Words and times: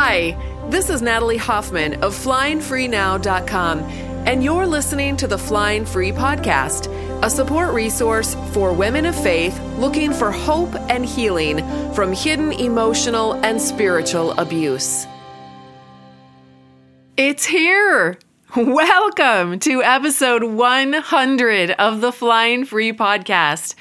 Hi, 0.00 0.36
this 0.70 0.90
is 0.90 1.02
Natalie 1.02 1.38
Hoffman 1.38 2.04
of 2.04 2.14
FlyingFreeNow.com, 2.14 3.80
and 3.80 4.44
you're 4.44 4.64
listening 4.64 5.16
to 5.16 5.26
the 5.26 5.36
Flying 5.36 5.84
Free 5.84 6.12
Podcast, 6.12 6.86
a 7.24 7.28
support 7.28 7.74
resource 7.74 8.36
for 8.52 8.72
women 8.72 9.06
of 9.06 9.20
faith 9.20 9.60
looking 9.76 10.12
for 10.12 10.30
hope 10.30 10.72
and 10.88 11.04
healing 11.04 11.58
from 11.94 12.12
hidden 12.12 12.52
emotional 12.52 13.32
and 13.44 13.60
spiritual 13.60 14.38
abuse. 14.38 15.04
It's 17.16 17.44
here! 17.44 18.20
Welcome 18.56 19.58
to 19.58 19.82
episode 19.82 20.42
100 20.42 21.70
of 21.72 22.00
the 22.00 22.10
Flying 22.10 22.64
Free 22.64 22.94
podcast. 22.94 23.74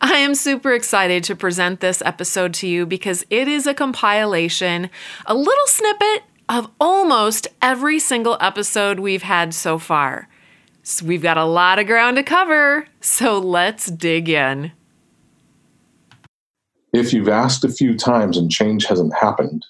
I 0.00 0.16
am 0.16 0.34
super 0.34 0.72
excited 0.72 1.22
to 1.24 1.36
present 1.36 1.78
this 1.78 2.02
episode 2.04 2.52
to 2.54 2.66
you 2.66 2.84
because 2.84 3.24
it 3.30 3.46
is 3.46 3.64
a 3.64 3.74
compilation, 3.74 4.90
a 5.26 5.36
little 5.36 5.66
snippet 5.66 6.24
of 6.48 6.68
almost 6.80 7.46
every 7.62 8.00
single 8.00 8.36
episode 8.40 8.98
we've 8.98 9.22
had 9.22 9.54
so 9.54 9.78
far. 9.78 10.28
So 10.82 11.06
we've 11.06 11.22
got 11.22 11.38
a 11.38 11.44
lot 11.44 11.78
of 11.78 11.86
ground 11.86 12.16
to 12.16 12.24
cover, 12.24 12.88
so 13.00 13.38
let's 13.38 13.86
dig 13.86 14.28
in. 14.28 14.72
If 16.92 17.12
you've 17.12 17.28
asked 17.28 17.62
a 17.62 17.68
few 17.68 17.96
times 17.96 18.36
and 18.36 18.50
change 18.50 18.86
hasn't 18.86 19.14
happened, 19.14 19.64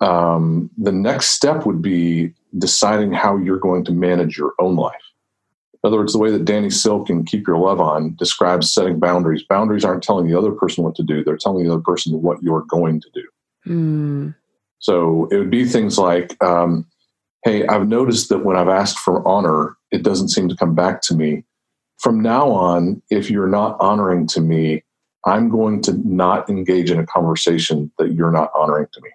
um, 0.00 0.70
the 0.78 0.92
next 0.92 1.30
step 1.32 1.66
would 1.66 1.82
be 1.82 2.32
deciding 2.56 3.12
how 3.12 3.36
you're 3.36 3.58
going 3.58 3.84
to 3.84 3.92
manage 3.92 4.38
your 4.38 4.54
own 4.58 4.76
life. 4.76 4.94
In 5.82 5.88
other 5.88 5.98
words, 5.98 6.12
the 6.12 6.18
way 6.18 6.30
that 6.32 6.44
Danny 6.44 6.70
Silk 6.70 7.08
in 7.08 7.24
Keep 7.24 7.46
Your 7.46 7.58
Love 7.58 7.80
On 7.80 8.16
describes 8.16 8.72
setting 8.72 8.98
boundaries. 8.98 9.44
Boundaries 9.48 9.84
aren't 9.84 10.02
telling 10.02 10.26
the 10.26 10.36
other 10.36 10.50
person 10.50 10.82
what 10.82 10.96
to 10.96 11.04
do; 11.04 11.22
they're 11.22 11.36
telling 11.36 11.64
the 11.64 11.72
other 11.72 11.82
person 11.82 12.20
what 12.20 12.42
you're 12.42 12.62
going 12.62 13.00
to 13.00 13.08
do. 13.14 13.24
Mm. 13.66 14.34
So 14.80 15.28
it 15.30 15.36
would 15.36 15.50
be 15.50 15.64
things 15.64 15.96
like, 15.98 16.42
um, 16.42 16.84
"Hey, 17.44 17.66
I've 17.66 17.86
noticed 17.86 18.28
that 18.30 18.44
when 18.44 18.56
I've 18.56 18.68
asked 18.68 18.98
for 18.98 19.26
honor, 19.26 19.76
it 19.92 20.02
doesn't 20.02 20.30
seem 20.30 20.48
to 20.48 20.56
come 20.56 20.74
back 20.74 21.00
to 21.02 21.14
me. 21.14 21.44
From 21.98 22.20
now 22.20 22.50
on, 22.50 23.00
if 23.10 23.30
you're 23.30 23.48
not 23.48 23.76
honoring 23.80 24.26
to 24.28 24.40
me, 24.40 24.82
I'm 25.26 25.48
going 25.48 25.80
to 25.82 25.92
not 26.04 26.48
engage 26.50 26.90
in 26.90 26.98
a 26.98 27.06
conversation 27.06 27.92
that 27.98 28.14
you're 28.14 28.32
not 28.32 28.50
honoring 28.56 28.88
to 28.92 29.00
me." 29.00 29.10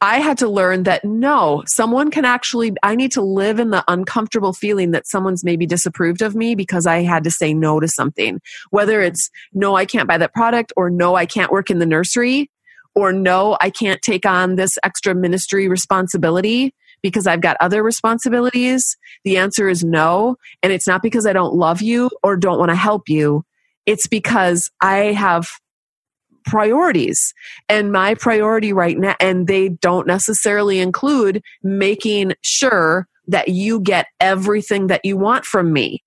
I 0.00 0.20
had 0.20 0.38
to 0.38 0.48
learn 0.48 0.82
that 0.82 1.04
no, 1.04 1.62
someone 1.66 2.10
can 2.10 2.26
actually, 2.26 2.74
I 2.82 2.96
need 2.96 3.12
to 3.12 3.22
live 3.22 3.58
in 3.58 3.70
the 3.70 3.82
uncomfortable 3.88 4.52
feeling 4.52 4.90
that 4.90 5.06
someone's 5.06 5.42
maybe 5.42 5.64
disapproved 5.64 6.20
of 6.20 6.34
me 6.34 6.54
because 6.54 6.86
I 6.86 7.02
had 7.02 7.24
to 7.24 7.30
say 7.30 7.54
no 7.54 7.80
to 7.80 7.88
something. 7.88 8.40
Whether 8.70 9.00
it's 9.00 9.30
no, 9.54 9.74
I 9.74 9.86
can't 9.86 10.06
buy 10.06 10.18
that 10.18 10.34
product, 10.34 10.72
or 10.76 10.90
no, 10.90 11.14
I 11.14 11.24
can't 11.24 11.50
work 11.50 11.70
in 11.70 11.78
the 11.78 11.86
nursery, 11.86 12.50
or 12.94 13.12
no, 13.12 13.56
I 13.60 13.70
can't 13.70 14.02
take 14.02 14.26
on 14.26 14.56
this 14.56 14.76
extra 14.82 15.14
ministry 15.14 15.66
responsibility 15.66 16.74
because 17.02 17.26
I've 17.26 17.40
got 17.40 17.56
other 17.60 17.82
responsibilities. 17.82 18.96
The 19.24 19.38
answer 19.38 19.68
is 19.68 19.82
no. 19.82 20.36
And 20.62 20.72
it's 20.72 20.86
not 20.86 21.02
because 21.02 21.26
I 21.26 21.32
don't 21.32 21.54
love 21.54 21.80
you 21.80 22.10
or 22.22 22.36
don't 22.36 22.58
want 22.58 22.70
to 22.70 22.76
help 22.76 23.08
you. 23.08 23.44
It's 23.86 24.06
because 24.06 24.70
I 24.80 25.12
have 25.12 25.48
priorities. 26.46 27.34
And 27.68 27.92
my 27.92 28.14
priority 28.14 28.72
right 28.72 28.98
now 28.98 29.16
and 29.20 29.46
they 29.46 29.68
don't 29.68 30.06
necessarily 30.06 30.78
include 30.78 31.42
making 31.62 32.32
sure 32.42 33.06
that 33.28 33.48
you 33.48 33.80
get 33.80 34.06
everything 34.20 34.86
that 34.86 35.04
you 35.04 35.16
want 35.16 35.44
from 35.44 35.72
me. 35.72 36.02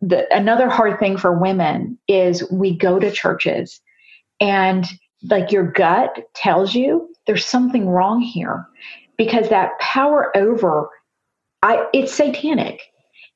The, 0.00 0.26
another 0.34 0.68
hard 0.68 0.98
thing 0.98 1.16
for 1.16 1.38
women 1.38 1.98
is 2.08 2.50
we 2.50 2.76
go 2.76 2.98
to 2.98 3.10
churches 3.10 3.80
and 4.40 4.84
like 5.30 5.50
your 5.50 5.70
gut 5.70 6.18
tells 6.34 6.74
you 6.74 7.08
there's 7.26 7.46
something 7.46 7.88
wrong 7.88 8.20
here 8.20 8.66
because 9.16 9.48
that 9.48 9.78
power 9.78 10.36
over 10.36 10.90
I, 11.62 11.86
it's 11.94 12.12
satanic 12.12 12.82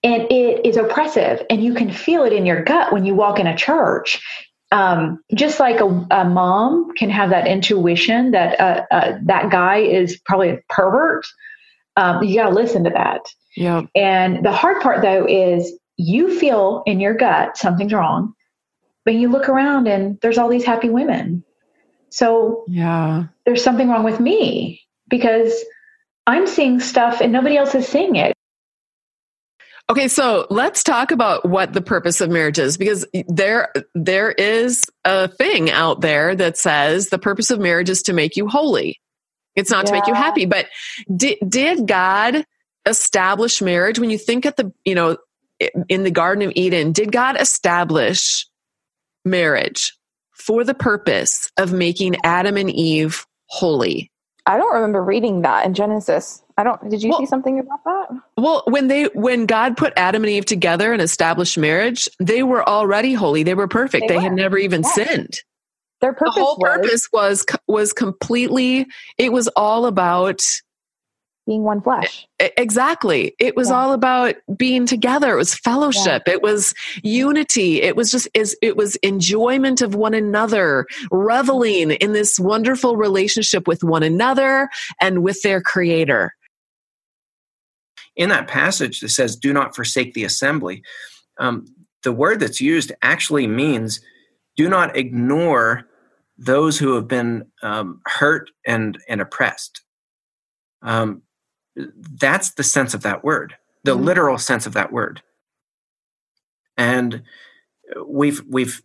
and 0.02 0.24
it 0.30 0.66
is 0.66 0.76
oppressive 0.76 1.44
and 1.48 1.64
you 1.64 1.72
can 1.72 1.90
feel 1.90 2.24
it 2.24 2.32
in 2.32 2.44
your 2.44 2.62
gut 2.62 2.92
when 2.92 3.06
you 3.06 3.14
walk 3.14 3.38
in 3.38 3.46
a 3.46 3.56
church 3.56 4.22
um, 4.70 5.22
just 5.34 5.60
like 5.60 5.80
a, 5.80 6.06
a, 6.10 6.24
mom 6.24 6.94
can 6.94 7.08
have 7.08 7.30
that 7.30 7.46
intuition 7.46 8.32
that 8.32 8.60
uh, 8.60 8.84
uh, 8.90 9.18
that 9.24 9.50
guy 9.50 9.78
is 9.78 10.20
probably 10.26 10.50
a 10.50 10.60
pervert, 10.68 11.24
um, 11.96 12.22
you 12.22 12.36
got 12.36 12.50
to 12.50 12.54
listen 12.54 12.84
to 12.84 12.90
that. 12.90 13.22
Yeah. 13.56 13.82
And 13.94 14.44
the 14.44 14.52
hard 14.52 14.82
part 14.82 15.00
though 15.02 15.26
is 15.26 15.72
you 15.96 16.38
feel 16.38 16.82
in 16.86 17.00
your 17.00 17.14
gut 17.14 17.56
something's 17.56 17.92
wrong, 17.92 18.34
but 19.04 19.14
you 19.14 19.30
look 19.30 19.48
around 19.48 19.88
and 19.88 20.18
there's 20.20 20.38
all 20.38 20.48
these 20.48 20.64
happy 20.64 20.90
women. 20.90 21.44
So 22.10 22.64
yeah, 22.68 23.24
there's 23.46 23.64
something 23.64 23.88
wrong 23.88 24.04
with 24.04 24.20
me 24.20 24.82
because 25.08 25.64
I'm 26.26 26.46
seeing 26.46 26.78
stuff 26.80 27.20
and 27.20 27.32
nobody 27.32 27.56
else 27.56 27.74
is 27.74 27.88
seeing 27.88 28.16
it. 28.16 28.34
Okay, 29.90 30.08
so 30.08 30.46
let's 30.50 30.82
talk 30.82 31.12
about 31.12 31.48
what 31.48 31.72
the 31.72 31.80
purpose 31.80 32.20
of 32.20 32.28
marriage 32.28 32.58
is 32.58 32.76
because 32.76 33.06
there 33.26 33.72
there 33.94 34.30
is 34.32 34.84
a 35.04 35.28
thing 35.28 35.70
out 35.70 36.02
there 36.02 36.34
that 36.34 36.58
says 36.58 37.08
the 37.08 37.18
purpose 37.18 37.50
of 37.50 37.58
marriage 37.58 37.88
is 37.88 38.02
to 38.02 38.12
make 38.12 38.36
you 38.36 38.48
holy. 38.48 39.00
It's 39.56 39.70
not 39.70 39.84
yeah. 39.84 39.86
to 39.86 39.92
make 39.92 40.06
you 40.06 40.14
happy, 40.14 40.44
but 40.44 40.66
did 41.16 41.38
did 41.48 41.86
God 41.86 42.44
establish 42.84 43.62
marriage 43.62 43.98
when 43.98 44.10
you 44.10 44.18
think 44.18 44.44
at 44.46 44.56
the, 44.56 44.72
you 44.84 44.94
know, 44.94 45.16
in 45.88 46.04
the 46.04 46.10
garden 46.10 46.48
of 46.48 46.52
Eden, 46.54 46.92
did 46.92 47.10
God 47.10 47.40
establish 47.40 48.46
marriage 49.24 49.96
for 50.32 50.64
the 50.64 50.74
purpose 50.74 51.50
of 51.56 51.72
making 51.72 52.16
Adam 52.24 52.56
and 52.56 52.70
Eve 52.70 53.26
holy? 53.46 54.10
I 54.46 54.56
don't 54.56 54.74
remember 54.74 55.02
reading 55.02 55.42
that 55.42 55.66
in 55.66 55.74
Genesis. 55.74 56.42
I 56.58 56.64
don't. 56.64 56.90
Did 56.90 57.04
you 57.04 57.10
well, 57.10 57.20
see 57.20 57.26
something 57.26 57.60
about 57.60 57.84
that? 57.84 58.08
Well, 58.36 58.64
when 58.66 58.88
they 58.88 59.04
when 59.14 59.46
God 59.46 59.76
put 59.76 59.92
Adam 59.96 60.24
and 60.24 60.30
Eve 60.30 60.44
together 60.44 60.92
and 60.92 61.00
established 61.00 61.56
marriage, 61.56 62.08
they 62.18 62.42
were 62.42 62.68
already 62.68 63.14
holy. 63.14 63.44
They 63.44 63.54
were 63.54 63.68
perfect. 63.68 64.08
They, 64.08 64.14
they 64.14 64.16
were. 64.16 64.22
had 64.22 64.32
never 64.32 64.58
even 64.58 64.82
sinned. 64.82 65.40
Their 66.00 66.12
purpose 66.12 66.34
the 66.34 66.42
whole 66.42 66.56
was, 66.58 66.70
purpose 66.70 67.08
was 67.12 67.46
was 67.68 67.92
completely. 67.92 68.86
It 69.18 69.32
was 69.32 69.46
all 69.54 69.86
about 69.86 70.42
being 71.46 71.62
one 71.62 71.80
flesh. 71.80 72.26
Exactly. 72.38 73.34
It 73.38 73.56
was 73.56 73.70
yeah. 73.70 73.76
all 73.76 73.92
about 73.92 74.34
being 74.56 74.84
together. 74.84 75.32
It 75.32 75.36
was 75.36 75.54
fellowship. 75.54 76.24
Yeah. 76.26 76.34
It 76.34 76.42
was 76.42 76.74
unity. 77.04 77.82
It 77.82 77.94
was 77.94 78.10
just 78.10 78.28
is 78.34 78.56
it 78.62 78.76
was 78.76 78.96
enjoyment 78.96 79.80
of 79.80 79.94
one 79.94 80.12
another, 80.12 80.86
reveling 81.12 81.92
in 81.92 82.14
this 82.14 82.38
wonderful 82.38 82.96
relationship 82.96 83.68
with 83.68 83.84
one 83.84 84.02
another 84.02 84.68
and 85.00 85.22
with 85.22 85.40
their 85.42 85.60
creator. 85.60 86.34
In 88.18 88.28
that 88.28 88.48
passage 88.48 89.00
that 89.00 89.08
says, 89.08 89.34
"Do 89.34 89.54
not 89.54 89.74
forsake 89.74 90.12
the 90.12 90.24
assembly," 90.24 90.82
um, 91.38 91.64
the 92.02 92.12
word 92.12 92.40
that's 92.40 92.60
used 92.60 92.92
actually 93.00 93.46
means, 93.46 94.00
"Do 94.56 94.68
not 94.68 94.96
ignore 94.96 95.86
those 96.36 96.78
who 96.78 96.94
have 96.94 97.08
been 97.08 97.46
um, 97.62 98.02
hurt 98.04 98.50
and 98.66 98.98
and 99.08 99.22
oppressed." 99.22 99.82
Um, 100.82 101.22
that's 102.20 102.52
the 102.52 102.64
sense 102.64 102.92
of 102.92 103.02
that 103.02 103.24
word, 103.24 103.54
the 103.84 103.94
mm-hmm. 103.94 104.04
literal 104.04 104.38
sense 104.38 104.66
of 104.66 104.74
that 104.74 104.92
word. 104.92 105.22
And 106.76 107.22
we've 108.06 108.42
we've 108.48 108.82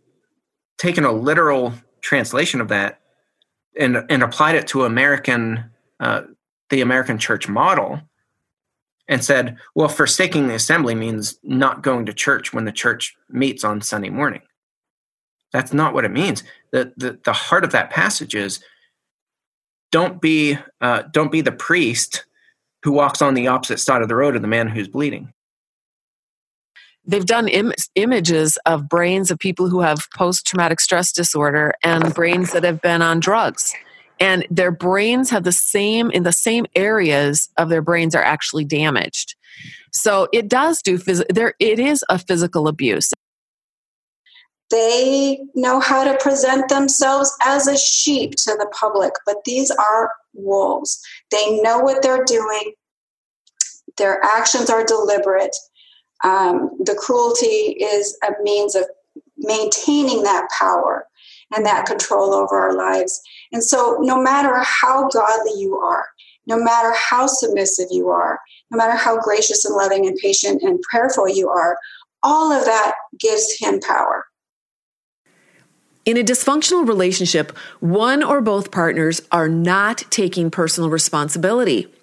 taken 0.78 1.04
a 1.04 1.12
literal 1.12 1.74
translation 2.00 2.60
of 2.60 2.68
that 2.68 3.00
and 3.78 4.04
and 4.08 4.22
applied 4.22 4.54
it 4.54 4.66
to 4.68 4.84
American 4.84 5.70
uh, 6.00 6.22
the 6.70 6.80
American 6.80 7.18
church 7.18 7.48
model 7.48 8.00
and 9.08 9.24
said, 9.24 9.56
well, 9.74 9.88
forsaking 9.88 10.48
the 10.48 10.54
assembly 10.54 10.94
means 10.94 11.38
not 11.42 11.82
going 11.82 12.06
to 12.06 12.12
church 12.12 12.52
when 12.52 12.64
the 12.64 12.72
church 12.72 13.16
meets 13.28 13.64
on 13.64 13.80
Sunday 13.80 14.10
morning. 14.10 14.42
That's 15.52 15.72
not 15.72 15.94
what 15.94 16.04
it 16.04 16.10
means. 16.10 16.42
The 16.72 16.92
the, 16.96 17.18
the 17.24 17.32
heart 17.32 17.64
of 17.64 17.72
that 17.72 17.90
passage 17.90 18.34
is 18.34 18.62
don't 19.92 20.20
be 20.20 20.58
uh, 20.80 21.02
don't 21.12 21.30
be 21.30 21.40
the 21.40 21.52
priest 21.52 22.24
who 22.82 22.92
walks 22.92 23.22
on 23.22 23.34
the 23.34 23.46
opposite 23.46 23.78
side 23.78 24.02
of 24.02 24.08
the 24.08 24.16
road 24.16 24.34
of 24.34 24.42
the 24.42 24.48
man 24.48 24.68
who's 24.68 24.88
bleeding. 24.88 25.32
They've 27.06 27.24
done 27.24 27.48
Im- 27.48 27.72
images 27.94 28.58
of 28.66 28.88
brains 28.88 29.30
of 29.30 29.38
people 29.38 29.68
who 29.68 29.80
have 29.80 30.08
post 30.16 30.46
traumatic 30.46 30.80
stress 30.80 31.12
disorder 31.12 31.72
and 31.82 32.12
brains 32.14 32.52
that 32.52 32.64
have 32.64 32.80
been 32.80 33.02
on 33.02 33.20
drugs. 33.20 33.74
And 34.20 34.46
their 34.50 34.70
brains 34.70 35.30
have 35.30 35.44
the 35.44 35.52
same, 35.52 36.10
in 36.10 36.22
the 36.22 36.32
same 36.32 36.66
areas 36.74 37.48
of 37.56 37.68
their 37.68 37.82
brains 37.82 38.14
are 38.14 38.22
actually 38.22 38.64
damaged. 38.64 39.34
So 39.92 40.28
it 40.32 40.48
does 40.48 40.82
do, 40.82 40.98
phys- 40.98 41.26
there, 41.28 41.54
it 41.58 41.78
is 41.78 42.04
a 42.08 42.18
physical 42.18 42.68
abuse. 42.68 43.12
They 44.70 45.38
know 45.54 45.78
how 45.78 46.04
to 46.04 46.16
present 46.18 46.68
themselves 46.68 47.36
as 47.44 47.66
a 47.66 47.76
sheep 47.76 48.32
to 48.38 48.56
the 48.58 48.66
public, 48.78 49.12
but 49.26 49.44
these 49.44 49.70
are 49.70 50.10
wolves. 50.32 51.00
They 51.30 51.60
know 51.60 51.78
what 51.78 52.02
they're 52.02 52.24
doing, 52.24 52.72
their 53.96 54.20
actions 54.24 54.70
are 54.70 54.84
deliberate. 54.84 55.54
Um, 56.24 56.70
the 56.80 56.94
cruelty 56.94 57.76
is 57.80 58.18
a 58.24 58.32
means 58.42 58.74
of 58.74 58.84
maintaining 59.36 60.22
that 60.22 60.48
power 60.58 61.06
and 61.54 61.64
that 61.66 61.86
control 61.86 62.34
over 62.34 62.56
our 62.56 62.74
lives. 62.74 63.20
And 63.52 63.62
so, 63.62 63.98
no 64.00 64.20
matter 64.20 64.62
how 64.62 65.08
godly 65.08 65.60
you 65.60 65.76
are, 65.76 66.06
no 66.46 66.58
matter 66.58 66.92
how 66.96 67.26
submissive 67.26 67.88
you 67.90 68.10
are, 68.10 68.38
no 68.70 68.76
matter 68.76 68.96
how 68.96 69.20
gracious 69.20 69.64
and 69.64 69.74
loving 69.74 70.06
and 70.06 70.16
patient 70.16 70.62
and 70.62 70.80
prayerful 70.82 71.28
you 71.28 71.48
are, 71.48 71.78
all 72.22 72.52
of 72.52 72.64
that 72.64 72.94
gives 73.18 73.56
him 73.58 73.80
power. 73.80 74.24
In 76.04 76.18
a 76.18 76.22
dysfunctional 76.22 76.86
relationship, 76.86 77.56
one 77.80 78.22
or 78.22 78.42
both 78.42 78.70
partners 78.70 79.22
are 79.32 79.48
not 79.48 80.04
taking 80.10 80.50
personal 80.50 80.90
responsibility. 80.90 81.93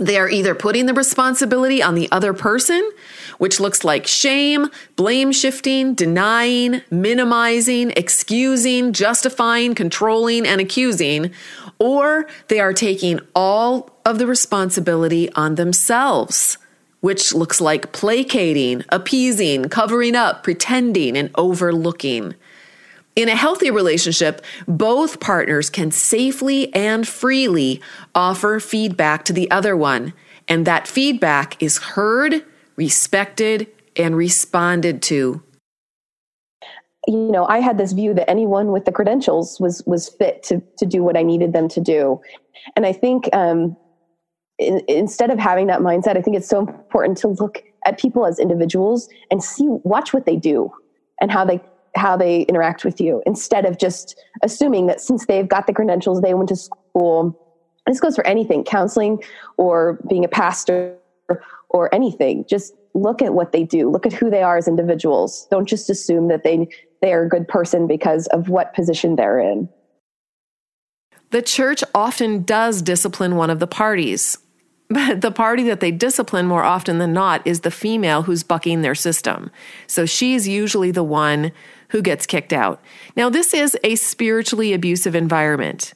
They 0.00 0.16
are 0.16 0.30
either 0.30 0.54
putting 0.54 0.86
the 0.86 0.94
responsibility 0.94 1.82
on 1.82 1.94
the 1.94 2.10
other 2.10 2.32
person, 2.32 2.90
which 3.36 3.60
looks 3.60 3.84
like 3.84 4.06
shame, 4.06 4.70
blame 4.96 5.30
shifting, 5.30 5.92
denying, 5.92 6.80
minimizing, 6.90 7.92
excusing, 7.94 8.94
justifying, 8.94 9.74
controlling, 9.74 10.46
and 10.46 10.58
accusing, 10.58 11.32
or 11.78 12.26
they 12.48 12.60
are 12.60 12.72
taking 12.72 13.20
all 13.34 13.90
of 14.06 14.18
the 14.18 14.26
responsibility 14.26 15.30
on 15.34 15.56
themselves, 15.56 16.56
which 17.00 17.34
looks 17.34 17.60
like 17.60 17.92
placating, 17.92 18.82
appeasing, 18.88 19.68
covering 19.68 20.16
up, 20.16 20.42
pretending, 20.42 21.14
and 21.14 21.30
overlooking. 21.34 22.34
In 23.16 23.28
a 23.28 23.34
healthy 23.34 23.70
relationship, 23.70 24.44
both 24.68 25.20
partners 25.20 25.68
can 25.68 25.90
safely 25.90 26.72
and 26.74 27.06
freely 27.06 27.80
offer 28.14 28.60
feedback 28.60 29.24
to 29.24 29.32
the 29.32 29.50
other 29.50 29.76
one, 29.76 30.12
and 30.48 30.66
that 30.66 30.86
feedback 30.86 31.60
is 31.62 31.78
heard, 31.78 32.44
respected, 32.76 33.66
and 33.96 34.16
responded 34.16 35.02
to. 35.02 35.42
You 37.08 37.32
know, 37.32 37.46
I 37.46 37.58
had 37.58 37.78
this 37.78 37.92
view 37.92 38.14
that 38.14 38.30
anyone 38.30 38.70
with 38.70 38.84
the 38.84 38.92
credentials 38.92 39.58
was 39.58 39.82
was 39.86 40.08
fit 40.08 40.42
to 40.44 40.62
to 40.78 40.86
do 40.86 41.02
what 41.02 41.16
I 41.16 41.22
needed 41.22 41.52
them 41.52 41.68
to 41.68 41.80
do, 41.80 42.20
and 42.76 42.86
I 42.86 42.92
think 42.92 43.28
um, 43.32 43.76
in, 44.58 44.82
instead 44.86 45.30
of 45.30 45.38
having 45.38 45.66
that 45.66 45.80
mindset, 45.80 46.16
I 46.16 46.22
think 46.22 46.36
it's 46.36 46.48
so 46.48 46.60
important 46.60 47.18
to 47.18 47.28
look 47.28 47.64
at 47.86 47.98
people 47.98 48.24
as 48.26 48.38
individuals 48.38 49.08
and 49.30 49.42
see 49.42 49.66
watch 49.66 50.12
what 50.12 50.26
they 50.26 50.36
do 50.36 50.70
and 51.20 51.32
how 51.32 51.44
they 51.44 51.60
how 51.96 52.16
they 52.16 52.42
interact 52.42 52.84
with 52.84 53.00
you 53.00 53.22
instead 53.26 53.64
of 53.64 53.78
just 53.78 54.18
assuming 54.42 54.86
that 54.86 55.00
since 55.00 55.26
they've 55.26 55.48
got 55.48 55.66
the 55.66 55.72
credentials, 55.72 56.20
they 56.20 56.34
went 56.34 56.48
to 56.48 56.56
school. 56.56 57.38
This 57.86 58.00
goes 58.00 58.14
for 58.14 58.26
anything, 58.26 58.64
counseling 58.64 59.22
or 59.56 59.98
being 60.08 60.24
a 60.24 60.28
pastor 60.28 60.96
or 61.68 61.92
anything. 61.94 62.44
Just 62.48 62.74
look 62.94 63.22
at 63.22 63.34
what 63.34 63.52
they 63.52 63.64
do. 63.64 63.90
Look 63.90 64.06
at 64.06 64.12
who 64.12 64.30
they 64.30 64.42
are 64.42 64.56
as 64.56 64.68
individuals. 64.68 65.46
Don't 65.50 65.68
just 65.68 65.90
assume 65.90 66.28
that 66.28 66.44
they 66.44 66.68
they 67.02 67.12
are 67.12 67.22
a 67.22 67.28
good 67.28 67.48
person 67.48 67.86
because 67.86 68.26
of 68.28 68.48
what 68.48 68.74
position 68.74 69.16
they're 69.16 69.38
in. 69.38 69.68
The 71.30 71.42
church 71.42 71.82
often 71.94 72.42
does 72.42 72.82
discipline 72.82 73.36
one 73.36 73.50
of 73.50 73.58
the 73.58 73.66
parties. 73.66 74.36
But 74.88 75.20
the 75.20 75.30
party 75.30 75.62
that 75.64 75.80
they 75.80 75.92
discipline 75.92 76.46
more 76.46 76.64
often 76.64 76.98
than 76.98 77.12
not 77.12 77.46
is 77.46 77.60
the 77.60 77.70
female 77.70 78.22
who's 78.22 78.42
bucking 78.42 78.82
their 78.82 78.94
system. 78.94 79.50
So 79.86 80.04
she's 80.04 80.46
usually 80.46 80.90
the 80.90 81.04
one 81.04 81.52
who 81.90 82.02
gets 82.02 82.26
kicked 82.26 82.52
out. 82.52 82.80
Now, 83.16 83.28
this 83.28 83.52
is 83.52 83.76
a 83.84 83.96
spiritually 83.96 84.72
abusive 84.72 85.14
environment. 85.14 85.92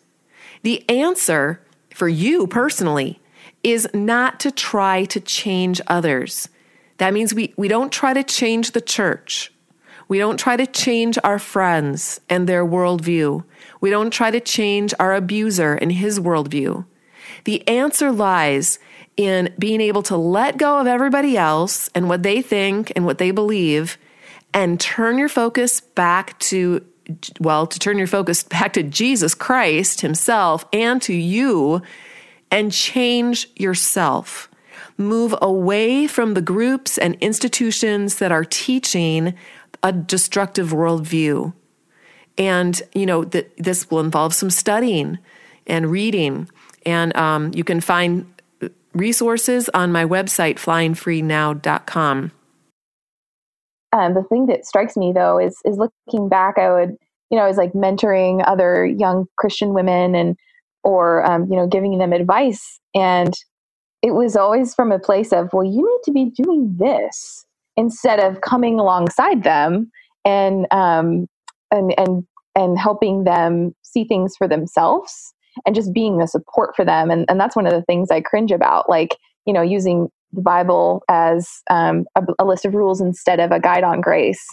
The 0.62 0.88
answer 0.88 1.60
for 1.90 2.08
you 2.08 2.46
personally 2.46 3.20
is 3.62 3.88
not 3.94 4.40
to 4.40 4.50
try 4.50 5.04
to 5.06 5.20
change 5.20 5.80
others. 5.86 6.48
That 6.98 7.14
means 7.14 7.34
we, 7.34 7.54
we 7.56 7.68
don't 7.68 7.92
try 7.92 8.12
to 8.12 8.22
change 8.22 8.72
the 8.72 8.80
church. 8.80 9.52
We 10.08 10.18
don't 10.18 10.38
try 10.38 10.56
to 10.56 10.66
change 10.66 11.18
our 11.24 11.38
friends 11.38 12.20
and 12.28 12.46
their 12.46 12.64
worldview. 12.64 13.44
We 13.80 13.90
don't 13.90 14.10
try 14.10 14.30
to 14.30 14.40
change 14.40 14.92
our 14.98 15.14
abuser 15.14 15.74
and 15.74 15.92
his 15.92 16.20
worldview. 16.20 16.84
The 17.44 17.66
answer 17.66 18.12
lies 18.12 18.78
in 19.16 19.54
being 19.58 19.80
able 19.80 20.02
to 20.04 20.16
let 20.16 20.58
go 20.58 20.78
of 20.78 20.86
everybody 20.86 21.36
else 21.36 21.88
and 21.94 22.08
what 22.08 22.22
they 22.22 22.42
think 22.42 22.92
and 22.96 23.06
what 23.06 23.18
they 23.18 23.30
believe 23.30 23.96
and 24.54 24.80
turn 24.80 25.18
your 25.18 25.28
focus 25.28 25.80
back 25.80 26.38
to 26.38 26.82
well, 27.38 27.66
to 27.66 27.78
turn 27.78 27.98
your 27.98 28.06
focus 28.06 28.42
back 28.42 28.72
to 28.72 28.82
Jesus 28.82 29.34
Christ 29.34 30.00
himself 30.00 30.64
and 30.72 31.02
to 31.02 31.12
you 31.12 31.82
and 32.50 32.72
change 32.72 33.50
yourself. 33.56 34.48
Move 34.96 35.34
away 35.42 36.06
from 36.06 36.32
the 36.32 36.40
groups 36.40 36.96
and 36.96 37.16
institutions 37.16 38.20
that 38.20 38.32
are 38.32 38.44
teaching 38.44 39.34
a 39.82 39.92
destructive 39.92 40.70
worldview. 40.70 41.52
And, 42.38 42.80
you 42.94 43.04
know, 43.04 43.24
that 43.24 43.54
this 43.58 43.90
will 43.90 44.00
involve 44.00 44.34
some 44.34 44.50
studying 44.50 45.18
and 45.66 45.90
reading. 45.90 46.48
And 46.86 47.14
um, 47.16 47.52
you 47.54 47.64
can 47.64 47.80
find 47.80 48.32
resources 48.92 49.68
on 49.74 49.92
my 49.92 50.04
website, 50.04 50.54
flyingfreenow.com. 50.54 52.32
Um, 53.94 54.14
the 54.14 54.24
thing 54.24 54.46
that 54.46 54.66
strikes 54.66 54.96
me 54.96 55.12
though 55.12 55.38
is 55.38 55.56
is 55.64 55.78
looking 55.78 56.28
back, 56.28 56.58
I 56.58 56.72
would 56.72 56.96
you 57.30 57.38
know 57.38 57.44
I 57.44 57.48
was 57.48 57.56
like 57.56 57.72
mentoring 57.72 58.44
other 58.46 58.84
young 58.86 59.26
Christian 59.38 59.74
women 59.74 60.14
and 60.14 60.36
or 60.82 61.24
um, 61.24 61.46
you 61.50 61.56
know 61.56 61.66
giving 61.66 61.98
them 61.98 62.12
advice, 62.12 62.80
and 62.94 63.34
it 64.02 64.12
was 64.12 64.36
always 64.36 64.74
from 64.74 64.92
a 64.92 64.98
place 64.98 65.32
of 65.32 65.48
well, 65.52 65.64
you 65.64 65.82
need 65.82 66.04
to 66.04 66.12
be 66.12 66.30
doing 66.42 66.76
this 66.78 67.46
instead 67.76 68.20
of 68.20 68.40
coming 68.42 68.78
alongside 68.80 69.44
them 69.44 69.90
and 70.24 70.66
um, 70.72 71.28
and 71.70 71.94
and 71.98 72.26
and 72.56 72.78
helping 72.78 73.24
them 73.24 73.74
see 73.82 74.04
things 74.04 74.36
for 74.36 74.48
themselves 74.48 75.34
and 75.66 75.74
just 75.74 75.92
being 75.92 76.18
the 76.18 76.26
support 76.26 76.74
for 76.76 76.84
them. 76.84 77.10
And, 77.10 77.24
and 77.28 77.40
that's 77.40 77.56
one 77.56 77.66
of 77.66 77.72
the 77.72 77.82
things 77.82 78.10
i 78.10 78.20
cringe 78.20 78.50
about 78.52 78.88
like 78.88 79.16
you 79.46 79.52
know 79.52 79.62
using 79.62 80.08
the 80.34 80.42
Bible 80.42 81.02
as 81.08 81.48
um, 81.70 82.04
a, 82.16 82.22
a, 82.38 82.44
list 82.44 82.64
of 82.64 82.74
rules 82.74 83.00
instead 83.00 83.40
of 83.40 83.52
a 83.52 83.60
guide 83.60 83.84
on 83.84 84.00
grace. 84.00 84.44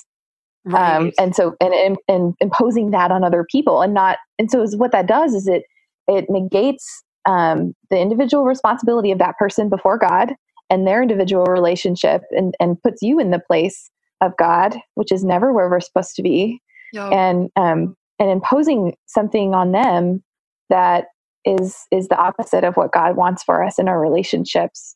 Um, 0.68 0.74
right. 0.74 0.96
Um, 0.98 1.12
and 1.20 1.36
so, 1.36 1.56
and, 1.60 1.74
and, 1.74 1.98
and, 2.08 2.34
imposing 2.40 2.92
that 2.92 3.12
on 3.12 3.24
other 3.24 3.46
people 3.50 3.82
and 3.82 3.94
not, 3.94 4.18
and 4.38 4.52
so 4.52 4.62
is 4.62 4.76
what 4.76 4.92
that 4.92 5.08
does 5.08 5.34
is 5.34 5.48
it, 5.48 5.64
it 6.08 6.26
negates 6.30 7.04
um, 7.26 7.74
the 7.90 8.00
individual 8.00 8.46
responsibility 8.46 9.12
of 9.12 9.20
that 9.20 9.38
person 9.38 9.70
before 9.70 9.98
God 9.98 10.34
and 10.70 10.88
their 10.88 11.02
individual 11.02 11.46
relationship 11.46 12.22
and, 12.32 12.54
and 12.60 12.82
puts 12.82 13.02
you 13.02 13.20
in 13.20 13.32
the 13.32 13.40
place 13.40 13.90
of 14.22 14.38
God, 14.38 14.78
which 14.96 15.12
is 15.12 15.24
never 15.24 15.52
where 15.52 15.70
we're 15.70 15.80
supposed 15.80 16.16
to 16.16 16.24
be. 16.24 16.62
And, 17.12 17.50
um, 17.56 17.96
and 18.20 18.30
imposing 18.30 18.96
something 19.08 19.54
on 19.56 19.72
them 19.72 20.24
that 20.70 21.06
is, 21.44 21.76
is 21.92 22.08
the 22.08 22.18
opposite 22.18 22.64
of 22.64 22.76
what 22.76 22.92
God 22.92 23.16
wants 23.16 23.44
for 23.44 23.64
us 23.64 23.80
in 23.80 23.88
our 23.88 24.00
relationships. 24.00 24.96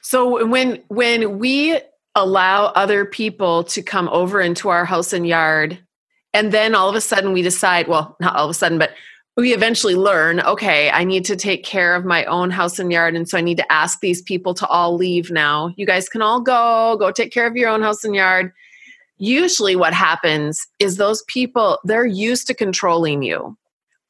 So 0.00 0.46
when 0.46 0.82
when 0.88 1.38
we 1.38 1.78
allow 2.14 2.66
other 2.66 3.04
people 3.04 3.64
to 3.64 3.82
come 3.82 4.08
over 4.10 4.40
into 4.40 4.68
our 4.68 4.84
house 4.84 5.12
and 5.12 5.26
yard 5.26 5.78
and 6.34 6.52
then 6.52 6.74
all 6.74 6.88
of 6.88 6.94
a 6.94 7.00
sudden 7.00 7.32
we 7.32 7.42
decide, 7.42 7.88
well, 7.88 8.16
not 8.20 8.36
all 8.36 8.44
of 8.44 8.50
a 8.50 8.54
sudden, 8.54 8.78
but 8.78 8.92
we 9.36 9.54
eventually 9.54 9.94
learn, 9.94 10.40
okay, 10.40 10.90
I 10.90 11.04
need 11.04 11.24
to 11.26 11.36
take 11.36 11.64
care 11.64 11.94
of 11.94 12.04
my 12.04 12.24
own 12.26 12.50
house 12.50 12.78
and 12.78 12.92
yard 12.92 13.14
and 13.14 13.28
so 13.28 13.38
I 13.38 13.40
need 13.40 13.56
to 13.58 13.72
ask 13.72 14.00
these 14.00 14.20
people 14.20 14.52
to 14.54 14.66
all 14.66 14.94
leave 14.94 15.30
now. 15.30 15.72
You 15.76 15.86
guys 15.86 16.08
can 16.08 16.20
all 16.20 16.40
go, 16.40 16.96
go 16.98 17.10
take 17.10 17.32
care 17.32 17.46
of 17.46 17.56
your 17.56 17.70
own 17.70 17.80
house 17.82 18.04
and 18.04 18.14
yard. 18.14 18.52
Usually 19.16 19.76
what 19.76 19.94
happens 19.94 20.66
is 20.78 20.96
those 20.96 21.22
people 21.28 21.78
they're 21.84 22.04
used 22.04 22.46
to 22.48 22.54
controlling 22.54 23.22
you. 23.22 23.56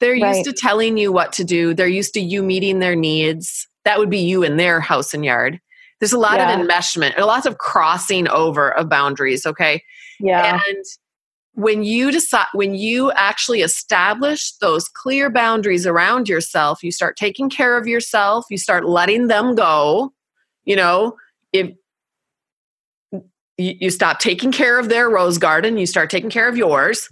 They're 0.01 0.15
used 0.15 0.45
to 0.47 0.53
telling 0.53 0.97
you 0.97 1.13
what 1.13 1.33
to 1.35 1.45
do. 1.45 1.75
They're 1.75 1.87
used 1.87 2.15
to 2.15 2.21
you 2.21 2.43
meeting 2.43 2.81
their 2.81 2.97
needs. 2.97 3.69
That 3.85 3.99
would 3.99 4.11
be 4.11 4.19
you 4.19 4.43
in 4.43 4.57
their 4.57 4.81
house 4.81 5.13
and 5.15 5.25
yard. 5.25 5.61
There's 6.01 6.13
a 6.13 6.19
lot 6.19 6.39
yeah. 6.39 6.53
of 6.53 6.61
enmeshment, 6.61 7.17
a 7.17 7.25
lot 7.25 7.47
of 7.47 7.59
crossing 7.59 8.29
over 8.29 8.73
of 8.73 8.89
boundaries. 8.89 9.47
Okay. 9.47 9.83
Yeah. 10.19 10.61
And 10.69 10.85
when 11.55 11.85
you 11.85 12.11
decide, 12.11 12.47
when 12.55 12.75
you 12.75 13.13
actually 13.13 13.61
establish 13.61 14.53
those 14.61 14.89
clear 14.89 15.31
boundaries 15.31 15.87
around 15.87 16.29
yourself, 16.29 16.83
you 16.83 16.91
start 16.91 17.17
taking 17.17 17.51
care 17.51 17.77
of 17.77 17.87
yourself, 17.87 18.47
you 18.51 18.59
start 18.59 18.85
letting 18.87 19.29
them 19.29 19.55
go. 19.55 20.13
You 20.65 20.77
know, 20.77 21.17
if 21.53 21.73
you 23.59 23.91
stop 23.91 24.19
taking 24.19 24.51
care 24.51 24.79
of 24.79 24.89
their 24.89 25.11
rose 25.11 25.39
garden, 25.39 25.77
you 25.77 25.87
start 25.87 26.11
taking 26.11 26.31
care 26.31 26.49
of 26.49 26.57
yours. 26.57 27.09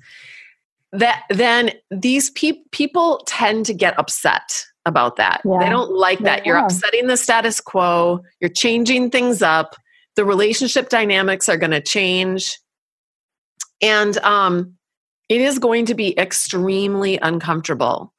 That 0.92 1.22
then 1.30 1.72
these 1.90 2.30
pe- 2.30 2.64
people 2.72 3.22
tend 3.26 3.66
to 3.66 3.74
get 3.74 3.98
upset 3.98 4.64
about 4.86 5.16
that. 5.16 5.40
Yeah. 5.44 5.58
They 5.60 5.68
don't 5.68 5.92
like 5.92 6.20
that. 6.20 6.44
You're 6.44 6.56
upsetting 6.56 7.06
the 7.06 7.16
status 7.16 7.60
quo, 7.60 8.20
you're 8.40 8.50
changing 8.50 9.10
things 9.10 9.42
up, 9.42 9.76
the 10.16 10.24
relationship 10.24 10.88
dynamics 10.88 11.48
are 11.48 11.56
going 11.56 11.70
to 11.70 11.80
change. 11.80 12.58
And 13.80 14.18
um, 14.18 14.74
it 15.28 15.40
is 15.40 15.58
going 15.58 15.86
to 15.86 15.94
be 15.94 16.18
extremely 16.18 17.18
uncomfortable. 17.18 18.12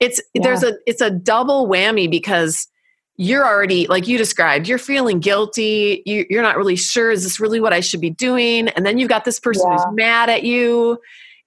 It's 0.00 0.20
yeah. 0.32 0.42
there's 0.42 0.62
a 0.62 0.74
it's 0.86 1.00
a 1.00 1.10
double 1.10 1.68
whammy 1.68 2.10
because 2.10 2.68
you're 3.16 3.44
already 3.44 3.86
like 3.88 4.08
you 4.08 4.16
described 4.16 4.66
you're 4.66 4.78
feeling 4.78 5.20
guilty 5.20 6.02
you, 6.06 6.24
you're 6.30 6.42
not 6.42 6.56
really 6.56 6.76
sure 6.76 7.10
is 7.10 7.22
this 7.22 7.38
really 7.38 7.60
what 7.60 7.72
i 7.72 7.78
should 7.78 8.00
be 8.00 8.08
doing 8.08 8.68
and 8.68 8.86
then 8.86 8.98
you've 8.98 9.10
got 9.10 9.26
this 9.26 9.38
person 9.38 9.70
yeah. 9.70 9.76
who's 9.76 9.94
mad 9.94 10.30
at 10.30 10.44
you 10.44 10.98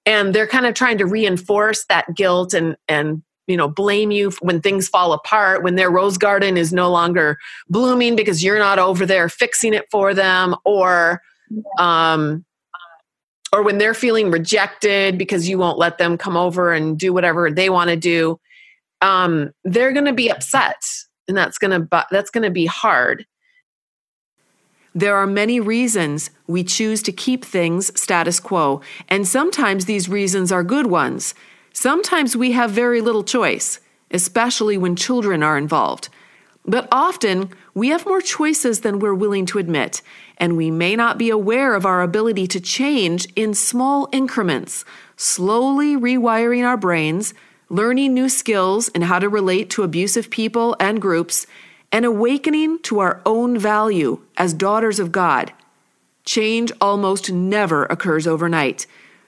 and 0.06 0.32
they're 0.34 0.46
kind 0.46 0.64
of 0.66 0.74
trying 0.74 0.96
to 0.98 1.06
reinforce 1.06 1.84
that 1.88 2.06
guilt 2.14 2.54
and 2.54 2.76
and 2.88 3.22
you 3.46 3.56
know 3.56 3.68
blame 3.68 4.10
you 4.10 4.30
when 4.40 4.60
things 4.60 4.88
fall 4.88 5.12
apart 5.12 5.62
when 5.62 5.74
their 5.74 5.90
rose 5.90 6.16
garden 6.16 6.56
is 6.56 6.72
no 6.72 6.90
longer 6.90 7.36
blooming 7.68 8.16
because 8.16 8.42
you're 8.42 8.58
not 8.58 8.78
over 8.78 9.04
there 9.04 9.28
fixing 9.28 9.74
it 9.74 9.86
for 9.90 10.14
them 10.14 10.54
or 10.64 11.20
um 11.78 12.44
or 13.52 13.62
when 13.62 13.78
they're 13.78 13.94
feeling 13.94 14.30
rejected 14.30 15.16
because 15.16 15.48
you 15.48 15.58
won't 15.58 15.78
let 15.78 15.98
them 15.98 16.18
come 16.18 16.36
over 16.36 16.72
and 16.72 16.98
do 16.98 17.12
whatever 17.12 17.50
they 17.50 17.68
want 17.70 17.90
to 17.90 17.96
do 17.96 18.38
um 19.02 19.50
they're 19.64 19.92
going 19.92 20.04
to 20.04 20.12
be 20.12 20.30
upset 20.30 20.82
and 21.28 21.36
that's 21.36 21.58
going 21.58 21.70
to 21.70 22.06
that's 22.10 22.30
going 22.30 22.44
to 22.44 22.50
be 22.50 22.66
hard 22.66 23.26
there 24.96 25.14
are 25.14 25.26
many 25.26 25.60
reasons 25.60 26.30
we 26.46 26.64
choose 26.64 27.02
to 27.02 27.12
keep 27.12 27.44
things 27.44 27.92
status 28.00 28.40
quo 28.40 28.80
and 29.08 29.28
sometimes 29.28 29.84
these 29.84 30.08
reasons 30.08 30.50
are 30.50 30.64
good 30.64 30.86
ones. 30.86 31.34
Sometimes 31.74 32.34
we 32.34 32.52
have 32.52 32.70
very 32.70 33.02
little 33.02 33.22
choice 33.22 33.78
especially 34.10 34.78
when 34.78 34.96
children 34.96 35.42
are 35.42 35.58
involved. 35.58 36.08
But 36.64 36.88
often 36.90 37.50
we 37.74 37.88
have 37.88 38.06
more 38.06 38.22
choices 38.22 38.80
than 38.80 38.98
we're 38.98 39.14
willing 39.14 39.44
to 39.46 39.58
admit 39.58 40.00
and 40.38 40.56
we 40.56 40.70
may 40.70 40.96
not 40.96 41.18
be 41.18 41.28
aware 41.28 41.74
of 41.74 41.84
our 41.84 42.00
ability 42.00 42.46
to 42.46 42.60
change 42.60 43.28
in 43.36 43.52
small 43.52 44.08
increments 44.12 44.86
slowly 45.18 45.94
rewiring 45.94 46.64
our 46.66 46.78
brains 46.78 47.34
learning 47.68 48.14
new 48.14 48.28
skills 48.28 48.88
and 48.94 49.04
how 49.04 49.18
to 49.18 49.28
relate 49.28 49.70
to 49.70 49.82
abusive 49.82 50.30
people 50.30 50.76
and 50.78 51.02
groups, 51.02 51.46
and 51.92 52.04
awakening 52.04 52.80
to 52.82 52.98
our 52.98 53.20
own 53.24 53.58
value 53.58 54.20
as 54.36 54.54
daughters 54.54 54.98
of 54.98 55.12
God. 55.12 55.52
Change 56.24 56.72
almost 56.80 57.30
never 57.30 57.84
occurs 57.86 58.26
overnight. 58.26 58.86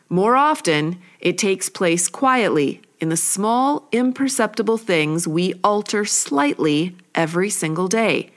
More 0.09 0.37
often, 0.37 1.01
it 1.21 1.39
takes 1.39 1.69
place 1.69 2.09
quietly 2.09 2.81
in 3.01 3.09
the 3.09 3.17
small, 3.17 3.89
imperceptible 3.93 4.79
things 4.79 5.29
we 5.29 5.55
alter 5.63 6.05
slightly 6.05 6.97
every 7.15 7.51
single 7.51 7.89
day. 7.89 8.31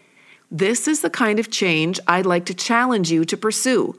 This 0.52 0.88
is 0.88 1.02
the 1.02 1.10
kind 1.10 1.40
of 1.40 1.50
change 1.50 2.00
I'd 2.08 2.26
like 2.26 2.46
to 2.46 2.54
challenge 2.54 3.10
you 3.10 3.24
to 3.26 3.38
pursue. 3.38 3.98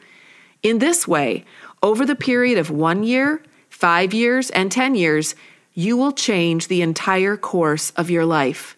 In 0.63 0.79
this 0.79 1.09
way, 1.09 1.45
over 1.83 2.07
the 2.07 2.15
period 2.15 2.59
of 2.59 2.71
one 2.71 3.03
year, 3.03 3.43
five 3.69 4.15
years, 4.15 4.51
and 4.51 4.71
10 4.71 4.95
years, 4.95 5.35
you 5.75 5.97
will 5.97 6.13
change 6.13 6.69
the 6.69 6.83
entire 6.83 7.37
course 7.37 7.91
of 7.93 8.11
your 8.11 8.27
life. 8.27 8.77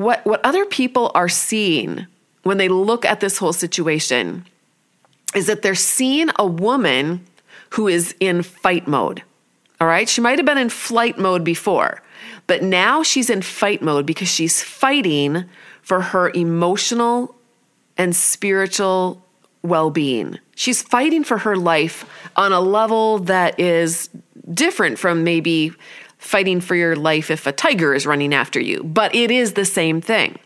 What, 0.00 0.24
what 0.24 0.42
other 0.46 0.64
people 0.64 1.12
are 1.14 1.28
seeing 1.28 2.06
when 2.42 2.56
they 2.56 2.68
look 2.68 3.04
at 3.04 3.20
this 3.20 3.36
whole 3.36 3.52
situation 3.52 4.46
is 5.34 5.46
that 5.46 5.60
they're 5.60 5.74
seeing 5.74 6.30
a 6.38 6.46
woman 6.46 7.26
who 7.74 7.86
is 7.86 8.14
in 8.18 8.42
fight 8.42 8.88
mode. 8.88 9.22
All 9.78 9.86
right, 9.86 10.08
she 10.08 10.22
might 10.22 10.38
have 10.38 10.46
been 10.46 10.56
in 10.56 10.70
flight 10.70 11.18
mode 11.18 11.44
before, 11.44 12.02
but 12.46 12.62
now 12.62 13.02
she's 13.02 13.28
in 13.28 13.42
fight 13.42 13.82
mode 13.82 14.06
because 14.06 14.28
she's 14.28 14.62
fighting 14.62 15.44
for 15.82 16.00
her 16.00 16.30
emotional 16.30 17.34
and 17.98 18.16
spiritual 18.16 19.22
well 19.62 19.90
being. 19.90 20.38
She's 20.56 20.80
fighting 20.80 21.24
for 21.24 21.36
her 21.36 21.56
life 21.56 22.06
on 22.36 22.52
a 22.52 22.60
level 22.60 23.18
that 23.18 23.60
is 23.60 24.08
different 24.54 24.98
from 24.98 25.24
maybe 25.24 25.72
fighting 26.20 26.60
for 26.60 26.76
your 26.76 26.94
life 26.94 27.30
if 27.30 27.46
a 27.46 27.52
tiger 27.52 27.94
is 27.94 28.06
running 28.06 28.32
after 28.32 28.60
you, 28.60 28.84
but 28.84 29.12
it 29.14 29.30
is 29.30 29.54
the 29.54 29.64
same 29.64 30.00
thing. 30.00 30.38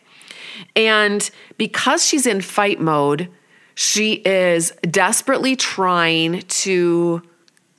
And 0.75 1.29
because 1.59 2.07
she's 2.07 2.27
in 2.27 2.41
fight 2.41 2.81
mode, 2.81 3.29
she 3.75 4.15
is 4.15 4.73
desperately 4.83 5.57
trying 5.57 6.43
to 6.43 7.23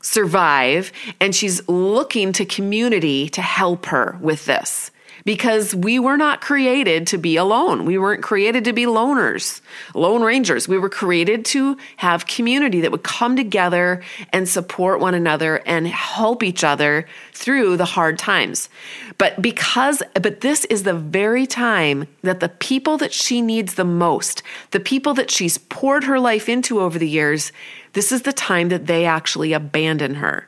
survive 0.02 0.92
and 1.20 1.34
she's 1.34 1.68
looking 1.68 2.32
to 2.34 2.46
community 2.46 3.28
to 3.30 3.42
help 3.42 3.88
her 3.88 4.20
with 4.22 4.46
this 4.46 4.92
because 5.26 5.74
we 5.74 5.98
were 5.98 6.18
not 6.18 6.40
created 6.40 7.08
to 7.08 7.18
be 7.18 7.36
alone. 7.36 7.84
We 7.84 7.98
weren't 7.98 8.22
created 8.22 8.64
to 8.66 8.74
be 8.74 8.86
loners, 8.86 9.60
lone 9.96 10.22
rangers. 10.22 10.68
We 10.68 10.78
were 10.78 10.90
created 10.90 11.44
to 11.46 11.78
have 11.98 12.28
community 12.28 12.80
that 12.82 12.92
would 12.92 13.04
come 13.04 13.36
together 13.36 14.04
and 14.32 14.48
support 14.48 15.00
one 15.00 15.16
another 15.16 15.58
and 15.66 15.88
help 15.88 16.44
each 16.44 16.64
other 16.64 17.08
through 17.34 17.76
the 17.78 17.86
hard 17.86 18.20
times. 18.20 18.70
But 19.18 19.42
because, 19.42 20.04
but 20.14 20.42
this 20.42 20.64
is 20.66 20.84
the 20.84 20.94
very 20.94 21.48
time 21.48 22.08
that 22.22 22.40
the 22.40 22.50
people 22.50 22.98
that 23.00 23.12
she 23.12 23.42
needs 23.42 23.74
the 23.74 23.84
most, 23.84 24.44
the 24.72 24.80
people 24.80 25.16
that 25.16 25.32
she's 25.32 25.58
poured 25.58 26.04
her 26.04 26.20
life 26.20 26.48
into 26.48 26.80
over 26.80 27.00
the 27.00 27.10
years, 27.10 27.52
this 27.94 28.12
is 28.12 28.22
the 28.22 28.34
time 28.34 28.70
that 28.70 28.86
they 28.86 29.06
actually 29.06 29.54
abandon 29.54 30.16
her. 30.16 30.48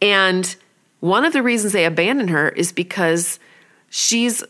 And 0.00 0.54
one 1.00 1.24
of 1.24 1.32
the 1.32 1.42
reasons 1.42 1.72
they 1.72 1.84
abandon 1.84 2.28
her 2.28 2.50
is 2.50 2.70
because 2.70 3.40
she's 3.94 4.42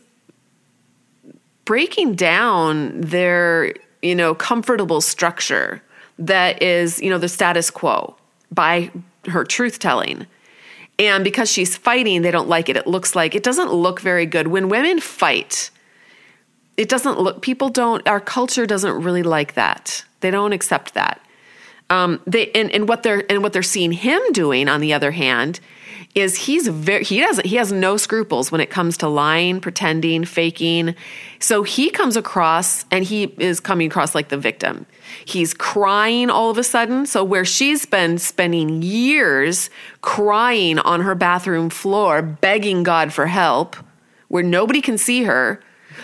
breaking 1.65 2.15
down 2.15 2.99
their, 2.99 3.75
you 4.01 4.15
know, 4.15 4.33
comfortable 4.33 5.01
structure 5.01 5.83
that 6.17 6.63
is, 6.63 6.99
you 6.99 7.11
know, 7.11 7.19
the 7.19 7.29
status 7.29 7.69
quo 7.69 8.17
by 8.51 8.89
her 9.27 9.43
truth 9.43 9.77
telling. 9.77 10.25
And 10.97 11.23
because 11.23 11.51
she's 11.51 11.77
fighting, 11.77 12.23
they 12.23 12.31
don't 12.31 12.49
like 12.49 12.69
it. 12.69 12.75
It 12.75 12.87
looks 12.87 13.15
like 13.15 13.35
it 13.35 13.43
doesn't 13.43 13.71
look 13.71 14.01
very 14.01 14.25
good. 14.25 14.47
When 14.47 14.67
women 14.67 14.99
fight, 14.99 15.69
it 16.75 16.89
doesn't 16.89 17.19
look, 17.19 17.43
people 17.43 17.69
don't, 17.69 18.07
our 18.07 18.19
culture 18.19 18.65
doesn't 18.65 19.03
really 19.03 19.23
like 19.23 19.53
that. 19.53 20.03
They 20.21 20.31
don't 20.31 20.53
accept 20.53 20.95
that. 20.95 21.21
Um, 21.91 22.19
they, 22.25 22.49
and, 22.53 22.71
and 22.71 22.89
what 22.89 23.03
they're, 23.03 23.29
and 23.31 23.43
what 23.43 23.53
they're 23.53 23.61
seeing 23.61 23.91
him 23.91 24.21
doing, 24.31 24.67
on 24.67 24.81
the 24.81 24.91
other 24.91 25.11
hand, 25.11 25.59
is 26.15 26.37
he's 26.37 26.69
very 26.69 27.03
he 27.03 27.19
doesn't 27.19 27.45
he 27.45 27.57
has 27.57 27.73
no 27.73 27.97
scruples 27.97 28.49
when 28.49 28.61
it 28.61 28.69
comes 28.69 28.97
to 28.97 29.09
lying, 29.09 29.59
pretending, 29.59 30.23
faking. 30.23 30.95
So 31.39 31.63
he 31.63 31.89
comes 31.89 32.15
across 32.15 32.85
and 32.89 33.03
he 33.03 33.25
is 33.37 33.59
coming 33.59 33.87
across 33.87 34.15
like 34.15 34.29
the 34.29 34.37
victim. 34.37 34.85
He's 35.25 35.53
crying 35.53 36.29
all 36.29 36.49
of 36.49 36.57
a 36.57 36.63
sudden. 36.63 37.05
So 37.05 37.23
where 37.23 37.43
she's 37.43 37.85
been 37.85 38.17
spending 38.17 38.81
years 38.81 39.69
crying 40.01 40.79
on 40.79 41.01
her 41.01 41.15
bathroom 41.15 41.69
floor, 41.69 42.21
begging 42.21 42.83
God 42.83 43.11
for 43.11 43.27
help, 43.27 43.75
where 44.29 44.43
nobody 44.43 44.81
can 44.81 44.97
see 44.97 45.23
her, 45.23 45.61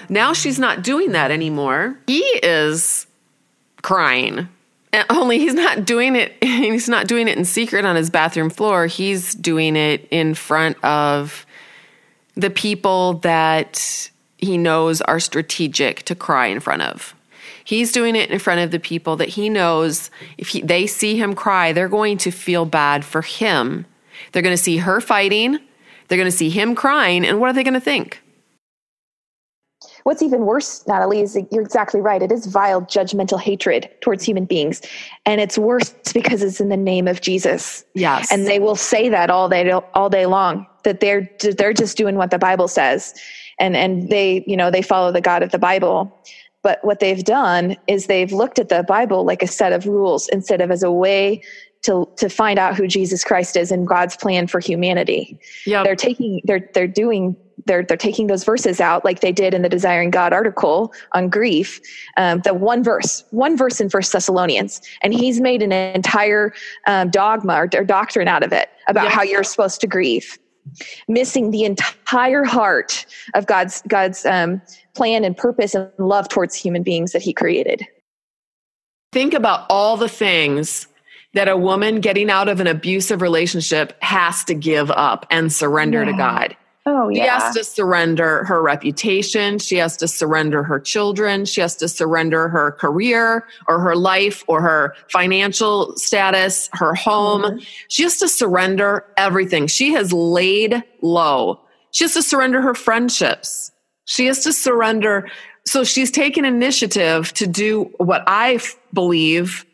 now 0.10 0.34
she's 0.34 0.60
not 0.60 0.84
doing 0.84 1.14
that 1.14 1.32
anymore. 1.32 1.98
He 2.06 2.22
is 2.44 3.08
crying 3.82 4.50
only 5.10 5.40
he's 5.40 5.54
not 5.54 5.86
doing 5.86 6.16
it 6.16 6.34
he's 6.44 6.90
not 6.90 7.08
doing 7.08 7.28
it 7.28 7.38
in 7.38 7.46
secret 7.46 7.86
on 7.86 7.96
his 7.96 8.10
bathroom 8.10 8.50
floor. 8.50 8.88
He's 8.88 9.34
doing 9.34 9.76
it 9.76 10.08
in 10.12 10.34
front 10.34 10.84
of 10.84 11.46
the 12.36 12.50
people 12.50 13.14
that 13.16 14.10
he 14.38 14.58
knows 14.58 15.02
are 15.02 15.20
strategic 15.20 16.04
to 16.04 16.16
cry 16.16 16.48
in 16.48 16.60
front 16.60 16.82
of. 16.82 17.16
He's 17.64 17.92
doing 17.92 18.16
it 18.16 18.32
in 18.32 18.40
front 18.40 18.62
of 18.62 18.72
the 18.72 18.80
people 18.80 19.16
that 19.18 19.30
he 19.30 19.48
knows 19.48 20.10
if 20.38 20.50
he, 20.50 20.62
they 20.62 20.88
see 20.88 21.18
him 21.18 21.36
cry 21.36 21.74
they're 21.74 21.90
going 21.90 22.18
to 22.20 22.32
feel 22.32 22.66
bad 22.66 23.06
for 23.06 23.22
him. 23.22 23.86
They're 24.32 24.42
going 24.42 24.56
to 24.56 24.64
see 24.64 24.78
her 24.78 25.02
fighting 25.02 25.60
they're 26.12 26.18
going 26.18 26.30
to 26.30 26.38
see 26.38 26.50
him 26.50 26.76
crying 26.76 27.26
and 27.26 27.40
what 27.40 27.50
are 27.50 27.54
they 27.54 27.64
going 27.64 27.74
to 27.74 27.80
think 27.80 28.22
What's 30.04 30.22
even 30.22 30.46
worse, 30.46 30.86
Natalie, 30.88 31.22
is 31.22 31.38
you're 31.52 31.62
exactly 31.62 32.02
right. 32.02 32.22
It 32.22 32.32
is 32.32 32.46
vile, 32.46 32.82
judgmental 32.82 33.40
hatred 33.40 33.90
towards 34.02 34.24
human 34.24 34.46
beings. 34.46 34.82
And 35.26 35.40
it's 35.40 35.58
worse 35.58 35.94
because 36.14 36.42
it's 36.42 36.60
in 36.60 36.70
the 36.70 36.78
name 36.78 37.08
of 37.08 37.22
Jesus. 37.22 37.86
Yes. 37.94 38.32
And 38.32 38.48
they 38.48 38.60
will 38.60 38.76
say 38.76 39.10
that 39.10 39.30
all 39.30 39.50
day, 39.50 39.72
all 39.72 40.10
day 40.10 40.26
long, 40.26 40.66
that 40.84 41.00
they're, 41.00 41.30
they're 41.58 41.74
just 41.74 41.98
doing 41.98 42.16
what 42.16 42.32
the 42.32 42.40
Bible 42.40 42.68
says. 42.68 43.14
And, 43.60 43.76
and 43.76 44.10
they, 44.10 44.44
you 44.48 44.58
know, 44.58 44.72
they 44.72 44.82
follow 44.82 45.12
the 45.12 45.22
God 45.22 45.44
of 45.44 45.52
the 45.52 45.60
Bible. 45.60 46.18
But 46.64 46.84
what 46.84 47.00
they've 47.00 47.24
done 47.24 47.76
is 47.88 48.06
they've 48.06 48.32
looked 48.32 48.60
at 48.60 48.70
the 48.70 48.84
Bible 48.84 49.24
like 49.24 49.42
a 49.42 49.48
set 49.48 49.74
of 49.74 49.88
rules 49.88 50.28
instead 50.30 50.62
of 50.62 50.72
as 50.72 50.84
a 50.84 50.92
way 50.92 51.42
to 51.84 52.08
to 52.18 52.30
find 52.30 52.60
out 52.60 52.76
who 52.76 52.88
Jesus 52.88 53.24
Christ 53.24 53.58
is 53.58 53.72
and 53.72 53.88
God's 53.88 54.16
plan 54.16 54.48
for 54.48 54.60
humanity. 54.60 55.40
Yeah, 55.66 55.84
they're 55.84 55.96
taking 55.96 56.42
they're 56.46 56.70
they're 56.74 56.88
doing 56.88 57.36
they're 57.66 57.84
they're 57.84 57.98
taking 57.98 58.28
those 58.28 58.44
verses 58.44 58.80
out 58.80 59.04
like 59.04 59.22
they 59.22 59.32
did 59.32 59.54
in 59.54 59.62
the 59.62 59.70
desiring 59.70 60.12
god 60.12 60.34
article 60.34 60.94
on 61.14 61.30
grief. 61.30 61.80
Um, 62.18 62.40
the 62.42 62.54
one 62.54 62.84
verse 62.84 63.24
one 63.32 63.58
verse 63.58 63.82
in 63.82 63.90
first 63.90 64.12
thessalonians 64.12 64.82
and 65.02 65.14
he's 65.14 65.42
made 65.42 65.62
an 65.62 65.72
entire 65.72 66.54
um, 66.88 67.10
dogma 67.10 67.54
or, 67.54 67.70
or, 67.76 67.84
doctrine 67.84 68.28
out 68.28 68.44
of 68.44 68.54
it 68.54 68.70
about 68.88 69.10
how 69.10 69.24
you're 69.24 69.44
supposed 69.44 69.82
to 69.82 69.88
grieve. 69.88 70.38
Missing 71.08 71.50
the 71.50 71.64
entire 71.64 72.44
heart 72.44 73.06
of 73.34 73.48
god's 73.48 73.82
god's 73.88 74.26
um, 74.26 74.62
plan 74.94 75.24
and 75.24 75.36
purpose 75.36 75.74
and 75.74 75.90
love 75.98 76.30
towards 76.30 76.56
human 76.56 76.84
beings 76.84 77.12
that 77.14 77.22
he 77.22 77.34
created. 77.34 77.88
Think 79.12 79.34
about 79.34 79.66
all 79.70 79.98
the 79.98 80.08
things 80.08 80.88
that 81.34 81.48
a 81.48 81.58
woman 81.58 82.02
getting 82.02 82.30
out 82.30 82.50
of 82.50 82.60
an 82.60 82.68
abusive 82.68 83.22
relationship 83.22 83.96
has 84.02 84.44
to 84.46 84.54
give 84.54 84.92
up 84.92 85.26
and 85.30 85.52
surrender 85.52 86.04
yeah. 86.04 86.12
to 86.12 86.18
god 86.18 86.58
Oh, 86.86 87.10
yeah. 87.10 87.24
She 87.24 87.30
has 87.30 87.56
to 87.56 87.64
surrender 87.64 88.44
her 88.46 88.62
reputation. 88.62 89.60
She 89.60 89.76
has 89.78 89.96
to 89.98 90.08
surrender 90.08 90.64
her 90.64 90.80
children. 90.80 91.46
She 91.46 91.62
has 91.62 91.76
to 91.76 91.88
surrender 91.88 92.48
her 92.50 92.72
career 92.72 93.46
or 93.68 93.80
her 93.80 93.96
life 93.96 94.44
or 94.48 94.62
her 94.62 94.96
financial 95.10 95.96
status, 95.96 96.70
her 96.74 96.96
home. 96.96 97.44
Mm-hmm. 97.44 97.60
She 97.90 98.04
has 98.04 98.18
to 98.18 98.28
surrender 98.28 99.06
everything. 99.16 99.68
She 99.68 99.94
has 99.94 100.12
laid 100.12 100.84
low. 101.02 101.60
She 101.92 102.04
has 102.04 102.14
to 102.14 102.24
surrender 102.24 102.62
her 102.62 102.74
friendships. 102.74 103.72
She 104.06 104.26
has 104.26 104.44
to 104.44 104.52
surrender. 104.52 105.30
So 105.68 105.84
she's 105.84 106.10
taken 106.10 106.46
initiative 106.46 107.32
to 107.34 107.46
do 107.46 107.92
what 107.98 108.24
I 108.26 108.56
f- 108.56 108.76
believe 108.92 109.68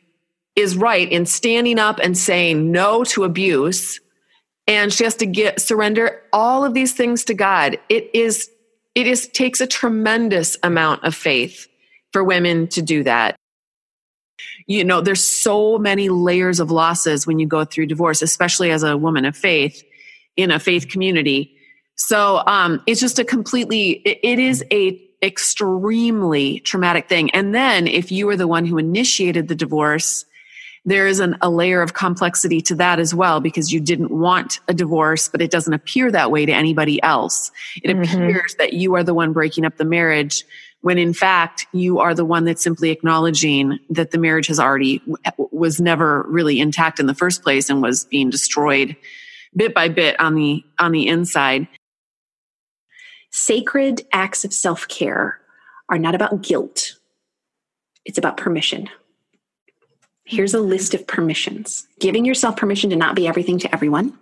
is 0.57 0.75
right 0.75 1.09
in 1.09 1.25
standing 1.25 1.79
up 1.79 1.99
and 1.99 2.17
saying 2.17 2.71
no 2.71 3.05
to 3.05 3.23
abuse 3.23 4.01
and 4.67 4.91
she 4.91 5.05
has 5.05 5.15
to 5.15 5.25
get 5.25 5.61
surrender 5.61 6.21
all 6.33 6.65
of 6.65 6.73
these 6.73 6.93
things 6.93 7.23
to 7.25 7.33
God. 7.33 7.79
It 7.89 8.09
is 8.13 8.49
it 8.93 9.07
is 9.07 9.27
takes 9.27 9.61
a 9.61 9.67
tremendous 9.67 10.57
amount 10.63 11.03
of 11.03 11.15
faith 11.15 11.67
for 12.11 12.23
women 12.23 12.67
to 12.69 12.81
do 12.81 13.03
that. 13.03 13.35
You 14.65 14.83
know, 14.83 15.01
there's 15.01 15.23
so 15.23 15.77
many 15.77 16.09
layers 16.09 16.59
of 16.59 16.71
losses 16.71 17.25
when 17.25 17.39
you 17.39 17.47
go 17.47 17.63
through 17.63 17.85
divorce, 17.85 18.21
especially 18.21 18.71
as 18.71 18.83
a 18.83 18.97
woman 18.97 19.23
of 19.23 19.37
faith 19.37 19.83
in 20.35 20.51
a 20.51 20.59
faith 20.59 20.89
community. 20.89 21.55
So 21.95 22.43
um, 22.45 22.81
it's 22.85 22.99
just 22.99 23.19
a 23.19 23.23
completely 23.23 23.91
it, 24.05 24.19
it 24.23 24.39
is 24.39 24.63
a 24.71 25.01
extremely 25.23 26.59
traumatic 26.59 27.07
thing. 27.07 27.31
And 27.31 27.55
then 27.55 27.87
if 27.87 28.11
you 28.11 28.27
were 28.27 28.35
the 28.35 28.47
one 28.47 28.65
who 28.65 28.77
initiated 28.77 29.47
the 29.47 29.55
divorce, 29.55 30.25
there 30.85 31.07
is 31.07 31.19
an, 31.19 31.37
a 31.41 31.49
layer 31.49 31.81
of 31.81 31.93
complexity 31.93 32.61
to 32.61 32.75
that 32.75 32.99
as 32.99 33.13
well 33.13 33.39
because 33.39 33.73
you 33.73 33.79
didn't 33.79 34.11
want 34.11 34.59
a 34.67 34.73
divorce, 34.73 35.27
but 35.27 35.41
it 35.41 35.51
doesn't 35.51 35.73
appear 35.73 36.11
that 36.11 36.31
way 36.31 36.45
to 36.45 36.51
anybody 36.53 37.01
else. 37.03 37.51
It 37.83 37.95
Mhm. 37.95 38.03
appears 38.13 38.55
that 38.55 38.73
you 38.73 38.95
are 38.95 39.03
the 39.03 39.13
one 39.13 39.33
breaking 39.33 39.65
up 39.65 39.77
the 39.77 39.85
marriage 39.85 40.43
when 40.81 40.97
in 40.97 41.13
fact 41.13 41.65
you 41.73 41.99
are 41.99 42.13
the 42.13 42.23
one 42.23 42.45
that's 42.45 42.61
simply 42.63 42.91
acknowledging 42.91 43.79
that 43.89 44.11
the 44.11 44.17
marriage 44.17 44.47
has 44.47 44.59
already 44.59 45.01
was 45.51 45.81
never 45.81 46.23
really 46.29 46.59
intact 46.59 46.99
in 46.99 47.07
the 47.07 47.15
first 47.15 47.41
place 47.43 47.69
and 47.69 47.81
was 47.81 48.05
being 48.05 48.29
destroyed 48.29 48.95
bit 49.55 49.73
by 49.73 49.89
bit 49.89 50.17
on 50.19 50.35
the 50.35 50.63
on 50.79 50.91
the 50.91 51.07
inside. 51.07 51.67
Sacred 53.31 54.05
acts 54.13 54.45
of 54.45 54.53
self 54.53 54.87
care 54.87 55.39
are 55.89 55.97
not 55.97 56.15
about 56.15 56.41
guilt, 56.43 56.93
it's 58.05 58.17
about 58.17 58.37
permission. 58.37 58.87
Here's 60.29 60.53
a 60.53 60.59
list 60.59 60.93
of 60.93 61.07
permissions. 61.07 61.87
Giving 62.01 62.25
yourself 62.25 62.57
permission 62.57 62.89
to 62.89 62.97
not 62.97 63.15
be 63.15 63.29
everything 63.29 63.57
to 63.59 63.73
everyone, 63.73 64.17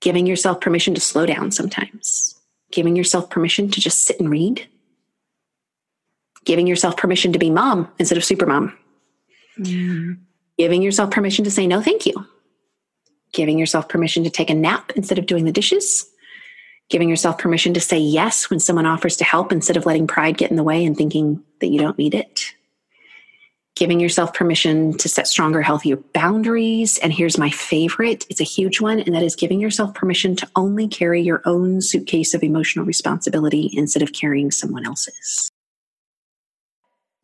giving 0.00 0.26
yourself 0.26 0.62
permission 0.62 0.94
to 0.94 1.00
slow 1.00 1.26
down 1.26 1.50
sometimes, 1.50 2.40
giving 2.70 2.96
yourself 2.96 3.28
permission 3.28 3.70
to 3.70 3.80
just 3.82 4.04
sit 4.04 4.18
and 4.18 4.30
read, 4.30 4.66
giving 6.46 6.66
yourself 6.66 6.96
permission 6.96 7.34
to 7.34 7.38
be 7.38 7.50
mom 7.50 7.86
instead 7.98 8.16
of 8.16 8.24
super 8.24 8.46
mom, 8.46 8.74
mm. 9.58 10.16
giving 10.56 10.80
yourself 10.80 11.10
permission 11.10 11.44
to 11.44 11.50
say 11.50 11.66
no, 11.66 11.82
thank 11.82 12.06
you, 12.06 12.14
giving 13.34 13.58
yourself 13.58 13.90
permission 13.90 14.24
to 14.24 14.30
take 14.30 14.48
a 14.48 14.54
nap 14.54 14.90
instead 14.96 15.18
of 15.18 15.26
doing 15.26 15.44
the 15.44 15.52
dishes. 15.52 16.06
Giving 16.88 17.08
yourself 17.08 17.38
permission 17.38 17.72
to 17.72 17.80
say 17.80 17.98
yes 17.98 18.50
when 18.50 18.60
someone 18.60 18.84
offers 18.84 19.16
to 19.16 19.24
help 19.24 19.50
instead 19.50 19.78
of 19.78 19.86
letting 19.86 20.06
pride 20.06 20.36
get 20.36 20.50
in 20.50 20.58
the 20.58 20.62
way 20.62 20.84
and 20.84 20.94
thinking 20.94 21.42
that 21.60 21.68
you 21.68 21.78
don't 21.78 21.96
need 21.96 22.14
it. 22.14 22.52
Giving 23.74 24.00
yourself 24.00 24.34
permission 24.34 24.96
to 24.98 25.08
set 25.08 25.26
stronger, 25.26 25.62
healthier 25.62 25.96
boundaries. 25.96 26.98
And 26.98 27.12
here's 27.12 27.38
my 27.38 27.50
favorite 27.50 28.26
it's 28.28 28.40
a 28.40 28.44
huge 28.44 28.80
one, 28.80 29.00
and 29.00 29.14
that 29.14 29.22
is 29.22 29.34
giving 29.34 29.60
yourself 29.60 29.94
permission 29.94 30.36
to 30.36 30.48
only 30.56 30.86
carry 30.86 31.22
your 31.22 31.42
own 31.46 31.80
suitcase 31.80 32.34
of 32.34 32.42
emotional 32.42 32.84
responsibility 32.84 33.70
instead 33.72 34.02
of 34.02 34.12
carrying 34.12 34.50
someone 34.50 34.84
else's. 34.86 35.50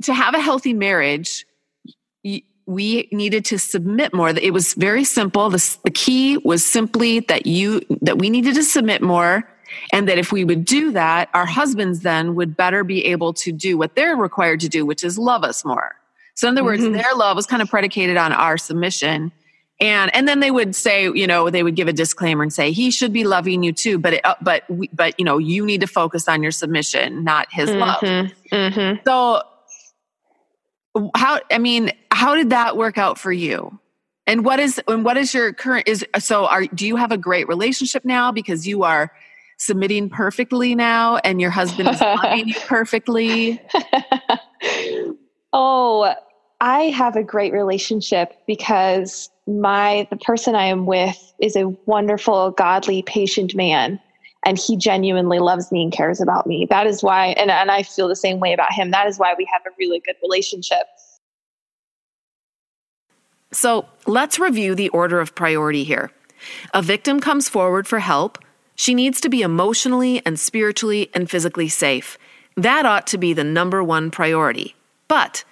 to 0.05 0.15
have 0.15 0.35
a 0.35 0.41
healthy 0.41 0.73
marriage, 0.73 1.47
we 2.67 3.09
needed 3.13 3.45
to 3.47 3.59
submit 3.59 4.13
more. 4.13 4.29
It 4.31 4.53
was 4.53 4.75
very 4.75 5.05
simple. 5.05 5.49
The, 5.51 5.77
the 5.85 5.91
key 5.91 6.37
was 6.39 6.65
simply 6.65 7.21
that 7.21 7.47
you 7.47 7.81
that 8.03 8.19
we 8.19 8.31
needed 8.31 8.55
to 8.57 8.63
submit 8.63 9.01
more, 9.03 9.49
and 9.93 10.09
that 10.09 10.19
if 10.19 10.33
we 10.33 10.45
would 10.45 10.65
do 10.65 10.93
that, 10.93 11.31
our 11.35 11.47
husbands 11.47 12.01
then 12.01 12.35
would 12.35 12.57
better 12.57 12.85
be 12.85 13.07
able 13.07 13.33
to 13.35 13.53
do 13.53 13.79
what 13.79 13.97
they're 13.97 14.17
required 14.17 14.61
to 14.61 14.69
do, 14.69 14.85
which 14.85 15.03
is 15.03 15.19
love 15.19 15.45
us 15.45 15.65
more. 15.65 15.98
So, 16.39 16.47
in 16.47 16.55
other 16.57 16.63
words, 16.63 16.85
Mhm. 16.85 16.93
their 16.93 17.15
love 17.17 17.35
was 17.35 17.47
kind 17.47 17.61
of 17.61 17.69
predicated 17.69 18.17
on 18.17 18.33
our 18.33 18.57
submission. 18.57 19.33
And 19.81 20.15
and 20.15 20.29
then 20.29 20.39
they 20.39 20.53
would 20.53 20.77
say, 20.77 21.05
you 21.11 21.27
know, 21.27 21.51
they 21.51 21.65
would 21.65 21.75
give 21.75 21.89
a 21.89 21.93
disclaimer 21.93 22.45
and 22.45 22.53
say 22.53 22.71
he 22.71 22.93
should 22.93 23.13
be 23.13 23.25
loving 23.25 23.65
you 23.65 23.73
too, 23.73 23.99
but 23.99 24.13
it, 24.15 24.21
uh, 24.25 24.37
but 24.41 24.63
we, 24.69 24.89
but 24.93 25.15
you 25.19 25.25
know, 25.25 25.39
you 25.39 25.67
need 25.67 25.81
to 25.81 25.89
focus 25.89 26.29
on 26.29 26.41
your 26.45 26.53
submission, 26.53 27.25
not 27.25 27.49
his 27.51 27.71
love. 27.73 28.01
Mhm. 28.01 28.33
Mhm. 28.53 29.01
So 29.05 29.43
how 31.17 31.41
I 31.51 31.59
mean, 31.59 31.91
how 32.13 32.37
did 32.37 32.51
that 32.51 32.77
work 32.77 32.99
out 32.99 33.19
for 33.19 33.33
you? 33.33 33.77
And 34.29 34.45
what 34.45 34.61
is 34.61 34.81
and 34.87 35.05
what 35.05 35.17
is 35.17 35.35
your 35.35 35.53
current 35.53 35.89
is 35.89 36.07
so 36.21 36.47
are 36.47 36.67
do 36.67 36.87
you 36.87 36.95
have 36.95 37.11
a 37.11 37.19
great 37.19 37.49
relationship 37.49 38.05
now 38.05 38.31
because 38.31 38.65
you 38.65 38.85
are 38.85 39.11
submitting 39.59 40.09
perfectly 40.09 40.77
now 40.77 41.17
and 41.25 41.41
your 41.41 41.51
husband 41.51 41.89
is 41.89 42.01
loving 42.01 42.47
you 42.49 42.55
perfectly? 42.67 43.61
oh, 45.53 46.15
I 46.61 46.85
have 46.85 47.15
a 47.17 47.23
great 47.23 47.53
relationship 47.53 48.35
because 48.47 49.31
my 49.47 50.07
the 50.11 50.17
person 50.17 50.55
I 50.55 50.65
am 50.65 50.87
with 50.87 51.33
is 51.41 51.57
a 51.57 51.69
wonderful, 51.87 52.51
godly, 52.53 53.03
patient 53.03 53.55
man. 53.55 54.01
And 54.45 54.59
he 54.59 54.77
genuinely 54.77 55.41
loves 55.41 55.73
me 55.73 55.83
and 55.83 55.93
cares 55.93 56.21
about 56.21 56.47
me. 56.47 56.67
That 56.71 56.87
is 56.87 57.03
why, 57.03 57.29
and, 57.29 57.51
and 57.51 57.71
I 57.71 57.83
feel 57.83 58.09
the 58.09 58.17
same 58.17 58.39
way 58.39 58.53
about 58.53 58.73
him. 58.73 58.93
That 58.93 59.09
is 59.09 59.19
why 59.19 59.35
we 59.37 59.49
have 59.53 59.63
a 59.67 59.75
really 59.79 60.01
good 60.01 60.15
relationship. 60.23 60.87
So 63.51 63.87
let's 64.07 64.39
review 64.39 64.75
the 64.75 64.91
order 64.91 65.21
of 65.21 65.35
priority 65.35 65.83
here. 65.83 66.13
A 66.73 66.83
victim 66.83 67.19
comes 67.19 67.49
forward 67.49 67.89
for 67.89 67.99
help. 67.99 68.39
She 68.77 68.95
needs 68.95 69.21
to 69.23 69.29
be 69.29 69.43
emotionally 69.43 70.25
and 70.25 70.39
spiritually 70.39 71.11
and 71.15 71.29
physically 71.29 71.69
safe. 71.69 72.17
That 72.57 72.87
ought 72.87 73.09
to 73.09 73.19
be 73.19 73.33
the 73.33 73.45
number 73.45 73.83
one 73.83 74.11
priority. 74.11 74.77
But 75.09 75.43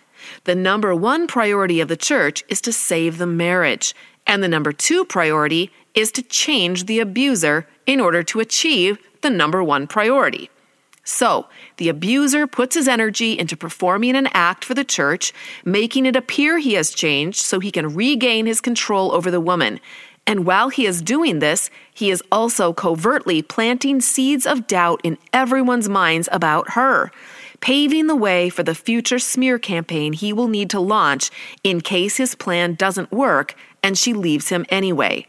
the 0.46 0.54
number 0.54 0.94
one 0.94 1.26
priority 1.26 1.80
of 1.80 1.88
the 1.88 1.96
church 1.96 2.44
is 2.48 2.60
to 2.62 2.72
save 2.72 3.18
the 3.18 3.26
marriage. 3.26 3.94
And 4.28 4.42
the 4.42 4.48
number 4.48 4.72
two 4.72 5.04
priority 5.04 5.72
is 5.94 6.12
to 6.12 6.22
change 6.22 6.86
the 6.86 7.00
abuser 7.00 7.66
in 7.84 8.00
order 8.00 8.22
to 8.22 8.40
achieve 8.40 8.98
the 9.22 9.30
number 9.30 9.62
one 9.62 9.88
priority. 9.88 10.48
So, 11.02 11.46
the 11.78 11.88
abuser 11.88 12.46
puts 12.46 12.76
his 12.76 12.88
energy 12.88 13.38
into 13.38 13.56
performing 13.56 14.16
an 14.16 14.28
act 14.32 14.64
for 14.64 14.74
the 14.74 14.84
church, 14.84 15.32
making 15.64 16.06
it 16.06 16.16
appear 16.16 16.58
he 16.58 16.74
has 16.74 16.90
changed 16.90 17.38
so 17.38 17.58
he 17.58 17.70
can 17.70 17.94
regain 17.94 18.46
his 18.46 18.60
control 18.60 19.12
over 19.12 19.30
the 19.30 19.40
woman. 19.40 19.80
And 20.28 20.44
while 20.44 20.68
he 20.68 20.86
is 20.86 21.02
doing 21.02 21.38
this, 21.38 21.70
he 21.94 22.10
is 22.10 22.22
also 22.30 22.72
covertly 22.72 23.42
planting 23.42 24.00
seeds 24.00 24.46
of 24.46 24.66
doubt 24.66 25.00
in 25.04 25.18
everyone's 25.32 25.88
minds 25.88 26.28
about 26.32 26.70
her, 26.70 27.12
paving 27.60 28.06
the 28.06 28.16
way 28.16 28.48
for 28.48 28.62
the 28.62 28.74
future 28.74 29.18
smear 29.18 29.58
campaign 29.58 30.12
he 30.12 30.32
will 30.32 30.48
need 30.48 30.70
to 30.70 30.80
launch 30.80 31.30
in 31.62 31.80
case 31.80 32.16
his 32.16 32.34
plan 32.34 32.74
doesn't 32.74 33.12
work 33.12 33.54
and 33.82 33.96
she 33.96 34.12
leaves 34.12 34.48
him 34.48 34.66
anyway. 34.68 35.26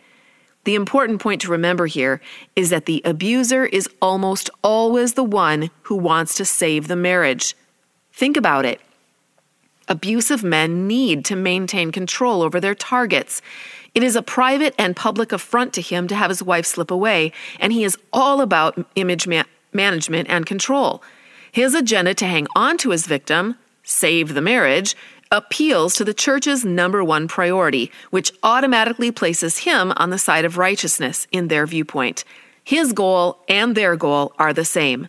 The 0.63 0.75
important 0.75 1.21
point 1.21 1.41
to 1.41 1.51
remember 1.51 1.85
here 1.85 2.19
is 2.55 2.71
that 2.71 2.87
the 2.87 3.01
abuser 3.05 3.65
is 3.65 3.89
almost 4.01 4.49
always 4.61 5.13
the 5.13 5.23
one 5.23 5.69
who 5.83 5.95
wants 5.95 6.35
to 6.35 6.45
save 6.45 6.87
the 6.87 6.95
marriage. 6.97 7.55
Think 8.11 8.35
about 8.35 8.65
it. 8.65 8.81
Abusive 9.87 10.43
men 10.43 10.85
need 10.85 11.23
to 11.25 11.37
maintain 11.37 11.93
control 11.93 12.41
over 12.41 12.59
their 12.59 12.75
targets. 12.75 13.41
It 13.95 14.03
is 14.03 14.17
a 14.17 14.21
private 14.21 14.75
and 14.77 14.95
public 14.95 15.31
affront 15.31 15.71
to 15.73 15.81
him 15.81 16.07
to 16.09 16.15
have 16.15 16.29
his 16.29 16.43
wife 16.43 16.65
slip 16.65 16.91
away, 16.91 17.31
and 17.59 17.71
he 17.71 17.85
is 17.85 17.97
all 18.11 18.41
about 18.41 18.77
image 18.95 19.25
ma- 19.25 19.43
management 19.71 20.27
and 20.29 20.45
control. 20.45 21.01
His 21.57 21.73
agenda 21.73 22.13
to 22.13 22.25
hang 22.27 22.45
on 22.55 22.77
to 22.77 22.91
his 22.91 23.07
victim, 23.07 23.55
save 23.81 24.35
the 24.35 24.43
marriage, 24.43 24.95
appeals 25.31 25.95
to 25.95 26.03
the 26.03 26.13
church's 26.13 26.63
number 26.63 27.03
one 27.03 27.27
priority, 27.27 27.91
which 28.11 28.31
automatically 28.43 29.09
places 29.09 29.57
him 29.57 29.91
on 29.97 30.11
the 30.11 30.19
side 30.19 30.45
of 30.45 30.59
righteousness 30.59 31.25
in 31.31 31.47
their 31.47 31.65
viewpoint. 31.65 32.23
His 32.63 32.93
goal 32.93 33.43
and 33.49 33.73
their 33.73 33.95
goal 33.95 34.33
are 34.37 34.53
the 34.53 34.65
same. 34.65 35.07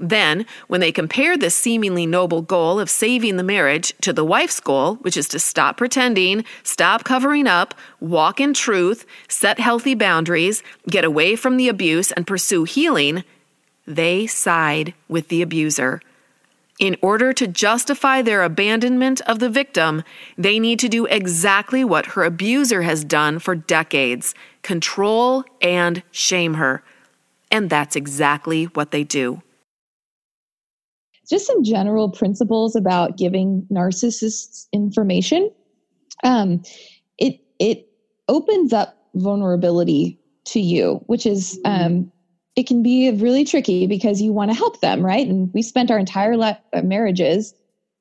Then, 0.00 0.46
when 0.66 0.80
they 0.80 0.92
compare 0.92 1.36
this 1.36 1.54
seemingly 1.54 2.06
noble 2.06 2.40
goal 2.40 2.80
of 2.80 2.88
saving 2.88 3.36
the 3.36 3.42
marriage 3.42 3.92
to 4.00 4.14
the 4.14 4.24
wife's 4.24 4.60
goal, 4.60 4.94
which 5.02 5.18
is 5.18 5.28
to 5.28 5.38
stop 5.38 5.76
pretending, 5.76 6.46
stop 6.62 7.04
covering 7.04 7.46
up, 7.46 7.74
walk 8.00 8.40
in 8.40 8.54
truth, 8.54 9.04
set 9.28 9.60
healthy 9.60 9.94
boundaries, 9.94 10.62
get 10.88 11.04
away 11.04 11.36
from 11.36 11.58
the 11.58 11.68
abuse, 11.68 12.12
and 12.12 12.26
pursue 12.26 12.64
healing, 12.64 13.24
they 13.86 14.26
side 14.26 14.94
with 15.08 15.28
the 15.28 15.42
abuser. 15.42 16.00
In 16.78 16.96
order 17.00 17.32
to 17.34 17.46
justify 17.46 18.22
their 18.22 18.42
abandonment 18.42 19.20
of 19.22 19.38
the 19.38 19.50
victim, 19.50 20.02
they 20.36 20.58
need 20.58 20.78
to 20.80 20.88
do 20.88 21.06
exactly 21.06 21.84
what 21.84 22.06
her 22.06 22.24
abuser 22.24 22.82
has 22.82 23.04
done 23.04 23.38
for 23.38 23.54
decades 23.54 24.34
control 24.62 25.44
and 25.60 26.02
shame 26.10 26.54
her. 26.54 26.82
And 27.50 27.68
that's 27.68 27.94
exactly 27.96 28.64
what 28.64 28.90
they 28.90 29.04
do. 29.04 29.42
Just 31.28 31.46
some 31.46 31.62
general 31.62 32.10
principles 32.10 32.74
about 32.74 33.16
giving 33.16 33.66
narcissists 33.70 34.66
information. 34.72 35.50
Um, 36.24 36.62
it 37.18 37.40
it 37.58 37.88
opens 38.28 38.72
up 38.72 38.96
vulnerability 39.14 40.18
to 40.46 40.60
you, 40.60 41.02
which 41.06 41.26
is 41.26 41.60
um, 41.64 42.10
it 42.56 42.66
can 42.66 42.82
be 42.82 43.10
really 43.12 43.44
tricky 43.44 43.86
because 43.86 44.20
you 44.20 44.32
want 44.32 44.50
to 44.50 44.56
help 44.56 44.80
them, 44.80 45.04
right? 45.04 45.26
And 45.26 45.50
we 45.54 45.62
spent 45.62 45.90
our 45.90 45.98
entire 45.98 46.36
life, 46.36 46.58
uh, 46.72 46.82
marriages 46.82 47.54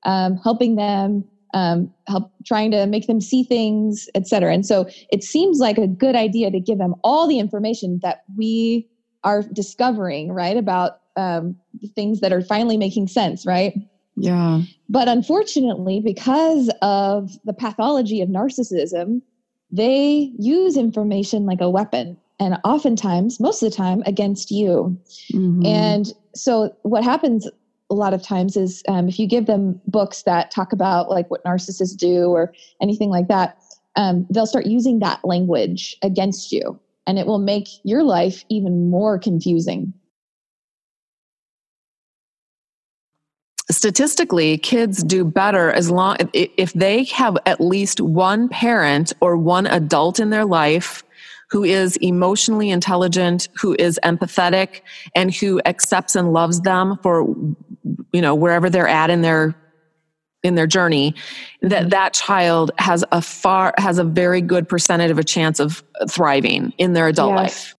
um, 0.03 0.37
helping 0.37 0.75
them, 0.75 1.23
um, 1.53 1.93
help 2.07 2.31
trying 2.45 2.71
to 2.71 2.85
make 2.85 3.07
them 3.07 3.21
see 3.21 3.43
things, 3.43 4.09
et 4.15 4.27
cetera. 4.27 4.53
And 4.53 4.65
so 4.65 4.87
it 5.11 5.23
seems 5.23 5.59
like 5.59 5.77
a 5.77 5.87
good 5.87 6.15
idea 6.15 6.51
to 6.51 6.59
give 6.59 6.77
them 6.77 6.95
all 7.03 7.27
the 7.27 7.39
information 7.39 7.99
that 8.03 8.19
we 8.37 8.87
are 9.23 9.43
discovering, 9.53 10.31
right, 10.31 10.57
about 10.57 10.93
um, 11.15 11.55
things 11.95 12.21
that 12.21 12.33
are 12.33 12.41
finally 12.41 12.77
making 12.77 13.07
sense, 13.07 13.45
right? 13.45 13.73
Yeah. 14.15 14.61
But 14.89 15.07
unfortunately, 15.07 16.01
because 16.01 16.69
of 16.81 17.31
the 17.45 17.53
pathology 17.53 18.21
of 18.21 18.29
narcissism, 18.29 19.21
they 19.71 20.31
use 20.37 20.75
information 20.75 21.45
like 21.45 21.61
a 21.61 21.69
weapon 21.69 22.17
and 22.41 22.57
oftentimes, 22.63 23.39
most 23.39 23.61
of 23.61 23.69
the 23.69 23.75
time, 23.77 24.01
against 24.07 24.49
you. 24.49 24.97
Mm-hmm. 25.31 25.63
And 25.63 26.11
so, 26.33 26.75
what 26.81 27.03
happens 27.03 27.47
a 27.91 27.93
lot 27.93 28.15
of 28.15 28.23
times 28.23 28.57
is 28.57 28.81
um, 28.87 29.07
if 29.07 29.19
you 29.19 29.27
give 29.27 29.45
them 29.45 29.79
books 29.85 30.23
that 30.23 30.49
talk 30.49 30.73
about 30.73 31.07
like 31.07 31.29
what 31.29 31.43
narcissists 31.43 31.95
do 31.95 32.29
or 32.29 32.51
anything 32.81 33.11
like 33.11 33.27
that, 33.27 33.59
um, 33.95 34.25
they'll 34.31 34.47
start 34.47 34.65
using 34.65 34.99
that 34.99 35.23
language 35.23 35.95
against 36.01 36.51
you, 36.51 36.79
and 37.05 37.19
it 37.19 37.27
will 37.27 37.37
make 37.37 37.67
your 37.83 38.01
life 38.03 38.43
even 38.49 38.89
more 38.89 39.19
confusing. 39.19 39.93
statistically 43.69 44.57
kids 44.57 45.01
do 45.01 45.23
better 45.23 45.71
as 45.71 45.89
long 45.89 46.17
if 46.33 46.73
they 46.73 47.05
have 47.05 47.37
at 47.45 47.61
least 47.61 48.01
one 48.01 48.49
parent 48.49 49.13
or 49.21 49.37
one 49.37 49.65
adult 49.65 50.19
in 50.19 50.29
their 50.29 50.43
life 50.43 51.05
who 51.51 51.65
is 51.65 51.97
emotionally 51.97 52.69
intelligent, 52.69 53.49
who 53.59 53.75
is 53.77 53.99
empathetic, 54.03 54.81
and 55.15 55.33
who 55.35 55.61
accepts 55.65 56.15
and 56.15 56.31
loves 56.31 56.61
them 56.61 56.97
for, 57.03 57.23
you 58.13 58.21
know, 58.21 58.33
wherever 58.33 58.69
they're 58.69 58.87
at 58.87 59.09
in 59.09 59.21
their 59.21 59.53
in 60.43 60.55
their 60.55 60.65
journey 60.65 61.13
that 61.61 61.91
that 61.91 62.13
child 62.13 62.71
has 62.79 63.03
a 63.11 63.21
far 63.21 63.75
has 63.77 63.99
a 63.99 64.03
very 64.03 64.41
good 64.41 64.67
percentage 64.67 65.11
of 65.11 65.19
a 65.19 65.23
chance 65.23 65.59
of 65.59 65.83
thriving 66.09 66.73
in 66.79 66.93
their 66.93 67.07
adult 67.07 67.31
yes. 67.31 67.37
life 67.37 67.75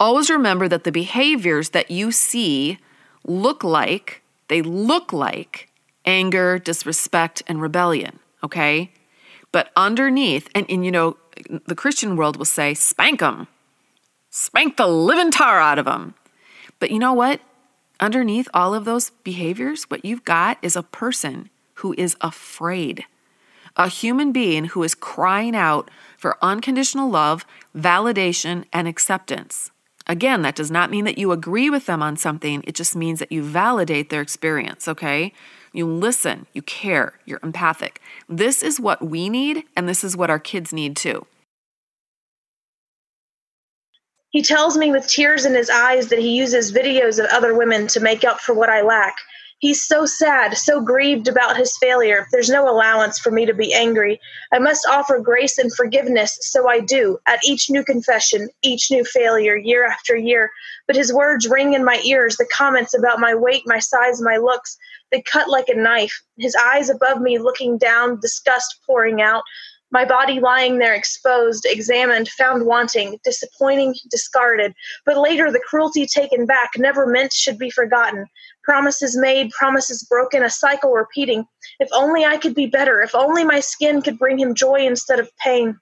always 0.00 0.28
remember 0.28 0.66
that 0.66 0.82
the 0.82 0.90
behaviors 0.90 1.70
that 1.70 1.92
you 1.92 2.10
see 2.10 2.76
look 3.24 3.62
like 3.62 4.20
they 4.48 4.62
look 4.62 5.12
like 5.12 5.68
anger 6.04 6.58
disrespect 6.58 7.40
and 7.46 7.62
rebellion 7.62 8.18
okay 8.42 8.90
but 9.52 9.70
underneath 9.76 10.48
and, 10.56 10.68
and 10.68 10.84
you 10.84 10.90
know 10.90 11.16
the 11.66 11.74
Christian 11.74 12.16
world 12.16 12.36
will 12.36 12.44
say, 12.44 12.74
spank 12.74 13.20
them, 13.20 13.48
spank 14.30 14.76
the 14.76 14.86
living 14.86 15.30
tar 15.30 15.60
out 15.60 15.78
of 15.78 15.84
them. 15.84 16.14
But 16.78 16.90
you 16.90 16.98
know 16.98 17.12
what? 17.12 17.40
Underneath 18.00 18.48
all 18.52 18.74
of 18.74 18.84
those 18.84 19.10
behaviors, 19.22 19.84
what 19.84 20.04
you've 20.04 20.24
got 20.24 20.58
is 20.62 20.74
a 20.74 20.82
person 20.82 21.50
who 21.74 21.94
is 21.96 22.16
afraid, 22.20 23.04
a 23.76 23.88
human 23.88 24.32
being 24.32 24.66
who 24.66 24.82
is 24.82 24.94
crying 24.94 25.54
out 25.54 25.90
for 26.16 26.36
unconditional 26.42 27.08
love, 27.08 27.44
validation, 27.76 28.64
and 28.72 28.88
acceptance. 28.88 29.70
Again, 30.06 30.42
that 30.42 30.56
does 30.56 30.70
not 30.70 30.90
mean 30.90 31.04
that 31.04 31.18
you 31.18 31.30
agree 31.30 31.70
with 31.70 31.86
them 31.86 32.02
on 32.02 32.16
something, 32.16 32.64
it 32.66 32.74
just 32.74 32.96
means 32.96 33.20
that 33.20 33.30
you 33.30 33.42
validate 33.42 34.10
their 34.10 34.20
experience, 34.20 34.88
okay? 34.88 35.32
You 35.72 35.86
listen, 35.86 36.46
you 36.52 36.62
care, 36.62 37.14
you're 37.24 37.40
empathic. 37.42 38.00
This 38.28 38.62
is 38.62 38.80
what 38.80 39.00
we 39.02 39.28
need, 39.28 39.64
and 39.76 39.88
this 39.88 40.02
is 40.04 40.16
what 40.16 40.30
our 40.30 40.40
kids 40.40 40.72
need 40.72 40.96
too. 40.96 41.26
He 44.32 44.40
tells 44.40 44.78
me 44.78 44.90
with 44.90 45.06
tears 45.06 45.44
in 45.44 45.54
his 45.54 45.68
eyes 45.68 46.08
that 46.08 46.18
he 46.18 46.30
uses 46.30 46.72
videos 46.72 47.22
of 47.22 47.30
other 47.30 47.54
women 47.54 47.86
to 47.88 48.00
make 48.00 48.24
up 48.24 48.40
for 48.40 48.54
what 48.54 48.70
I 48.70 48.80
lack. 48.80 49.14
He's 49.58 49.86
so 49.86 50.06
sad, 50.06 50.56
so 50.56 50.80
grieved 50.80 51.28
about 51.28 51.58
his 51.58 51.76
failure. 51.76 52.26
There's 52.32 52.48
no 52.48 52.68
allowance 52.68 53.18
for 53.18 53.30
me 53.30 53.44
to 53.44 53.52
be 53.52 53.74
angry. 53.74 54.18
I 54.50 54.58
must 54.58 54.86
offer 54.90 55.20
grace 55.20 55.58
and 55.58 55.72
forgiveness, 55.72 56.36
so 56.40 56.66
I 56.66 56.80
do, 56.80 57.18
at 57.26 57.44
each 57.44 57.68
new 57.68 57.84
confession, 57.84 58.48
each 58.62 58.90
new 58.90 59.04
failure, 59.04 59.54
year 59.54 59.86
after 59.86 60.16
year. 60.16 60.50
But 60.86 60.96
his 60.96 61.12
words 61.12 61.46
ring 61.46 61.74
in 61.74 61.84
my 61.84 62.00
ears, 62.04 62.36
the 62.36 62.48
comments 62.52 62.94
about 62.94 63.20
my 63.20 63.34
weight, 63.34 63.62
my 63.66 63.78
size, 63.78 64.20
my 64.20 64.38
looks, 64.38 64.78
they 65.12 65.20
cut 65.20 65.48
like 65.48 65.68
a 65.68 65.76
knife. 65.76 66.22
His 66.38 66.56
eyes 66.56 66.88
above 66.88 67.20
me 67.20 67.38
looking 67.38 67.76
down, 67.76 68.18
disgust 68.18 68.80
pouring 68.86 69.20
out 69.20 69.44
my 69.92 70.06
body 70.06 70.40
lying 70.40 70.78
there 70.78 70.94
exposed, 70.94 71.66
examined, 71.68 72.28
found 72.30 72.66
wanting, 72.66 73.18
disappointing, 73.24 73.94
discarded. 74.10 74.72
But 75.04 75.18
later, 75.18 75.52
the 75.52 75.62
cruelty 75.68 76.06
taken 76.06 76.46
back, 76.46 76.70
never 76.76 77.06
meant 77.06 77.32
should 77.32 77.58
be 77.58 77.70
forgotten. 77.70 78.26
Promises 78.64 79.16
made, 79.16 79.50
promises 79.50 80.06
broken, 80.08 80.42
a 80.42 80.50
cycle 80.50 80.92
repeating. 80.92 81.44
If 81.78 81.88
only 81.92 82.24
I 82.24 82.38
could 82.38 82.54
be 82.54 82.66
better, 82.66 83.00
if 83.02 83.14
only 83.14 83.44
my 83.44 83.60
skin 83.60 84.00
could 84.00 84.18
bring 84.18 84.38
him 84.38 84.54
joy 84.54 84.86
instead 84.86 85.20
of 85.20 85.30
pain. 85.36 85.78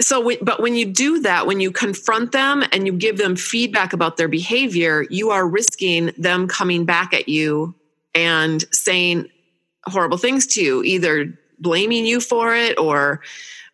So, 0.00 0.30
but 0.42 0.60
when 0.60 0.74
you 0.74 0.84
do 0.84 1.20
that, 1.20 1.46
when 1.46 1.60
you 1.60 1.72
confront 1.72 2.32
them 2.32 2.62
and 2.70 2.86
you 2.86 2.92
give 2.92 3.16
them 3.16 3.34
feedback 3.34 3.92
about 3.92 4.16
their 4.16 4.28
behavior, 4.28 5.06
you 5.10 5.30
are 5.30 5.48
risking 5.48 6.12
them 6.18 6.46
coming 6.46 6.84
back 6.84 7.12
at 7.12 7.28
you 7.28 7.74
and 8.14 8.64
saying, 8.72 9.28
horrible 9.92 10.18
things 10.18 10.46
to 10.48 10.62
you, 10.62 10.82
either 10.82 11.38
blaming 11.58 12.06
you 12.06 12.20
for 12.20 12.54
it 12.54 12.78
or 12.78 13.20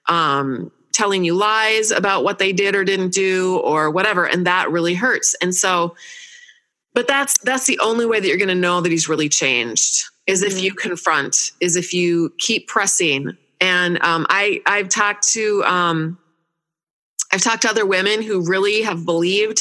um, 0.09 0.70
telling 0.92 1.24
you 1.24 1.35
lies 1.35 1.90
about 1.90 2.24
what 2.24 2.38
they 2.38 2.53
did 2.53 2.74
or 2.74 2.85
didn't 2.85 3.12
do 3.12 3.59
or 3.59 3.90
whatever, 3.90 4.24
and 4.24 4.46
that 4.46 4.70
really 4.70 4.94
hurts. 4.94 5.35
And 5.40 5.55
so, 5.55 5.96
but 6.94 7.09
that's 7.09 7.37
that's 7.38 7.66
the 7.66 7.79
only 7.81 8.07
way 8.07 8.20
that 8.20 8.29
you're 8.29 8.37
going 8.37 8.48
to 8.48 8.55
know 8.55 8.81
that 8.81 8.92
he's 8.92 9.09
really 9.09 9.29
changed 9.29 10.05
is 10.27 10.42
mm-hmm. 10.42 10.57
if 10.57 10.62
you 10.62 10.72
confront, 10.72 11.50
is 11.61 11.77
if 11.77 11.92
you 11.92 12.33
keep 12.38 12.68
pressing. 12.68 13.37
And 13.61 14.03
um, 14.03 14.27
I 14.29 14.62
I've 14.66 14.88
talked 14.88 15.29
to 15.33 15.62
um, 15.64 16.18
I've 17.33 17.42
talked 17.42 17.62
to 17.62 17.70
other 17.70 17.87
women 17.87 18.22
who 18.22 18.46
really 18.46 18.83
have 18.83 19.05
believed 19.05 19.61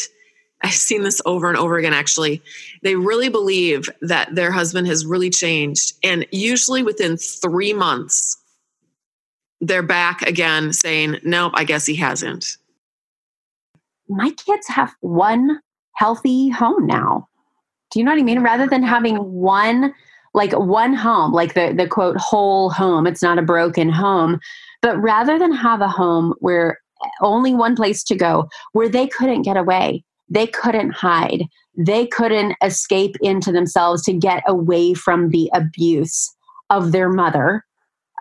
I've 0.64 0.74
seen 0.74 1.04
this 1.04 1.22
over 1.26 1.50
and 1.50 1.58
over 1.58 1.78
again, 1.78 1.94
actually. 1.94 2.42
They 2.82 2.96
really 2.96 3.30
believe 3.30 3.90
that 4.02 4.34
their 4.34 4.52
husband 4.52 4.88
has 4.88 5.06
really 5.06 5.30
changed. 5.30 5.94
And 6.04 6.26
usually 6.32 6.84
within 6.84 7.18
three 7.18 7.74
months, 7.74 8.38
they're 9.60 9.84
back 9.84 10.22
again 10.24 10.74
saying, 10.74 11.20
Nope, 11.24 11.54
I 11.56 11.66
guess 11.66 11.86
he 11.86 11.96
hasn't. 11.96 12.58
My 14.08 14.32
kids 14.32 14.68
have 14.68 14.94
one 15.02 15.60
healthy 15.96 16.50
home 16.50 16.88
now. 16.88 17.28
Do 17.92 18.00
you 18.00 18.06
know 18.06 18.12
what 18.12 18.20
I 18.20 18.24
mean? 18.24 18.42
Rather 18.42 18.68
than 18.68 18.84
having 18.84 19.18
one, 19.18 19.94
like 20.34 20.52
one 20.54 20.94
home, 20.94 21.32
like 21.32 21.54
the, 21.54 21.74
the 21.78 21.88
quote, 21.88 22.18
whole 22.18 22.70
home, 22.70 23.06
it's 23.06 23.22
not 23.22 23.38
a 23.38 23.44
broken 23.44 23.90
home, 23.90 24.40
but 24.82 24.98
rather 24.98 25.38
than 25.38 25.52
have 25.52 25.82
a 25.82 25.88
home 25.88 26.34
where 26.40 26.80
only 27.22 27.54
one 27.54 27.76
place 27.76 28.04
to 28.06 28.16
go, 28.16 28.50
where 28.72 28.90
they 28.90 29.08
couldn't 29.08 29.44
get 29.44 29.58
away, 29.58 30.04
they 30.30 30.48
couldn't 30.48 30.92
hide. 30.92 31.44
They 31.78 32.08
couldn't 32.08 32.56
escape 32.64 33.16
into 33.22 33.52
themselves 33.52 34.04
to 34.04 34.14
get 34.14 34.44
away 34.48 34.94
from 34.94 35.30
the 35.30 35.50
abuse 35.54 36.34
of 36.70 36.92
their 36.92 37.10
mother. 37.10 37.64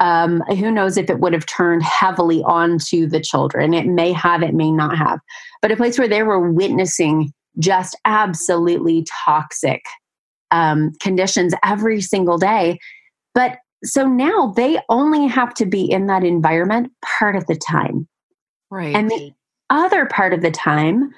Um, 0.01 0.41
who 0.49 0.71
knows 0.71 0.97
if 0.97 1.11
it 1.11 1.21
would 1.21 1.33
have 1.33 1.47
turned 1.47 1.83
heavily 1.83 2.43
onto 2.43 3.07
the 3.07 3.21
children? 3.21 3.75
It 3.75 3.87
may 3.87 4.13
have, 4.13 4.43
it 4.43 4.55
may 4.55 4.71
not 4.71 4.97
have. 4.97 5.21
But 5.61 5.71
a 5.71 5.77
place 5.77 5.99
where 5.99 6.09
they 6.09 6.23
were 6.23 6.51
witnessing 6.51 7.33
just 7.59 7.97
absolutely 8.05 9.07
toxic 9.25 9.83
um, 10.51 10.93
conditions 11.01 11.55
every 11.65 12.01
single 12.01 12.39
day. 12.39 12.79
But 13.35 13.59
so 13.85 14.07
now 14.07 14.53
they 14.57 14.81
only 14.89 15.27
have 15.27 15.55
to 15.55 15.67
be 15.67 15.91
in 15.91 16.07
that 16.07 16.25
environment 16.25 16.93
part 17.19 17.37
of 17.37 17.47
the 17.47 17.57
time. 17.57 18.09
Right. 18.71 18.95
And 18.95 19.11
the 19.11 19.33
other 19.71 20.07
part 20.07 20.33
of 20.33 20.41
the 20.41 20.51
time, 20.51 21.11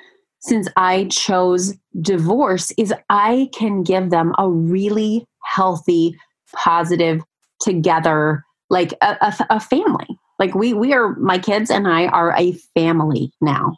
since 0.44 0.68
I 0.76 1.06
chose 1.06 1.74
divorce 2.02 2.70
is 2.76 2.92
I 3.08 3.48
can 3.54 3.82
give 3.82 4.10
them 4.10 4.34
a 4.38 4.48
really 4.48 5.26
healthy, 5.42 6.16
positive, 6.54 7.22
together, 7.62 8.44
like 8.68 8.92
a, 9.00 9.16
a, 9.22 9.46
a, 9.50 9.60
family. 9.60 10.06
Like 10.38 10.54
we 10.54 10.74
we 10.74 10.92
are 10.92 11.14
my 11.16 11.38
kids 11.38 11.70
and 11.70 11.88
I 11.88 12.06
are 12.08 12.34
a 12.36 12.52
family 12.74 13.32
now. 13.40 13.76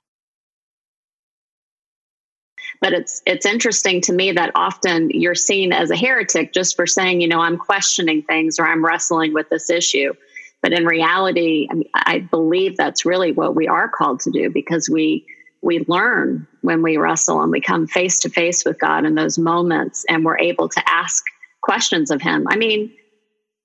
But 2.81 2.95
it's 2.95 3.23
it's 3.27 3.47
interesting 3.47 4.01
to 4.03 4.13
me 4.13 4.33
that 4.33 4.51
often 4.57 5.11
you're 5.11 5.37
seen 5.37 5.73
as 5.73 5.91
a 5.93 5.97
heretic 5.97 6.53
just 6.53 6.75
for 6.75 6.87
saying, 6.87 7.21
you 7.21 7.29
know, 7.29 7.41
I'm 7.41 7.59
questioning 7.59 8.23
things 8.23 8.59
or 8.59 8.67
I'm 8.67 8.85
wrestling 8.85 9.33
with 9.33 9.49
this 9.51 9.71
issue. 9.71 10.15
But 10.63 10.73
in 10.73 10.85
reality, 10.85 11.69
I, 11.71 11.75
mean, 11.75 11.89
I 11.95 12.19
believe 12.19 12.77
that's 12.77 13.05
really 13.05 13.31
what 13.31 13.55
we 13.55 13.69
are 13.69 13.89
called 13.89 14.19
to 14.21 14.31
do 14.33 14.51
because 14.51 14.91
we 14.91 15.25
we 15.63 15.85
learn 15.89 16.47
when 16.61 16.83
we 16.83 16.97
wrestle 16.97 17.43
and 17.43 17.51
we 17.51 17.61
come 17.61 17.87
face 17.87 18.21
to 18.21 18.29
face 18.29 18.65
with 18.65 18.79
God 18.79 19.05
in 19.05 19.15
those 19.15 19.39
moments 19.39 20.05
and 20.09 20.25
we're 20.25 20.39
able 20.39 20.69
to 20.69 20.83
ask 20.89 21.25
questions 21.63 22.11
of 22.11 22.23
him. 22.23 22.47
I 22.49 22.57
mean, 22.57 22.93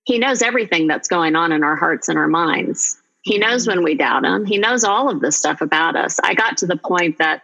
he 0.03 0.17
knows 0.17 0.41
everything 0.41 0.87
that's 0.87 1.07
going 1.07 1.35
on 1.35 1.51
in 1.51 1.63
our 1.63 1.75
hearts 1.75 2.09
and 2.09 2.17
our 2.17 2.27
minds. 2.27 2.97
He 3.21 3.37
knows 3.37 3.67
when 3.67 3.83
we 3.83 3.95
doubt 3.95 4.25
him. 4.25 4.45
He 4.45 4.57
knows 4.57 4.83
all 4.83 5.09
of 5.09 5.19
this 5.19 5.37
stuff 5.37 5.61
about 5.61 5.95
us. 5.95 6.19
I 6.23 6.33
got 6.33 6.57
to 6.57 6.65
the 6.65 6.77
point 6.77 7.19
that 7.19 7.43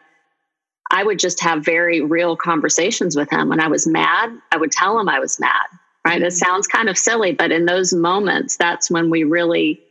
I 0.89 1.03
would 1.03 1.19
just 1.19 1.41
have 1.41 1.63
very 1.63 2.01
real 2.01 2.35
conversations 2.35 3.15
with 3.15 3.29
him. 3.29 3.49
When 3.49 3.59
I 3.59 3.67
was 3.67 3.85
mad, 3.85 4.31
I 4.51 4.57
would 4.57 4.71
tell 4.71 4.99
him 4.99 5.09
I 5.09 5.19
was 5.19 5.39
mad. 5.39 5.67
Right? 6.05 6.21
It 6.21 6.27
mm-hmm. 6.27 6.35
sounds 6.35 6.67
kind 6.67 6.89
of 6.89 6.97
silly, 6.97 7.33
but 7.33 7.51
in 7.51 7.65
those 7.65 7.93
moments, 7.93 8.55
that's 8.55 8.89
when 8.89 9.09
we 9.09 9.23
really 9.23 9.81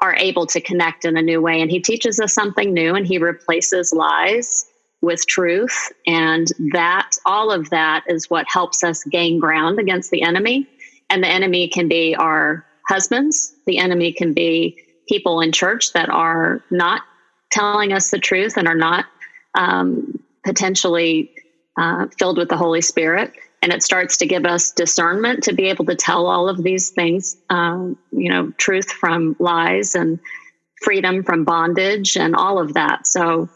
are 0.00 0.16
able 0.16 0.46
to 0.46 0.60
connect 0.60 1.04
in 1.04 1.16
a 1.16 1.22
new 1.22 1.40
way. 1.40 1.60
And 1.60 1.70
he 1.70 1.80
teaches 1.80 2.18
us 2.20 2.32
something 2.32 2.72
new 2.72 2.94
and 2.94 3.06
he 3.06 3.18
replaces 3.18 3.92
lies 3.92 4.66
with 5.02 5.26
truth. 5.26 5.92
And 6.06 6.48
that, 6.72 7.12
all 7.24 7.50
of 7.50 7.70
that 7.70 8.04
is 8.06 8.30
what 8.30 8.46
helps 8.48 8.82
us 8.82 9.04
gain 9.04 9.38
ground 9.38 9.78
against 9.78 10.10
the 10.10 10.22
enemy. 10.22 10.66
And 11.08 11.22
the 11.22 11.28
enemy 11.28 11.68
can 11.68 11.88
be 11.88 12.14
our 12.14 12.64
husbands, 12.88 13.54
the 13.66 13.78
enemy 13.78 14.12
can 14.12 14.32
be 14.32 14.76
people 15.08 15.40
in 15.40 15.52
church 15.52 15.92
that 15.92 16.08
are 16.08 16.62
not 16.70 17.02
telling 17.50 17.92
us 17.92 18.10
the 18.10 18.18
truth 18.18 18.56
and 18.56 18.68
are 18.68 18.74
not 18.74 19.06
um, 19.54 20.18
potentially 20.44 21.30
uh, 21.78 22.06
filled 22.18 22.38
with 22.38 22.48
the 22.48 22.56
Holy 22.56 22.80
Spirit. 22.80 23.32
And 23.62 23.72
it 23.72 23.82
starts 23.82 24.16
to 24.18 24.26
give 24.26 24.46
us 24.46 24.72
discernment 24.72 25.44
to 25.44 25.52
be 25.52 25.68
able 25.68 25.84
to 25.86 25.94
tell 25.94 26.26
all 26.26 26.48
of 26.48 26.62
these 26.62 26.90
things, 26.90 27.36
um, 27.50 27.98
you 28.10 28.30
know, 28.30 28.52
truth 28.56 28.90
from 28.90 29.36
lies 29.38 29.94
and 29.94 30.18
freedom 30.80 31.22
from 31.22 31.44
bondage 31.44 32.16
and 32.16 32.34
all 32.34 32.58
of 32.58 32.74
that. 32.74 33.06
So 33.06 33.50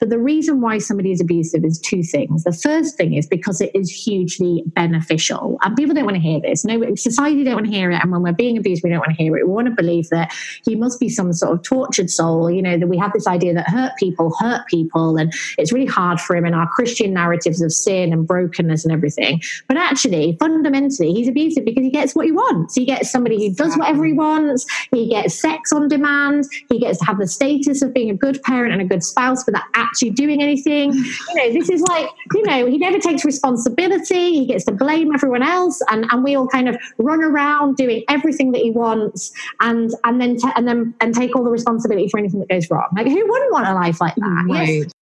but 0.00 0.08
the 0.08 0.18
reason 0.18 0.62
why 0.62 0.78
somebody 0.78 1.12
is 1.12 1.20
abusive 1.20 1.64
is 1.64 1.78
two 1.78 2.02
things. 2.02 2.44
The 2.44 2.52
first 2.52 2.96
thing 2.96 3.14
is 3.14 3.26
because 3.26 3.60
it 3.60 3.70
is 3.74 3.90
hugely 3.90 4.64
beneficial. 4.68 5.58
And 5.62 5.76
people 5.76 5.94
don't 5.94 6.06
want 6.06 6.16
to 6.16 6.22
hear 6.22 6.40
this. 6.40 6.64
No, 6.64 6.94
society 6.94 7.44
don't 7.44 7.54
want 7.54 7.66
to 7.66 7.72
hear 7.72 7.90
it. 7.90 8.02
And 8.02 8.10
when 8.10 8.22
we're 8.22 8.32
being 8.32 8.56
abused, 8.56 8.82
we 8.82 8.88
don't 8.88 9.00
want 9.00 9.10
to 9.10 9.22
hear 9.22 9.36
it. 9.36 9.46
We 9.46 9.52
want 9.52 9.68
to 9.68 9.74
believe 9.74 10.08
that 10.08 10.32
he 10.64 10.74
must 10.74 10.98
be 10.98 11.10
some 11.10 11.32
sort 11.34 11.52
of 11.52 11.62
tortured 11.62 12.08
soul, 12.08 12.50
you 12.50 12.62
know, 12.62 12.78
that 12.78 12.86
we 12.86 12.96
have 12.96 13.12
this 13.12 13.26
idea 13.26 13.52
that 13.52 13.68
hurt 13.68 13.92
people 13.98 14.34
hurt 14.38 14.66
people. 14.68 15.18
And 15.18 15.32
it's 15.58 15.72
really 15.72 15.86
hard 15.86 16.18
for 16.18 16.34
him 16.34 16.46
in 16.46 16.54
our 16.54 16.66
Christian 16.68 17.12
narratives 17.12 17.60
of 17.60 17.70
sin 17.70 18.12
and 18.12 18.26
brokenness 18.26 18.84
and 18.84 18.92
everything. 18.92 19.42
But 19.68 19.76
actually, 19.76 20.38
fundamentally, 20.40 21.12
he's 21.12 21.28
abusive 21.28 21.66
because 21.66 21.84
he 21.84 21.90
gets 21.90 22.14
what 22.14 22.24
he 22.24 22.32
wants. 22.32 22.74
He 22.74 22.86
gets 22.86 23.10
somebody 23.10 23.46
who 23.46 23.54
does 23.54 23.76
whatever 23.76 24.04
he 24.06 24.14
wants. 24.14 24.64
He 24.92 25.10
gets 25.10 25.38
sex 25.38 25.72
on 25.72 25.88
demand. 25.88 26.44
He 26.70 26.78
gets 26.78 26.98
to 27.00 27.04
have 27.04 27.18
the 27.18 27.26
status 27.26 27.82
of 27.82 27.92
being 27.92 28.08
a 28.08 28.14
good 28.14 28.42
parent 28.42 28.72
and 28.72 28.80
a 28.80 28.86
good 28.86 29.04
spouse 29.04 29.44
without 29.44 29.64
actually 29.90 30.10
doing 30.10 30.42
anything. 30.42 30.92
You 30.92 31.34
know, 31.34 31.52
this 31.52 31.68
is 31.68 31.82
like, 31.82 32.08
you 32.34 32.42
know, 32.42 32.66
he 32.66 32.78
never 32.78 32.98
takes 32.98 33.24
responsibility. 33.24 34.38
He 34.38 34.46
gets 34.46 34.64
to 34.66 34.72
blame 34.72 35.12
everyone 35.14 35.42
else, 35.42 35.82
and, 35.90 36.06
and 36.10 36.24
we 36.24 36.36
all 36.36 36.46
kind 36.46 36.68
of 36.68 36.76
run 36.98 37.22
around 37.22 37.76
doing 37.76 38.04
everything 38.08 38.52
that 38.52 38.62
he 38.62 38.70
wants, 38.70 39.32
and 39.60 39.90
and 40.04 40.20
then 40.20 40.36
t- 40.36 40.50
and 40.56 40.66
then 40.66 40.94
and 41.00 41.14
take 41.14 41.34
all 41.36 41.44
the 41.44 41.50
responsibility 41.50 42.08
for 42.08 42.18
anything 42.18 42.40
that 42.40 42.48
goes 42.48 42.70
wrong. 42.70 42.86
Like, 42.94 43.06
who 43.06 43.26
wouldn't 43.28 43.52
want 43.52 43.66
a 43.66 43.74
life 43.74 44.00
like 44.00 44.14
that? 44.14 44.46
Right. 44.48 44.68
Yes. 44.68 44.92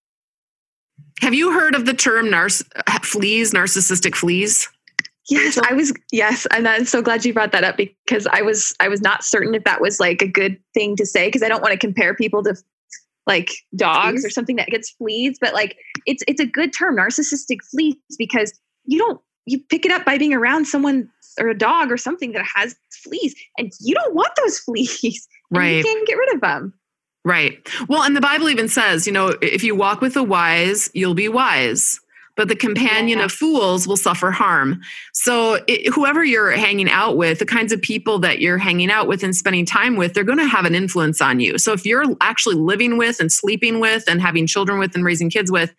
Have 1.20 1.34
you 1.34 1.52
heard 1.52 1.74
of 1.74 1.84
the 1.84 1.94
term 1.94 2.30
nar- 2.30 2.48
fleas, 3.02 3.52
narcissistic 3.52 4.14
fleas? 4.14 4.68
Yes, 5.28 5.58
I 5.58 5.74
was. 5.74 5.92
Yes, 6.10 6.46
and 6.52 6.66
I'm 6.66 6.86
so 6.86 7.02
glad 7.02 7.24
you 7.24 7.34
brought 7.34 7.52
that 7.52 7.64
up 7.64 7.76
because 7.76 8.26
I 8.32 8.40
was 8.40 8.74
I 8.80 8.88
was 8.88 9.02
not 9.02 9.24
certain 9.24 9.54
if 9.54 9.64
that 9.64 9.80
was 9.80 10.00
like 10.00 10.22
a 10.22 10.28
good 10.28 10.58
thing 10.72 10.96
to 10.96 11.04
say 11.04 11.28
because 11.28 11.42
I 11.42 11.48
don't 11.48 11.60
want 11.60 11.72
to 11.72 11.78
compare 11.78 12.14
people 12.14 12.42
to 12.44 12.54
like 13.28 13.50
dogs 13.76 14.22
fleas? 14.22 14.24
or 14.24 14.30
something 14.30 14.56
that 14.56 14.68
gets 14.68 14.90
fleas, 14.90 15.38
but 15.40 15.54
like 15.54 15.76
it's 16.06 16.24
it's 16.26 16.40
a 16.40 16.46
good 16.46 16.72
term, 16.76 16.96
narcissistic 16.96 17.58
fleas, 17.70 17.94
because 18.18 18.58
you 18.84 18.98
don't 18.98 19.20
you 19.46 19.60
pick 19.70 19.86
it 19.86 19.92
up 19.92 20.04
by 20.04 20.18
being 20.18 20.34
around 20.34 20.66
someone 20.66 21.08
or 21.38 21.48
a 21.48 21.56
dog 21.56 21.92
or 21.92 21.96
something 21.96 22.32
that 22.32 22.44
has 22.56 22.74
fleas, 23.04 23.34
and 23.56 23.70
you 23.80 23.94
don't 23.94 24.14
want 24.14 24.32
those 24.42 24.58
fleas. 24.66 25.28
Right. 25.50 25.76
You 25.76 25.84
can't 25.84 26.08
get 26.08 26.14
rid 26.14 26.34
of 26.34 26.40
them. 26.40 26.74
Right. 27.24 27.58
Well, 27.88 28.02
and 28.02 28.16
the 28.16 28.20
Bible 28.20 28.48
even 28.48 28.68
says, 28.68 29.06
you 29.06 29.12
know, 29.12 29.36
if 29.42 29.62
you 29.62 29.74
walk 29.74 30.00
with 30.00 30.14
the 30.14 30.22
wise, 30.22 30.90
you'll 30.94 31.14
be 31.14 31.28
wise 31.28 32.00
but 32.38 32.46
the 32.46 32.54
companion 32.54 33.18
yeah. 33.18 33.24
of 33.24 33.32
fools 33.32 33.88
will 33.88 33.96
suffer 33.96 34.30
harm. 34.30 34.80
So, 35.12 35.58
it, 35.66 35.92
whoever 35.92 36.24
you're 36.24 36.52
hanging 36.52 36.88
out 36.88 37.16
with, 37.16 37.40
the 37.40 37.44
kinds 37.44 37.72
of 37.72 37.82
people 37.82 38.20
that 38.20 38.40
you're 38.40 38.58
hanging 38.58 38.92
out 38.92 39.08
with 39.08 39.24
and 39.24 39.34
spending 39.34 39.66
time 39.66 39.96
with, 39.96 40.14
they're 40.14 40.22
going 40.22 40.38
to 40.38 40.46
have 40.46 40.64
an 40.64 40.74
influence 40.74 41.20
on 41.20 41.40
you. 41.40 41.58
So, 41.58 41.72
if 41.72 41.84
you're 41.84 42.04
actually 42.20 42.54
living 42.54 42.96
with 42.96 43.18
and 43.18 43.30
sleeping 43.30 43.80
with 43.80 44.04
and 44.08 44.22
having 44.22 44.46
children 44.46 44.78
with 44.78 44.94
and 44.94 45.04
raising 45.04 45.28
kids 45.28 45.50
with, 45.50 45.74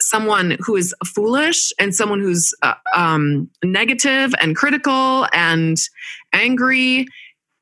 someone 0.00 0.56
who 0.60 0.76
is 0.76 0.94
foolish 1.04 1.72
and 1.80 1.92
someone 1.92 2.20
who's 2.20 2.54
uh, 2.62 2.74
um, 2.94 3.50
negative 3.64 4.32
and 4.40 4.54
critical 4.54 5.26
and 5.32 5.78
angry 6.32 7.06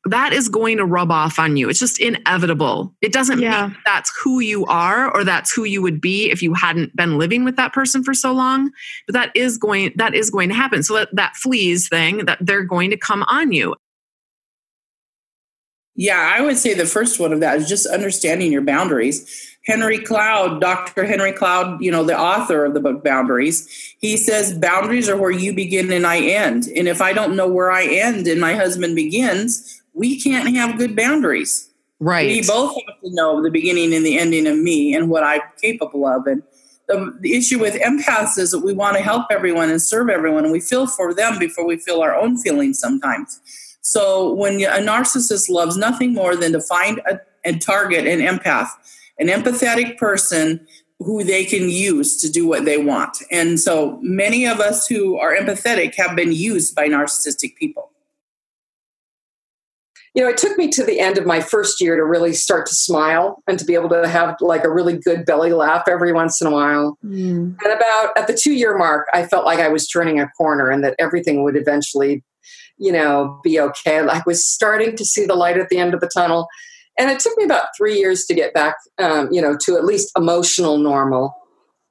that 0.06 0.32
is 0.32 0.48
going 0.48 0.76
to 0.76 0.84
rub 0.84 1.10
off 1.10 1.38
on 1.38 1.56
you. 1.56 1.68
It's 1.68 1.78
just 1.78 1.98
inevitable. 1.98 2.94
It 3.00 3.12
doesn't 3.12 3.40
yeah. 3.40 3.68
mean 3.68 3.76
that's 3.86 4.12
who 4.22 4.40
you 4.40 4.66
are 4.66 5.10
or 5.14 5.24
that's 5.24 5.52
who 5.52 5.64
you 5.64 5.80
would 5.82 6.00
be 6.00 6.30
if 6.30 6.42
you 6.42 6.52
hadn't 6.54 6.94
been 6.94 7.18
living 7.18 7.44
with 7.44 7.56
that 7.56 7.72
person 7.72 8.04
for 8.04 8.12
so 8.12 8.32
long. 8.32 8.70
But 9.06 9.14
that 9.14 9.36
is 9.36 9.56
going 9.56 9.92
that 9.96 10.14
is 10.14 10.30
going 10.30 10.50
to 10.50 10.54
happen. 10.54 10.82
So 10.82 10.94
that, 10.94 11.08
that 11.12 11.36
fleas 11.36 11.88
thing 11.88 12.26
that 12.26 12.38
they're 12.40 12.64
going 12.64 12.90
to 12.90 12.96
come 12.96 13.22
on 13.24 13.52
you. 13.52 13.74
Yeah, 15.96 16.32
I 16.34 16.40
would 16.40 16.58
say 16.58 16.74
the 16.74 16.86
first 16.86 17.20
one 17.20 17.32
of 17.32 17.40
that 17.40 17.56
is 17.56 17.68
just 17.68 17.86
understanding 17.86 18.50
your 18.50 18.62
boundaries. 18.62 19.56
Henry 19.64 19.98
Cloud, 19.98 20.60
Dr. 20.60 21.04
Henry 21.04 21.32
Cloud, 21.32 21.80
you 21.82 21.90
know, 21.90 22.04
the 22.04 22.18
author 22.18 22.64
of 22.64 22.74
the 22.74 22.80
book 22.80 23.02
Boundaries, 23.02 23.94
he 23.98 24.16
says 24.16 24.58
boundaries 24.58 25.08
are 25.08 25.16
where 25.16 25.30
you 25.30 25.54
begin 25.54 25.90
and 25.92 26.06
I 26.06 26.18
end. 26.18 26.66
And 26.76 26.88
if 26.88 27.00
I 27.00 27.12
don't 27.12 27.36
know 27.36 27.48
where 27.48 27.70
I 27.70 27.84
end 27.84 28.26
and 28.26 28.40
my 28.40 28.54
husband 28.54 28.96
begins, 28.96 29.82
we 29.94 30.20
can't 30.20 30.54
have 30.56 30.76
good 30.76 30.94
boundaries. 30.94 31.70
Right. 32.00 32.28
We 32.28 32.42
both 32.46 32.74
have 32.86 33.00
to 33.00 33.14
know 33.14 33.42
the 33.42 33.50
beginning 33.50 33.94
and 33.94 34.04
the 34.04 34.18
ending 34.18 34.46
of 34.46 34.58
me 34.58 34.94
and 34.94 35.08
what 35.08 35.22
I'm 35.22 35.40
capable 35.62 36.06
of. 36.06 36.26
And 36.26 36.42
the, 36.88 37.16
the 37.20 37.34
issue 37.34 37.58
with 37.58 37.80
empaths 37.80 38.36
is 38.36 38.50
that 38.50 38.58
we 38.58 38.74
want 38.74 38.96
to 38.96 39.02
help 39.02 39.26
everyone 39.30 39.70
and 39.70 39.80
serve 39.80 40.10
everyone, 40.10 40.44
and 40.44 40.52
we 40.52 40.60
feel 40.60 40.86
for 40.86 41.14
them 41.14 41.38
before 41.38 41.66
we 41.66 41.78
feel 41.78 42.02
our 42.02 42.14
own 42.14 42.36
feelings 42.36 42.78
sometimes. 42.78 43.40
So 43.80 44.34
when 44.34 44.56
a 44.62 44.80
narcissist 44.80 45.48
loves 45.48 45.76
nothing 45.76 46.12
more 46.12 46.36
than 46.36 46.52
to 46.52 46.60
find 46.60 47.00
a, 47.06 47.20
and 47.44 47.62
target 47.62 48.06
an 48.06 48.20
empath, 48.20 48.68
an 49.18 49.28
empathetic 49.28 49.96
person 49.96 50.66
who 50.98 51.24
they 51.24 51.44
can 51.44 51.68
use 51.68 52.20
to 52.20 52.30
do 52.30 52.46
what 52.46 52.64
they 52.64 52.78
want. 52.78 53.18
And 53.30 53.60
so 53.60 53.98
many 54.02 54.46
of 54.46 54.60
us 54.60 54.86
who 54.86 55.18
are 55.18 55.34
empathetic 55.34 55.94
have 55.96 56.16
been 56.16 56.32
used 56.32 56.74
by 56.74 56.88
narcissistic 56.88 57.56
people 57.56 57.90
you 60.14 60.22
know, 60.22 60.28
it 60.28 60.36
took 60.36 60.56
me 60.56 60.68
to 60.68 60.84
the 60.84 61.00
end 61.00 61.18
of 61.18 61.26
my 61.26 61.40
first 61.40 61.80
year 61.80 61.96
to 61.96 62.04
really 62.04 62.32
start 62.32 62.66
to 62.66 62.74
smile 62.74 63.42
and 63.48 63.58
to 63.58 63.64
be 63.64 63.74
able 63.74 63.88
to 63.88 64.06
have 64.06 64.36
like 64.40 64.62
a 64.62 64.72
really 64.72 64.96
good 64.96 65.26
belly 65.26 65.52
laugh 65.52 65.88
every 65.88 66.12
once 66.12 66.40
in 66.40 66.46
a 66.46 66.52
while. 66.52 66.96
Mm. 67.04 67.56
And 67.62 67.72
about 67.72 68.16
at 68.16 68.28
the 68.28 68.38
two 68.40 68.52
year 68.52 68.78
mark, 68.78 69.08
I 69.12 69.26
felt 69.26 69.44
like 69.44 69.58
I 69.58 69.68
was 69.68 69.88
turning 69.88 70.20
a 70.20 70.28
corner 70.38 70.70
and 70.70 70.84
that 70.84 70.94
everything 71.00 71.42
would 71.42 71.56
eventually, 71.56 72.22
you 72.78 72.92
know, 72.92 73.40
be 73.42 73.58
okay. 73.58 73.98
I 73.98 74.22
was 74.24 74.46
starting 74.46 74.96
to 74.96 75.04
see 75.04 75.26
the 75.26 75.34
light 75.34 75.58
at 75.58 75.68
the 75.68 75.78
end 75.78 75.94
of 75.94 76.00
the 76.00 76.10
tunnel. 76.14 76.46
And 76.96 77.10
it 77.10 77.18
took 77.18 77.36
me 77.36 77.44
about 77.44 77.66
three 77.76 77.98
years 77.98 78.24
to 78.26 78.34
get 78.34 78.54
back, 78.54 78.76
um, 78.98 79.28
you 79.32 79.42
know, 79.42 79.56
to 79.64 79.76
at 79.76 79.84
least 79.84 80.12
emotional 80.16 80.78
normal. 80.78 81.34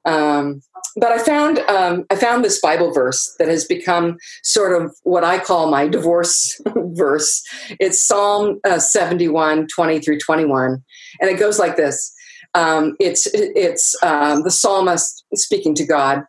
Um, 0.06 0.62
but 0.96 1.12
I 1.12 1.18
found 1.18 1.58
um, 1.60 2.04
I 2.10 2.16
found 2.16 2.44
this 2.44 2.60
Bible 2.60 2.92
verse 2.92 3.34
that 3.38 3.48
has 3.48 3.64
become 3.64 4.16
sort 4.42 4.80
of 4.80 4.94
what 5.02 5.24
I 5.24 5.38
call 5.38 5.70
my 5.70 5.88
divorce 5.88 6.60
verse. 6.96 7.42
It's 7.80 8.04
Psalm 8.04 8.60
uh, 8.64 8.78
71, 8.78 9.68
20 9.68 9.98
through 10.00 10.18
21. 10.18 10.82
And 11.20 11.30
it 11.30 11.38
goes 11.38 11.58
like 11.58 11.76
this. 11.76 12.12
Um, 12.54 12.96
it's 13.00 13.26
it's 13.32 13.96
um, 14.02 14.44
the 14.44 14.50
psalmist 14.50 15.24
speaking 15.34 15.74
to 15.74 15.84
God. 15.84 16.24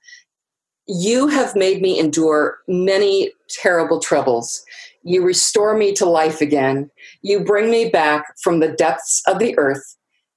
You 0.88 1.28
have 1.28 1.56
made 1.56 1.82
me 1.82 2.00
endure 2.00 2.58
many 2.68 3.32
terrible 3.50 4.00
troubles. 4.00 4.64
You 5.04 5.24
restore 5.24 5.78
me 5.78 5.94
to 5.94 6.06
life 6.06 6.42
again. 6.42 6.90
You 7.22 7.44
bring 7.44 7.70
me 7.70 7.90
back 7.90 8.24
from 8.42 8.60
the 8.60 8.72
depths 8.72 9.22
of 9.28 9.38
the 9.38 9.56
earth. 9.58 9.96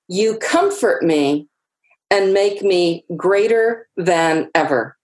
You 0.08 0.38
comfort 0.38 1.02
me 1.02 1.48
and 2.10 2.34
make 2.34 2.62
me 2.62 3.04
greater 3.16 3.88
than 3.96 4.50
ever. 4.54 4.97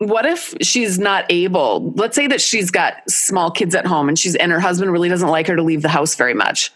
What 0.00 0.24
if 0.24 0.54
she's 0.62 0.98
not 0.98 1.26
able? 1.28 1.92
Let's 1.94 2.16
say 2.16 2.26
that 2.26 2.40
she's 2.40 2.70
got 2.70 2.94
small 3.06 3.50
kids 3.50 3.74
at 3.74 3.84
home 3.86 4.08
and 4.08 4.18
she's 4.18 4.34
and 4.34 4.50
her 4.50 4.58
husband 4.58 4.90
really 4.92 5.10
doesn't 5.10 5.28
like 5.28 5.46
her 5.46 5.56
to 5.56 5.62
leave 5.62 5.82
the 5.82 5.90
house 5.90 6.14
very 6.14 6.32
much. 6.32 6.72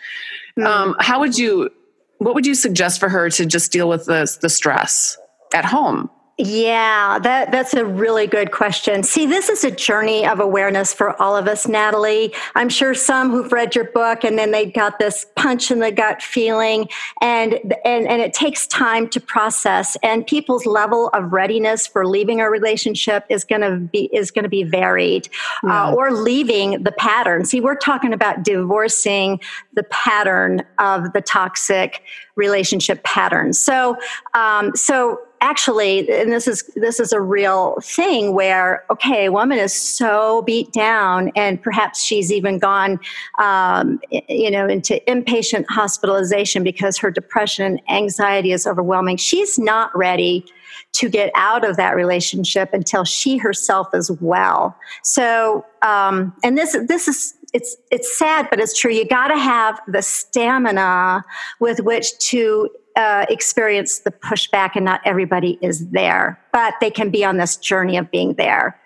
Mm. 0.58 0.66
Um, 0.66 0.96
how 1.00 1.20
would 1.20 1.38
you? 1.38 1.70
What 2.18 2.34
would 2.34 2.44
you 2.44 2.54
suggest 2.54 3.00
for 3.00 3.08
her 3.08 3.30
to 3.30 3.46
just 3.46 3.72
deal 3.72 3.88
with 3.88 4.04
the 4.04 4.36
the 4.42 4.50
stress 4.50 5.16
at 5.54 5.64
home? 5.64 6.10
Yeah, 6.36 7.20
that 7.20 7.52
that's 7.52 7.74
a 7.74 7.84
really 7.84 8.26
good 8.26 8.50
question. 8.50 9.04
See, 9.04 9.24
this 9.24 9.48
is 9.48 9.62
a 9.62 9.70
journey 9.70 10.26
of 10.26 10.40
awareness 10.40 10.92
for 10.92 11.20
all 11.22 11.36
of 11.36 11.46
us, 11.46 11.68
Natalie. 11.68 12.34
I'm 12.56 12.68
sure 12.68 12.92
some 12.92 13.30
who've 13.30 13.52
read 13.52 13.76
your 13.76 13.84
book 13.84 14.24
and 14.24 14.36
then 14.36 14.50
they 14.50 14.66
got 14.66 14.98
this 14.98 15.26
punch 15.36 15.70
in 15.70 15.78
the 15.78 15.92
gut 15.92 16.22
feeling 16.22 16.88
and 17.20 17.54
and 17.84 18.08
and 18.08 18.20
it 18.20 18.34
takes 18.34 18.66
time 18.66 19.08
to 19.10 19.20
process 19.20 19.96
and 20.02 20.26
people's 20.26 20.66
level 20.66 21.08
of 21.10 21.32
readiness 21.32 21.86
for 21.86 22.04
leaving 22.04 22.40
a 22.40 22.50
relationship 22.50 23.24
is 23.28 23.44
going 23.44 23.60
to 23.60 23.76
be 23.76 24.06
is 24.12 24.32
going 24.32 24.42
to 24.42 24.48
be 24.48 24.64
varied 24.64 25.28
yeah. 25.62 25.84
uh, 25.86 25.94
or 25.94 26.10
leaving 26.10 26.82
the 26.82 26.92
pattern. 26.92 27.44
See, 27.44 27.60
we're 27.60 27.76
talking 27.76 28.12
about 28.12 28.42
divorcing 28.42 29.38
the 29.74 29.84
pattern 29.84 30.64
of 30.80 31.12
the 31.12 31.20
toxic 31.20 32.02
relationship 32.34 33.04
pattern. 33.04 33.52
So 33.52 33.96
um, 34.34 34.74
so 34.74 35.20
actually 35.44 36.10
and 36.10 36.32
this 36.32 36.48
is 36.48 36.64
this 36.76 36.98
is 36.98 37.12
a 37.12 37.20
real 37.20 37.76
thing 37.82 38.34
where 38.34 38.84
okay 38.90 39.26
a 39.26 39.32
woman 39.32 39.58
is 39.58 39.72
so 39.72 40.42
beat 40.42 40.72
down 40.72 41.30
and 41.36 41.62
perhaps 41.62 42.02
she's 42.02 42.32
even 42.32 42.58
gone 42.58 42.98
um, 43.38 44.00
you 44.10 44.50
know 44.50 44.66
into 44.66 45.00
inpatient 45.06 45.64
hospitalization 45.68 46.62
because 46.62 46.96
her 46.98 47.10
depression 47.10 47.64
and 47.64 47.80
anxiety 47.88 48.52
is 48.52 48.66
overwhelming. 48.66 49.16
She's 49.16 49.58
not 49.58 49.96
ready 49.96 50.44
to 50.92 51.08
get 51.08 51.30
out 51.34 51.68
of 51.68 51.76
that 51.76 51.96
relationship 51.96 52.70
until 52.72 53.04
she 53.04 53.36
herself 53.36 53.88
is 53.94 54.10
well. 54.20 54.76
So 55.02 55.64
um, 55.82 56.34
and 56.42 56.56
this 56.56 56.76
this 56.88 57.08
is 57.08 57.34
it's 57.52 57.76
it's 57.90 58.18
sad 58.18 58.48
but 58.50 58.60
it's 58.60 58.78
true. 58.78 58.92
You 58.92 59.06
got 59.06 59.28
to 59.28 59.38
have 59.38 59.80
the 59.88 60.02
stamina 60.02 61.24
with 61.60 61.80
which 61.80 62.16
to 62.30 62.68
uh, 62.96 63.26
experience 63.28 64.00
the 64.00 64.10
pushback, 64.10 64.72
and 64.74 64.84
not 64.84 65.00
everybody 65.04 65.58
is 65.60 65.88
there, 65.90 66.40
but 66.52 66.74
they 66.80 66.90
can 66.90 67.10
be 67.10 67.24
on 67.24 67.36
this 67.36 67.56
journey 67.56 67.96
of 67.96 68.10
being 68.10 68.34
there. 68.34 68.80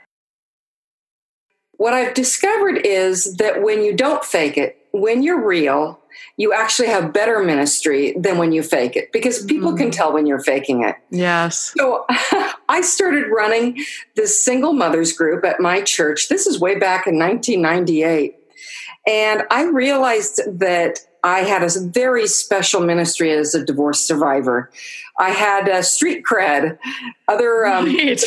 What 1.77 1.95
I've 1.95 2.15
discovered 2.15 2.79
is 2.85 3.37
that 3.37 3.63
when 3.63 3.83
you 3.83 3.97
don't 3.97 4.25
fake 4.25 4.57
it, 4.57 4.79
when 4.93 5.23
you're 5.23 5.45
real, 5.45 6.01
you 6.37 6.53
actually 6.53 6.89
have 6.89 7.13
better 7.13 7.43
ministry 7.43 8.15
than 8.19 8.39
when 8.39 8.53
you 8.53 8.63
fake 8.63 8.97
it 8.97 9.13
because 9.13 9.45
people 9.45 9.73
mm. 9.73 9.79
can 9.79 9.91
tell 9.91 10.13
when 10.13 10.27
you're 10.27 10.43
faking 10.43 10.83
it. 10.83 10.97
Yes. 11.11 11.73
So 11.77 12.05
I 12.69 12.81
started 12.81 13.29
running 13.29 13.85
this 14.17 14.45
single 14.45 14.73
mothers 14.73 15.13
group 15.13 15.45
at 15.45 15.61
my 15.61 15.83
church. 15.83 16.29
This 16.29 16.47
is 16.47 16.61
way 16.61 16.79
back 16.79 17.07
in 17.07 17.19
1998. 17.19 18.37
And 19.07 19.45
I 19.51 19.65
realized 19.65 20.41
that 20.47 21.01
I 21.25 21.41
had 21.41 21.63
a 21.63 21.69
very 21.81 22.27
special 22.27 22.81
ministry 22.81 23.33
as 23.33 23.55
a 23.55 23.65
divorce 23.65 24.01
survivor. 24.01 24.71
I 25.19 25.31
had 25.31 25.81
street 25.83 26.25
cred. 26.25 26.79
Other 27.27 27.67
um, 27.67 27.87
right. 27.87 28.25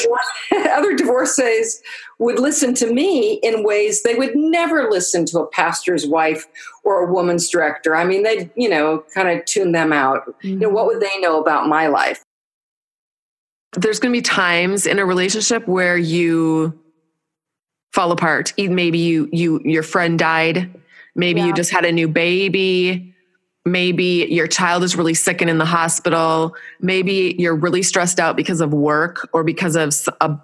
other 0.71 0.95
divorcees 0.95 1.81
would 2.19 2.37
listen 2.37 2.73
to 2.75 2.93
me 2.93 3.39
in 3.43 3.63
ways 3.63 4.03
they 4.03 4.15
would 4.15 4.35
never 4.35 4.89
listen 4.89 5.25
to 5.27 5.39
a 5.39 5.47
pastor's 5.47 6.05
wife 6.05 6.47
or 6.83 7.03
a 7.03 7.11
woman's 7.11 7.49
director. 7.49 7.95
I 7.95 8.03
mean, 8.03 8.23
they'd 8.23 8.51
you 8.55 8.69
know 8.69 9.03
kind 9.13 9.29
of 9.29 9.45
tune 9.45 9.71
them 9.71 9.93
out. 9.93 10.27
Mm-hmm. 10.27 10.47
You 10.47 10.59
know, 10.59 10.69
what 10.69 10.85
would 10.87 10.99
they 10.99 11.19
know 11.19 11.39
about 11.39 11.67
my 11.67 11.87
life? 11.87 12.23
There's 13.73 13.99
going 13.99 14.11
to 14.11 14.17
be 14.17 14.21
times 14.21 14.85
in 14.85 14.99
a 14.99 15.05
relationship 15.05 15.65
where 15.65 15.97
you 15.97 16.77
fall 17.93 18.11
apart. 18.11 18.53
Maybe 18.57 18.99
you 18.99 19.29
you 19.31 19.61
your 19.63 19.83
friend 19.83 20.19
died 20.19 20.69
Maybe 21.15 21.41
yeah. 21.41 21.47
you 21.47 21.53
just 21.53 21.71
had 21.71 21.85
a 21.85 21.91
new 21.91 22.07
baby. 22.07 23.13
Maybe 23.65 24.25
your 24.29 24.47
child 24.47 24.83
is 24.83 24.95
really 24.95 25.13
sick 25.13 25.41
and 25.41 25.49
in 25.49 25.57
the 25.57 25.65
hospital. 25.65 26.55
Maybe 26.79 27.35
you're 27.37 27.55
really 27.55 27.83
stressed 27.83 28.19
out 28.19 28.35
because 28.35 28.59
of 28.61 28.73
work 28.73 29.29
or 29.33 29.43
because 29.43 29.75
of 29.75 29.93
a, 30.19 30.37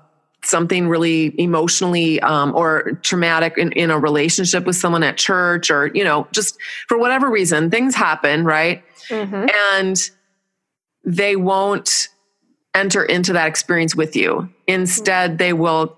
something 0.43 0.87
really 0.87 1.33
emotionally 1.41 2.19
um, 2.21 2.55
or 2.55 2.99
traumatic 3.01 3.57
in, 3.57 3.71
in 3.71 3.89
a 3.89 3.97
relationship 3.97 4.65
with 4.65 4.75
someone 4.75 5.03
at 5.03 5.17
church 5.17 5.71
or, 5.71 5.87
you 5.87 6.03
know, 6.03 6.27
just 6.31 6.57
for 6.87 6.97
whatever 6.97 7.29
reason, 7.29 7.71
things 7.71 7.95
happen, 7.95 8.45
right? 8.45 8.83
Mm-hmm. 9.09 9.47
And 9.73 10.11
they 11.03 11.35
won't 11.35 12.09
enter 12.75 13.03
into 13.03 13.33
that 13.33 13.47
experience 13.47 13.95
with 13.95 14.15
you. 14.15 14.47
Instead, 14.67 15.39
they 15.39 15.53
will 15.53 15.96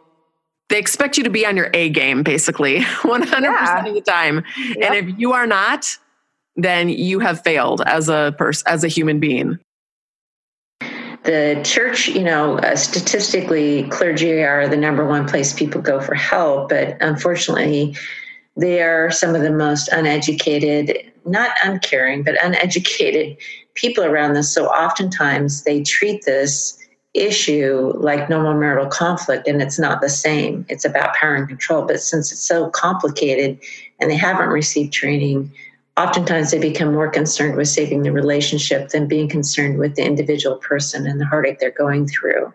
they 0.69 0.77
expect 0.77 1.17
you 1.17 1.23
to 1.23 1.29
be 1.29 1.45
on 1.45 1.58
your 1.58 1.69
A 1.73 1.89
game 1.89 2.23
basically 2.23 2.79
100% 3.01 3.41
yeah. 3.41 3.86
of 3.86 3.93
the 3.93 4.01
time. 4.01 4.43
Yep. 4.58 4.77
And 4.82 5.10
if 5.10 5.19
you 5.19 5.34
are 5.34 5.47
not, 5.47 5.97
then 6.55 6.89
you 6.89 7.19
have 7.19 7.41
failed 7.43 7.82
as 7.86 8.10
a 8.10 8.34
person 8.38 8.63
as 8.67 8.84
a 8.84 8.88
human 8.88 9.19
being. 9.19 9.60
The 11.23 11.62
church, 11.65 12.08
you 12.08 12.23
know, 12.23 12.58
uh, 12.60 12.75
statistically 12.75 13.84
clergy 13.89 14.41
are 14.41 14.67
the 14.67 14.77
number 14.77 15.05
one 15.05 15.27
place 15.27 15.53
people 15.53 15.82
go 15.82 15.99
for 15.99 16.15
help, 16.15 16.69
but 16.69 16.97
unfortunately 17.01 17.95
they 18.55 18.82
are 18.82 19.12
some 19.12 19.36
of 19.36 19.41
the 19.41 19.51
most 19.51 19.89
uneducated, 19.89 21.12
not 21.25 21.51
uncaring, 21.63 22.23
but 22.23 22.41
uneducated 22.43 23.38
people 23.75 24.03
around 24.03 24.34
this. 24.34 24.53
So 24.53 24.67
oftentimes 24.67 25.63
they 25.63 25.84
treat 25.84 26.25
this 26.25 26.77
issue 27.19 27.91
like 27.95 28.29
normal 28.29 28.53
marital 28.53 28.88
conflict 28.88 29.47
and 29.47 29.62
it's 29.62 29.77
not 29.77 30.01
the 30.01 30.10
same. 30.10 30.65
It's 30.69 30.86
about 30.86 31.15
power 31.15 31.36
and 31.36 31.47
control. 31.47 31.84
But 31.84 32.01
since 32.01 32.32
it's 32.32 32.41
so 32.41 32.69
complicated 32.69 33.60
and 33.99 34.10
they 34.10 34.17
haven't 34.17 34.49
received 34.49 34.93
training 34.93 35.51
oftentimes 35.99 36.51
they 36.51 36.60
become 36.60 36.93
more 36.93 37.10
concerned 37.10 37.55
with 37.55 37.67
saving 37.67 38.03
the 38.03 38.12
relationship 38.12 38.89
than 38.89 39.08
being 39.08 39.27
concerned 39.27 39.77
with 39.77 39.95
the 39.95 40.03
individual 40.03 40.55
person 40.58 41.05
and 41.05 41.19
the 41.19 41.25
heartache 41.25 41.60
they're 41.60 41.71
going 41.71 42.08
through. 42.08 42.53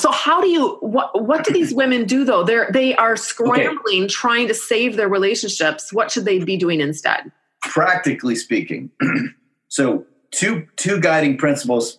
So 0.00 0.12
how 0.12 0.40
do 0.40 0.48
you 0.48 0.76
what 0.80 1.26
what 1.26 1.44
do 1.44 1.52
these 1.52 1.74
women 1.74 2.04
do 2.04 2.24
though? 2.24 2.44
They're 2.44 2.70
they 2.72 2.94
are 2.94 3.16
scrambling 3.16 4.04
okay. 4.04 4.06
trying 4.06 4.46
to 4.46 4.54
save 4.54 4.94
their 4.94 5.08
relationships. 5.08 5.92
What 5.92 6.12
should 6.12 6.24
they 6.24 6.38
be 6.38 6.56
doing 6.56 6.80
instead? 6.80 7.32
Practically 7.62 8.36
speaking 8.36 8.90
so 9.68 10.06
two 10.30 10.68
two 10.76 11.00
guiding 11.00 11.36
principles 11.36 11.98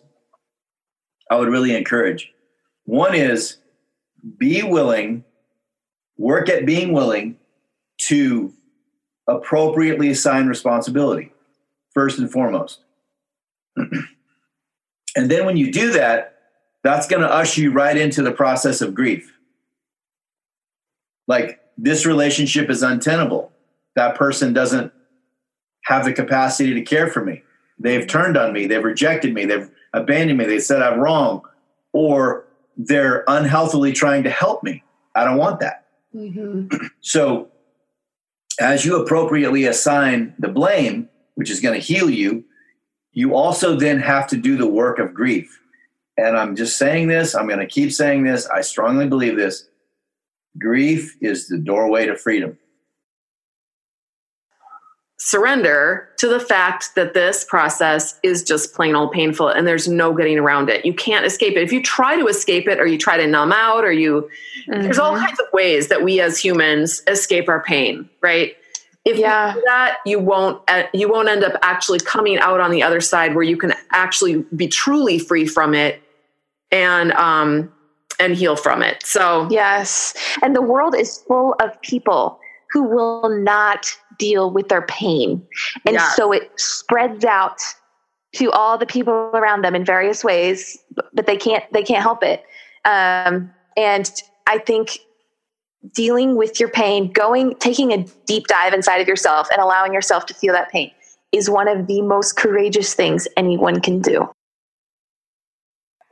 I 1.30 1.36
would 1.38 1.50
really 1.50 1.76
encourage. 1.76 2.32
One 2.86 3.14
is 3.14 3.58
be 4.38 4.64
willing, 4.64 5.24
work 6.18 6.50
at 6.50 6.66
being 6.66 6.92
willing 6.92 7.38
to 8.00 8.54
appropriately 9.28 10.10
assign 10.10 10.48
responsibility, 10.48 11.32
first 11.94 12.20
and 12.20 12.32
foremost. 12.32 12.80
and 13.78 15.30
then 15.30 15.46
when 15.46 15.58
you 15.58 15.72
do 15.72 15.92
that, 15.94 16.36
that's 16.84 17.08
going 17.08 17.22
to 17.22 17.32
usher 17.32 17.62
you 17.62 17.72
right 17.72 17.98
into 17.98 18.22
the 18.22 18.32
process 18.32 18.82
of 18.82 18.96
grief. 18.96 19.34
Like, 21.28 21.60
this 21.78 22.06
relationship 22.06 22.70
is 22.70 22.82
untenable. 22.82 23.52
That 23.96 24.16
person 24.16 24.54
doesn't 24.54 24.92
have 25.86 26.06
the 26.06 26.14
capacity 26.14 26.74
to 26.74 26.82
care 26.82 27.08
for 27.08 27.24
me. 27.24 27.44
They've 27.78 28.08
turned 28.08 28.38
on 28.38 28.52
me. 28.54 28.68
They've 28.68 28.84
rejected 28.84 29.34
me. 29.34 29.46
They've 29.46 29.70
abandon 29.94 30.38
me. 30.38 30.46
They 30.46 30.60
said 30.60 30.82
I'm 30.82 31.00
wrong, 31.00 31.42
or 31.94 32.48
they're 32.78 33.24
unhealthily 33.28 33.92
trying 33.94 34.24
to 34.24 34.30
help 34.30 34.64
me. 34.64 34.84
I 35.16 35.24
don't 35.24 35.38
want 35.38 35.60
that. 35.60 35.86
Mm-hmm. 36.16 36.76
So, 37.02 37.48
as 38.60 38.86
you 38.86 39.02
appropriately 39.02 39.66
assign 39.66 40.34
the 40.38 40.50
blame, 40.50 41.10
which 41.36 41.50
is 41.50 41.62
going 41.62 41.80
to 41.80 41.86
heal 41.86 42.10
you, 42.10 42.44
you 43.14 43.34
also 43.34 43.76
then 43.76 44.00
have 44.00 44.28
to 44.28 44.38
do 44.38 44.58
the 44.58 44.68
work 44.68 45.00
of 45.00 45.14
grief. 45.14 45.60
And 46.18 46.38
I'm 46.38 46.56
just 46.56 46.78
saying 46.78 47.08
this, 47.08 47.36
I'm 47.36 47.48
going 47.48 47.60
to 47.60 47.66
keep 47.66 47.94
saying 47.94 48.24
this. 48.24 48.48
I 48.48 48.62
strongly 48.62 49.08
believe 49.08 49.38
this. 49.38 49.70
Grief 50.58 51.16
is 51.22 51.48
the 51.48 51.58
doorway 51.58 52.06
to 52.06 52.18
freedom 52.18 52.58
surrender 55.20 56.08
to 56.18 56.28
the 56.30 56.40
fact 56.40 56.96
that 56.96 57.14
this 57.14 57.44
process 57.44 58.18
is 58.24 58.42
just 58.42 58.74
plain 58.74 58.96
old 58.96 59.12
painful 59.12 59.50
and 59.50 59.68
there's 59.68 59.88
no 59.88 60.14
getting 60.14 60.40
around 60.40 60.70
it. 60.70 60.86
You 60.86 60.94
can't 60.94 61.26
escape 61.26 61.58
it. 61.58 61.62
If 61.62 61.74
you 61.74 61.84
try 61.84 62.16
to 62.18 62.28
escape 62.28 62.70
it 62.70 62.80
or 62.80 62.88
you 62.88 62.98
try 62.98 63.18
to 63.18 63.28
numb 63.28 63.52
out 63.52 63.84
or 63.84 63.92
you 63.92 64.30
mm-hmm. 64.68 64.82
there's 64.82 64.98
all 64.98 65.14
mm-hmm. 65.14 65.26
kinds 65.26 65.40
of 65.40 65.48
ways 65.52 65.90
that 65.90 66.04
we 66.04 66.22
as 66.22 66.40
humans 66.40 67.04
escape 67.08 67.50
our 67.50 67.62
pain, 67.62 68.10
right? 68.22 68.56
If 69.04 69.18
yeah. 69.18 69.50
you 69.50 69.54
do 69.56 69.64
that, 69.66 69.98
you 70.06 70.20
won't 70.20 70.62
uh, 70.70 70.84
you 70.94 71.10
won't 71.10 71.28
end 71.28 71.44
up 71.44 71.54
actually 71.62 72.00
coming 72.00 72.38
out 72.38 72.62
on 72.62 72.72
the 72.72 72.82
other 72.82 73.02
side 73.02 73.36
where 73.36 73.44
you 73.44 73.58
can 73.58 73.74
actually 73.92 74.46
be 74.56 74.68
truly 74.68 75.20
free 75.20 75.46
from 75.46 75.74
it 75.74 76.02
and 76.72 77.12
um 77.14 77.72
and 78.22 78.36
heal 78.36 78.56
from 78.56 78.84
it. 78.84 79.06
So 79.06 79.50
Yes. 79.52 80.14
And 80.42 80.56
the 80.56 80.62
world 80.62 80.96
is 80.96 81.18
full 81.28 81.56
of 81.60 81.82
people 81.82 82.40
who 82.72 82.84
will 82.84 83.30
not 83.30 83.88
deal 84.20 84.52
with 84.52 84.70
their 84.70 84.84
pain. 84.84 85.44
And 85.86 85.96
yes. 85.96 86.16
so 86.16 86.32
it 86.32 86.52
spreads 86.58 87.26
out 87.26 87.60
to 88.36 88.52
all 88.52 88.78
the 88.78 88.86
people 88.86 89.14
around 89.34 89.64
them 89.64 89.74
in 89.74 89.84
various 89.84 90.24
ways, 90.24 90.78
but 91.14 91.26
they 91.26 91.38
can't 91.38 91.64
they 91.74 91.82
can't 91.82 92.04
help 92.04 92.24
it. 92.24 92.44
Um, 92.86 93.52
and 93.76 94.12
I 94.46 94.60
think 94.60 95.00
dealing 95.94 96.36
with 96.36 96.60
your 96.60 96.70
pain, 96.70 97.12
going 97.12 97.56
taking 97.56 97.92
a 97.92 98.06
deep 98.28 98.46
dive 98.48 98.74
inside 98.74 98.98
of 98.98 99.08
yourself 99.08 99.48
and 99.52 99.60
allowing 99.62 99.94
yourself 99.94 100.28
to 100.28 100.34
feel 100.34 100.54
that 100.54 100.70
pain 100.70 100.92
is 101.32 101.50
one 101.50 101.68
of 101.68 101.88
the 101.88 102.02
most 102.02 102.36
courageous 102.36 102.94
things 102.94 103.28
anyone 103.38 103.82
can 103.82 104.02
do. 104.02 104.30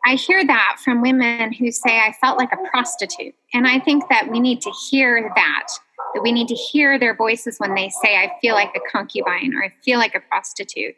I 0.05 0.15
hear 0.15 0.45
that 0.45 0.77
from 0.83 1.01
women 1.01 1.51
who 1.51 1.69
say, 1.69 1.99
I 1.99 2.13
felt 2.21 2.37
like 2.37 2.53
a 2.53 2.69
prostitute. 2.69 3.35
And 3.53 3.67
I 3.67 3.79
think 3.79 4.07
that 4.09 4.29
we 4.29 4.39
need 4.39 4.61
to 4.61 4.71
hear 4.89 5.29
that, 5.35 5.67
that 6.13 6.21
we 6.21 6.31
need 6.31 6.47
to 6.47 6.55
hear 6.55 6.97
their 6.97 7.15
voices 7.15 7.57
when 7.57 7.75
they 7.75 7.89
say, 8.01 8.15
I 8.15 8.31
feel 8.41 8.55
like 8.55 8.75
a 8.75 8.79
concubine 8.91 9.53
or 9.53 9.63
I 9.63 9.73
feel 9.83 9.99
like 9.99 10.15
a 10.15 10.19
prostitute. 10.19 10.95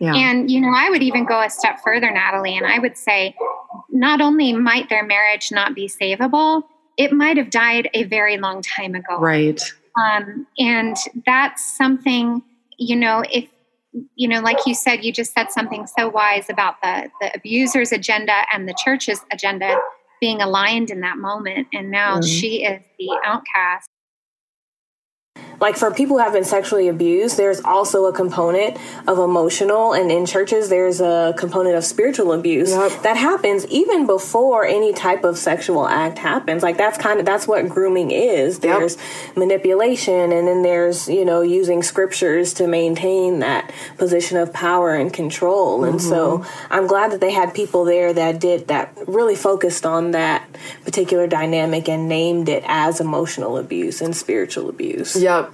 Yeah. 0.00 0.14
And, 0.14 0.50
you 0.50 0.60
know, 0.60 0.72
I 0.74 0.90
would 0.90 1.02
even 1.02 1.24
go 1.24 1.40
a 1.40 1.48
step 1.48 1.78
further, 1.84 2.10
Natalie, 2.10 2.56
and 2.56 2.66
I 2.66 2.78
would 2.78 2.96
say 2.96 3.34
not 3.90 4.20
only 4.20 4.52
might 4.52 4.88
their 4.88 5.04
marriage 5.04 5.50
not 5.52 5.74
be 5.74 5.88
savable, 5.88 6.62
it 6.96 7.12
might 7.12 7.36
have 7.36 7.50
died 7.50 7.88
a 7.94 8.04
very 8.04 8.36
long 8.36 8.62
time 8.62 8.94
ago. 8.94 9.18
Right. 9.18 9.60
Um, 10.00 10.46
and 10.58 10.96
that's 11.24 11.76
something, 11.76 12.42
you 12.76 12.96
know, 12.96 13.22
if, 13.30 13.48
you 14.16 14.26
know, 14.26 14.40
like 14.40 14.58
you 14.66 14.74
said, 14.74 15.04
you 15.04 15.12
just 15.12 15.32
said 15.32 15.52
something 15.52 15.86
so 15.86 16.08
wise 16.08 16.50
about 16.50 16.82
the, 16.82 17.08
the 17.20 17.30
abuser's 17.34 17.92
agenda 17.92 18.42
and 18.52 18.68
the 18.68 18.74
church's 18.84 19.20
agenda 19.30 19.76
being 20.20 20.40
aligned 20.40 20.90
in 20.90 21.00
that 21.00 21.18
moment. 21.18 21.68
And 21.72 21.90
now 21.92 22.14
mm-hmm. 22.14 22.26
she 22.26 22.64
is 22.64 22.82
the 22.98 23.16
outcast 23.24 23.88
like 25.60 25.76
for 25.76 25.92
people 25.92 26.16
who 26.16 26.22
have 26.22 26.32
been 26.32 26.44
sexually 26.44 26.88
abused 26.88 27.36
there's 27.36 27.60
also 27.62 28.06
a 28.06 28.12
component 28.12 28.76
of 29.06 29.18
emotional 29.18 29.92
and 29.92 30.10
in 30.10 30.26
churches 30.26 30.68
there's 30.68 31.00
a 31.00 31.34
component 31.36 31.76
of 31.76 31.84
spiritual 31.84 32.32
abuse 32.32 32.70
yep. 32.70 33.02
that 33.02 33.16
happens 33.16 33.66
even 33.66 34.06
before 34.06 34.64
any 34.64 34.92
type 34.92 35.24
of 35.24 35.38
sexual 35.38 35.86
act 35.86 36.18
happens 36.18 36.62
like 36.62 36.76
that's 36.76 36.98
kind 36.98 37.20
of 37.20 37.26
that's 37.26 37.46
what 37.46 37.68
grooming 37.68 38.10
is 38.10 38.60
there's 38.60 38.96
yep. 38.96 39.36
manipulation 39.36 40.32
and 40.32 40.46
then 40.48 40.62
there's 40.62 41.08
you 41.08 41.24
know 41.24 41.40
using 41.40 41.82
scriptures 41.82 42.54
to 42.54 42.66
maintain 42.66 43.40
that 43.40 43.72
position 43.96 44.36
of 44.36 44.52
power 44.52 44.94
and 44.94 45.12
control 45.12 45.80
mm-hmm. 45.80 45.92
and 45.92 46.02
so 46.02 46.38
mm-hmm. 46.38 46.72
i'm 46.72 46.86
glad 46.86 47.12
that 47.12 47.20
they 47.20 47.32
had 47.32 47.54
people 47.54 47.84
there 47.84 48.12
that 48.12 48.40
did 48.40 48.68
that 48.68 48.92
really 49.06 49.36
focused 49.36 49.86
on 49.86 50.12
that 50.12 50.46
particular 50.84 51.26
dynamic 51.26 51.88
and 51.88 52.08
named 52.08 52.48
it 52.48 52.62
as 52.66 53.00
emotional 53.00 53.56
abuse 53.56 54.00
and 54.00 54.16
spiritual 54.16 54.68
abuse 54.68 55.14
Yep. 55.16 55.53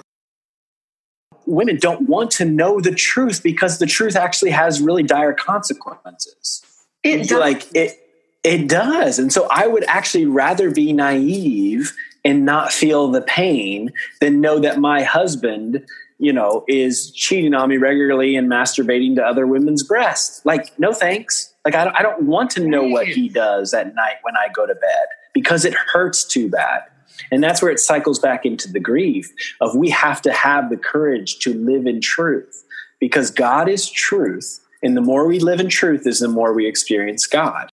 Women 1.51 1.79
don't 1.79 2.09
want 2.09 2.31
to 2.33 2.45
know 2.45 2.81
the 2.81 2.95
truth 2.95 3.43
because 3.43 3.79
the 3.79 3.87
truth 3.87 4.17
actually 4.17 4.53
has 4.53 4.81
really 4.81 5.03
dire 5.03 5.33
consequences. 5.33 6.63
It 7.03 7.29
does. 7.29 7.41
Like 7.41 7.67
it 7.75 7.99
it 8.43 8.69
does. 8.69 9.19
And 9.19 9.33
so 9.33 9.47
I 9.51 9.67
would 9.67 9.85
actually 9.85 10.27
rather 10.27 10.71
be 10.71 10.93
naive 10.93 11.95
and 12.25 12.45
not 12.45 12.73
feel 12.73 13.11
the 13.11 13.23
pain 13.23 13.93
than 14.21 14.41
know 14.41 14.59
that 14.61 14.79
my 14.79 15.03
husband, 15.03 15.85
you 16.19 16.33
know, 16.33 16.65
is 16.69 17.11
cheating 17.13 17.55
on 17.55 17.69
me 17.69 17.77
regularly 17.77 18.37
and 18.37 18.51
masturbating 18.51 19.17
to 19.17 19.25
other 19.25 19.47
women's 19.47 19.83
breasts. 19.83 20.45
Like, 20.45 20.79
no 20.79 20.93
thanks. 20.93 21.53
Like, 21.65 21.75
I 21.75 21.85
don't, 21.85 21.97
I 21.97 22.03
don't 22.03 22.23
want 22.23 22.51
to 22.53 22.67
know 22.67 22.85
what 22.85 23.07
he 23.07 23.29
does 23.29 23.75
at 23.75 23.95
night 23.95 24.17
when 24.23 24.37
I 24.37 24.49
go 24.55 24.67
to 24.67 24.75
bed 24.75 25.07
because 25.35 25.65
it 25.65 25.75
hurts 25.75 26.25
too 26.25 26.49
bad. 26.49 26.83
And 27.31 27.43
that's 27.43 27.63
where 27.63 27.71
it 27.71 27.81
cycles 27.81 28.19
back 28.19 28.45
into 28.45 28.71
the 28.71 28.81
grief 28.81 29.33
of 29.61 29.75
we 29.75 29.91
have 29.91 30.23
to 30.23 30.33
have 30.33 30.71
the 30.71 30.77
courage 30.77 31.39
to 31.41 31.55
live 31.55 31.87
in 31.87 32.01
truth 32.01 32.65
because 32.99 33.31
God 33.31 33.69
is 33.69 33.89
truth. 33.89 34.61
And 34.83 34.97
the 34.97 35.01
more 35.01 35.27
we 35.27 35.39
live 35.39 35.61
in 35.61 35.69
truth 35.69 36.07
is 36.07 36.21
the 36.21 36.29
more 36.29 36.53
we 36.53 36.67
experience 36.67 37.27
God. 37.27 37.71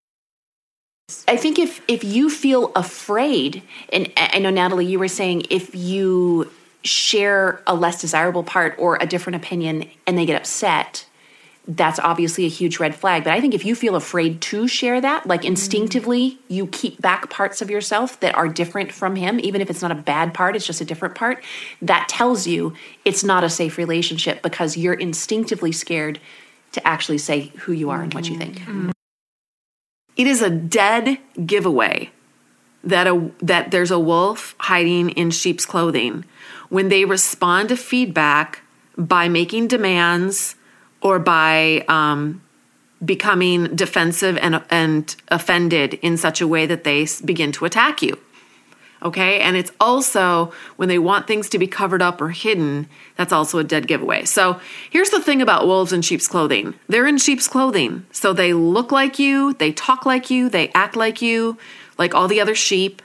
I 1.27 1.37
think 1.37 1.57
if 1.57 1.81
if 1.87 2.03
you 2.03 2.29
feel 2.29 2.71
afraid, 2.75 3.63
and 3.93 4.11
I 4.17 4.39
know 4.39 4.49
Natalie, 4.49 4.85
you 4.85 4.99
were 4.99 5.07
saying 5.07 5.45
if 5.49 5.73
you 5.73 6.51
share 6.83 7.61
a 7.65 7.75
less 7.75 8.01
desirable 8.01 8.43
part 8.43 8.75
or 8.77 8.97
a 8.99 9.07
different 9.07 9.37
opinion 9.37 9.89
and 10.05 10.17
they 10.17 10.25
get 10.25 10.35
upset, 10.35 11.05
that's 11.67 11.99
obviously 11.99 12.45
a 12.45 12.49
huge 12.49 12.79
red 12.79 12.95
flag. 12.95 13.25
But 13.25 13.33
I 13.33 13.41
think 13.41 13.53
if 13.53 13.65
you 13.65 13.75
feel 13.75 13.95
afraid 13.95 14.39
to 14.41 14.67
share 14.67 15.01
that, 15.01 15.27
like 15.27 15.41
mm-hmm. 15.41 15.49
instinctively, 15.49 16.39
you 16.47 16.67
keep 16.67 17.01
back 17.01 17.29
parts 17.29 17.61
of 17.61 17.69
yourself 17.69 18.19
that 18.21 18.35
are 18.35 18.47
different 18.47 18.91
from 18.91 19.17
him, 19.17 19.39
even 19.41 19.59
if 19.59 19.69
it's 19.69 19.81
not 19.81 19.91
a 19.91 19.95
bad 19.95 20.33
part, 20.33 20.55
it's 20.55 20.65
just 20.65 20.79
a 20.79 20.85
different 20.85 21.15
part, 21.15 21.43
that 21.81 22.07
tells 22.07 22.47
you 22.47 22.73
it's 23.03 23.23
not 23.23 23.43
a 23.43 23.49
safe 23.49 23.77
relationship 23.77 24.41
because 24.41 24.77
you're 24.77 24.93
instinctively 24.93 25.73
scared 25.73 26.19
to 26.71 26.87
actually 26.87 27.17
say 27.17 27.51
who 27.59 27.73
you 27.73 27.89
are 27.89 28.01
and 28.01 28.13
what 28.13 28.29
you 28.29 28.37
think. 28.37 28.59
Mm-hmm. 28.59 28.91
It 30.15 30.27
is 30.27 30.41
a 30.41 30.49
dead 30.49 31.19
giveaway 31.45 32.11
that 32.83 33.07
a 33.07 33.31
that 33.39 33.71
there's 33.71 33.91
a 33.91 33.99
wolf 33.99 34.55
hiding 34.59 35.09
in 35.11 35.31
sheep's 35.31 35.65
clothing 35.65 36.23
when 36.69 36.89
they 36.89 37.03
respond 37.05 37.69
to 37.69 37.77
feedback 37.77 38.61
by 38.97 39.27
making 39.27 39.67
demands 39.67 40.55
or 41.07 41.19
by 41.19 41.85
um, 41.87 42.41
becoming 43.03 43.73
defensive 43.73 44.37
and, 44.39 44.61
and 44.69 45.15
offended 45.29 45.93
in 46.01 46.17
such 46.17 46.41
a 46.41 46.47
way 46.47 46.65
that 46.65 46.83
they 46.83 47.07
begin 47.23 47.53
to 47.53 47.63
attack 47.63 48.01
you. 48.01 48.19
Okay, 49.01 49.39
and 49.39 49.55
it's 49.55 49.71
also 49.79 50.51
when 50.75 50.89
they 50.89 50.99
want 50.99 51.25
things 51.25 51.47
to 51.49 51.59
be 51.59 51.67
covered 51.67 52.01
up 52.01 52.19
or 52.19 52.31
hidden, 52.31 52.89
that's 53.15 53.31
also 53.31 53.57
a 53.57 53.63
dead 53.63 53.87
giveaway. 53.87 54.25
So 54.25 54.59
here's 54.89 55.11
the 55.11 55.21
thing 55.21 55.41
about 55.41 55.65
wolves 55.65 55.93
in 55.93 56.01
sheep's 56.01 56.27
clothing 56.27 56.73
they're 56.89 57.07
in 57.07 57.17
sheep's 57.17 57.47
clothing. 57.47 58.05
So 58.11 58.33
they 58.33 58.53
look 58.53 58.91
like 58.91 59.17
you, 59.17 59.53
they 59.53 59.71
talk 59.71 60.05
like 60.05 60.29
you, 60.29 60.49
they 60.49 60.69
act 60.73 60.97
like 60.97 61.21
you, 61.21 61.57
like 61.97 62.13
all 62.13 62.27
the 62.27 62.41
other 62.41 62.55
sheep. 62.55 63.01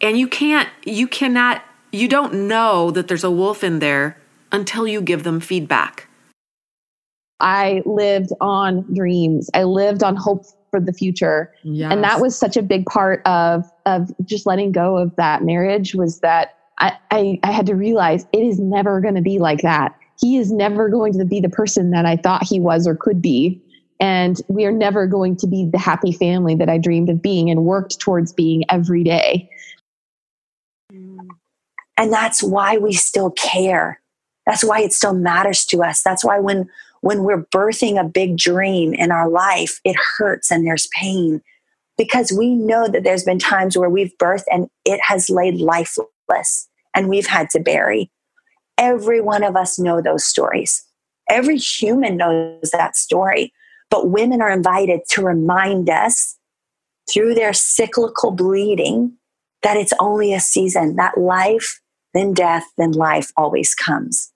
And 0.00 0.18
you 0.18 0.26
can't, 0.26 0.68
you 0.84 1.06
cannot, 1.06 1.62
you 1.92 2.08
don't 2.08 2.48
know 2.48 2.90
that 2.90 3.06
there's 3.06 3.24
a 3.24 3.30
wolf 3.30 3.62
in 3.62 3.78
there 3.78 4.16
until 4.50 4.88
you 4.88 5.00
give 5.00 5.22
them 5.22 5.38
feedback. 5.38 6.07
I 7.40 7.82
lived 7.86 8.30
on 8.40 8.82
dreams. 8.94 9.50
I 9.54 9.64
lived 9.64 10.02
on 10.02 10.16
hope 10.16 10.44
for 10.70 10.80
the 10.80 10.92
future. 10.92 11.52
Yes. 11.62 11.92
And 11.92 12.02
that 12.04 12.20
was 12.20 12.36
such 12.36 12.56
a 12.56 12.62
big 12.62 12.86
part 12.86 13.22
of 13.26 13.64
of 13.86 14.10
just 14.24 14.46
letting 14.46 14.72
go 14.72 14.96
of 14.96 15.14
that 15.16 15.42
marriage 15.42 15.94
was 15.94 16.20
that 16.20 16.56
I, 16.78 16.96
I, 17.10 17.40
I 17.42 17.52
had 17.52 17.66
to 17.66 17.74
realize 17.74 18.26
it 18.32 18.42
is 18.44 18.58
never 18.58 19.00
going 19.00 19.14
to 19.14 19.22
be 19.22 19.38
like 19.38 19.62
that. 19.62 19.96
He 20.20 20.36
is 20.36 20.52
never 20.52 20.88
going 20.88 21.12
to 21.18 21.24
be 21.24 21.40
the 21.40 21.48
person 21.48 21.90
that 21.90 22.06
I 22.06 22.16
thought 22.16 22.44
he 22.44 22.60
was 22.60 22.86
or 22.86 22.96
could 22.96 23.22
be. 23.22 23.62
And 24.00 24.40
we 24.48 24.64
are 24.64 24.72
never 24.72 25.06
going 25.06 25.36
to 25.38 25.46
be 25.46 25.68
the 25.70 25.78
happy 25.78 26.12
family 26.12 26.54
that 26.56 26.68
I 26.68 26.78
dreamed 26.78 27.08
of 27.08 27.20
being 27.20 27.50
and 27.50 27.64
worked 27.64 27.98
towards 27.98 28.32
being 28.32 28.64
every 28.68 29.02
day. 29.02 29.50
And 30.90 32.12
that's 32.12 32.42
why 32.42 32.78
we 32.78 32.92
still 32.92 33.30
care. 33.32 34.00
That's 34.46 34.62
why 34.62 34.80
it 34.80 34.92
still 34.92 35.14
matters 35.14 35.64
to 35.66 35.82
us. 35.82 36.02
That's 36.02 36.24
why 36.24 36.38
when 36.38 36.68
when 37.00 37.22
we're 37.22 37.44
birthing 37.44 38.00
a 38.00 38.08
big 38.08 38.36
dream 38.36 38.94
in 38.94 39.10
our 39.10 39.28
life, 39.28 39.80
it 39.84 39.96
hurts 40.16 40.50
and 40.50 40.66
there's 40.66 40.88
pain 40.88 41.42
because 41.96 42.32
we 42.32 42.54
know 42.54 42.88
that 42.88 43.02
there's 43.02 43.24
been 43.24 43.38
times 43.38 43.76
where 43.76 43.90
we've 43.90 44.16
birthed 44.18 44.44
and 44.50 44.68
it 44.84 45.00
has 45.02 45.28
laid 45.28 45.60
lifeless 45.60 46.68
and 46.94 47.08
we've 47.08 47.26
had 47.26 47.50
to 47.50 47.60
bury. 47.60 48.10
Every 48.78 49.20
one 49.20 49.42
of 49.42 49.56
us 49.56 49.78
know 49.78 50.00
those 50.00 50.24
stories. 50.24 50.84
Every 51.28 51.58
human 51.58 52.16
knows 52.16 52.70
that 52.72 52.96
story. 52.96 53.52
But 53.90 54.10
women 54.10 54.40
are 54.40 54.50
invited 54.50 55.00
to 55.10 55.24
remind 55.24 55.90
us 55.90 56.36
through 57.10 57.34
their 57.34 57.52
cyclical 57.52 58.30
bleeding 58.30 59.14
that 59.62 59.76
it's 59.76 59.94
only 59.98 60.32
a 60.32 60.40
season, 60.40 60.96
that 60.96 61.18
life, 61.18 61.80
then 62.14 62.32
death, 62.32 62.64
then 62.76 62.92
life 62.92 63.30
always 63.36 63.74
comes. 63.74 64.32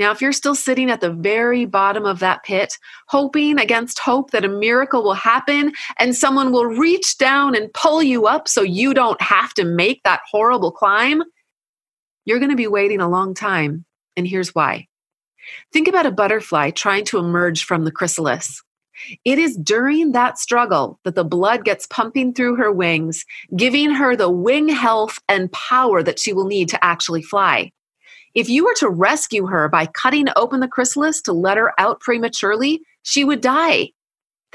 Now, 0.00 0.12
if 0.12 0.22
you're 0.22 0.32
still 0.32 0.54
sitting 0.54 0.90
at 0.90 1.02
the 1.02 1.12
very 1.12 1.66
bottom 1.66 2.06
of 2.06 2.20
that 2.20 2.42
pit, 2.42 2.78
hoping 3.08 3.58
against 3.58 3.98
hope 3.98 4.30
that 4.30 4.46
a 4.46 4.48
miracle 4.48 5.02
will 5.02 5.12
happen 5.12 5.72
and 5.98 6.16
someone 6.16 6.52
will 6.52 6.64
reach 6.64 7.18
down 7.18 7.54
and 7.54 7.70
pull 7.74 8.02
you 8.02 8.26
up 8.26 8.48
so 8.48 8.62
you 8.62 8.94
don't 8.94 9.20
have 9.20 9.52
to 9.54 9.64
make 9.66 10.02
that 10.04 10.22
horrible 10.30 10.72
climb, 10.72 11.22
you're 12.24 12.38
going 12.38 12.50
to 12.50 12.56
be 12.56 12.66
waiting 12.66 13.02
a 13.02 13.10
long 13.10 13.34
time. 13.34 13.84
And 14.16 14.26
here's 14.26 14.54
why. 14.54 14.88
Think 15.70 15.86
about 15.86 16.06
a 16.06 16.10
butterfly 16.10 16.70
trying 16.70 17.04
to 17.04 17.18
emerge 17.18 17.64
from 17.64 17.84
the 17.84 17.92
chrysalis. 17.92 18.62
It 19.26 19.38
is 19.38 19.54
during 19.54 20.12
that 20.12 20.38
struggle 20.38 20.98
that 21.04 21.14
the 21.14 21.24
blood 21.24 21.66
gets 21.66 21.86
pumping 21.86 22.32
through 22.32 22.56
her 22.56 22.72
wings, 22.72 23.26
giving 23.54 23.90
her 23.90 24.16
the 24.16 24.30
wing 24.30 24.70
health 24.70 25.18
and 25.28 25.52
power 25.52 26.02
that 26.02 26.18
she 26.18 26.32
will 26.32 26.46
need 26.46 26.70
to 26.70 26.82
actually 26.82 27.22
fly. 27.22 27.70
If 28.34 28.48
you 28.48 28.64
were 28.64 28.74
to 28.74 28.88
rescue 28.88 29.46
her 29.46 29.68
by 29.68 29.86
cutting 29.86 30.26
open 30.36 30.60
the 30.60 30.68
chrysalis 30.68 31.20
to 31.22 31.32
let 31.32 31.56
her 31.56 31.72
out 31.78 32.00
prematurely, 32.00 32.82
she 33.02 33.24
would 33.24 33.40
die. 33.40 33.90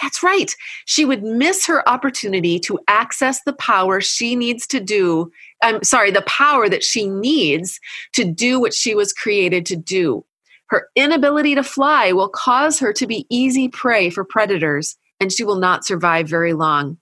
That's 0.02 0.22
right. 0.24 0.54
She 0.86 1.06
would 1.06 1.24
miss 1.24 1.66
her 1.66 1.88
opportunity 1.88 2.60
to 2.60 2.80
access 2.88 3.42
the 3.44 3.54
power 3.54 4.02
she 4.02 4.36
needs 4.36 4.68
to 4.68 4.80
do. 4.80 5.32
I'm 5.64 5.84
sorry, 5.84 6.12
the 6.12 6.22
power 6.24 6.68
that 6.68 6.84
she 6.84 7.08
needs 7.08 7.80
to 8.14 8.26
do 8.26 8.60
what 8.60 8.74
she 8.74 8.94
was 8.94 9.14
created 9.14 9.66
to 9.68 9.76
do. 9.76 10.26
Her 10.68 10.90
inability 10.96 11.56
to 11.56 11.64
fly 11.64 12.12
will 12.12 12.30
cause 12.30 12.80
her 12.80 12.92
to 12.94 13.08
be 13.08 13.26
easy 13.30 13.70
prey 13.70 14.10
for 14.10 14.24
predators, 14.24 14.98
and 15.20 15.32
she 15.32 15.44
will 15.44 15.60
not 15.60 15.86
survive 15.86 16.28
very 16.28 16.54
long. 16.54 16.98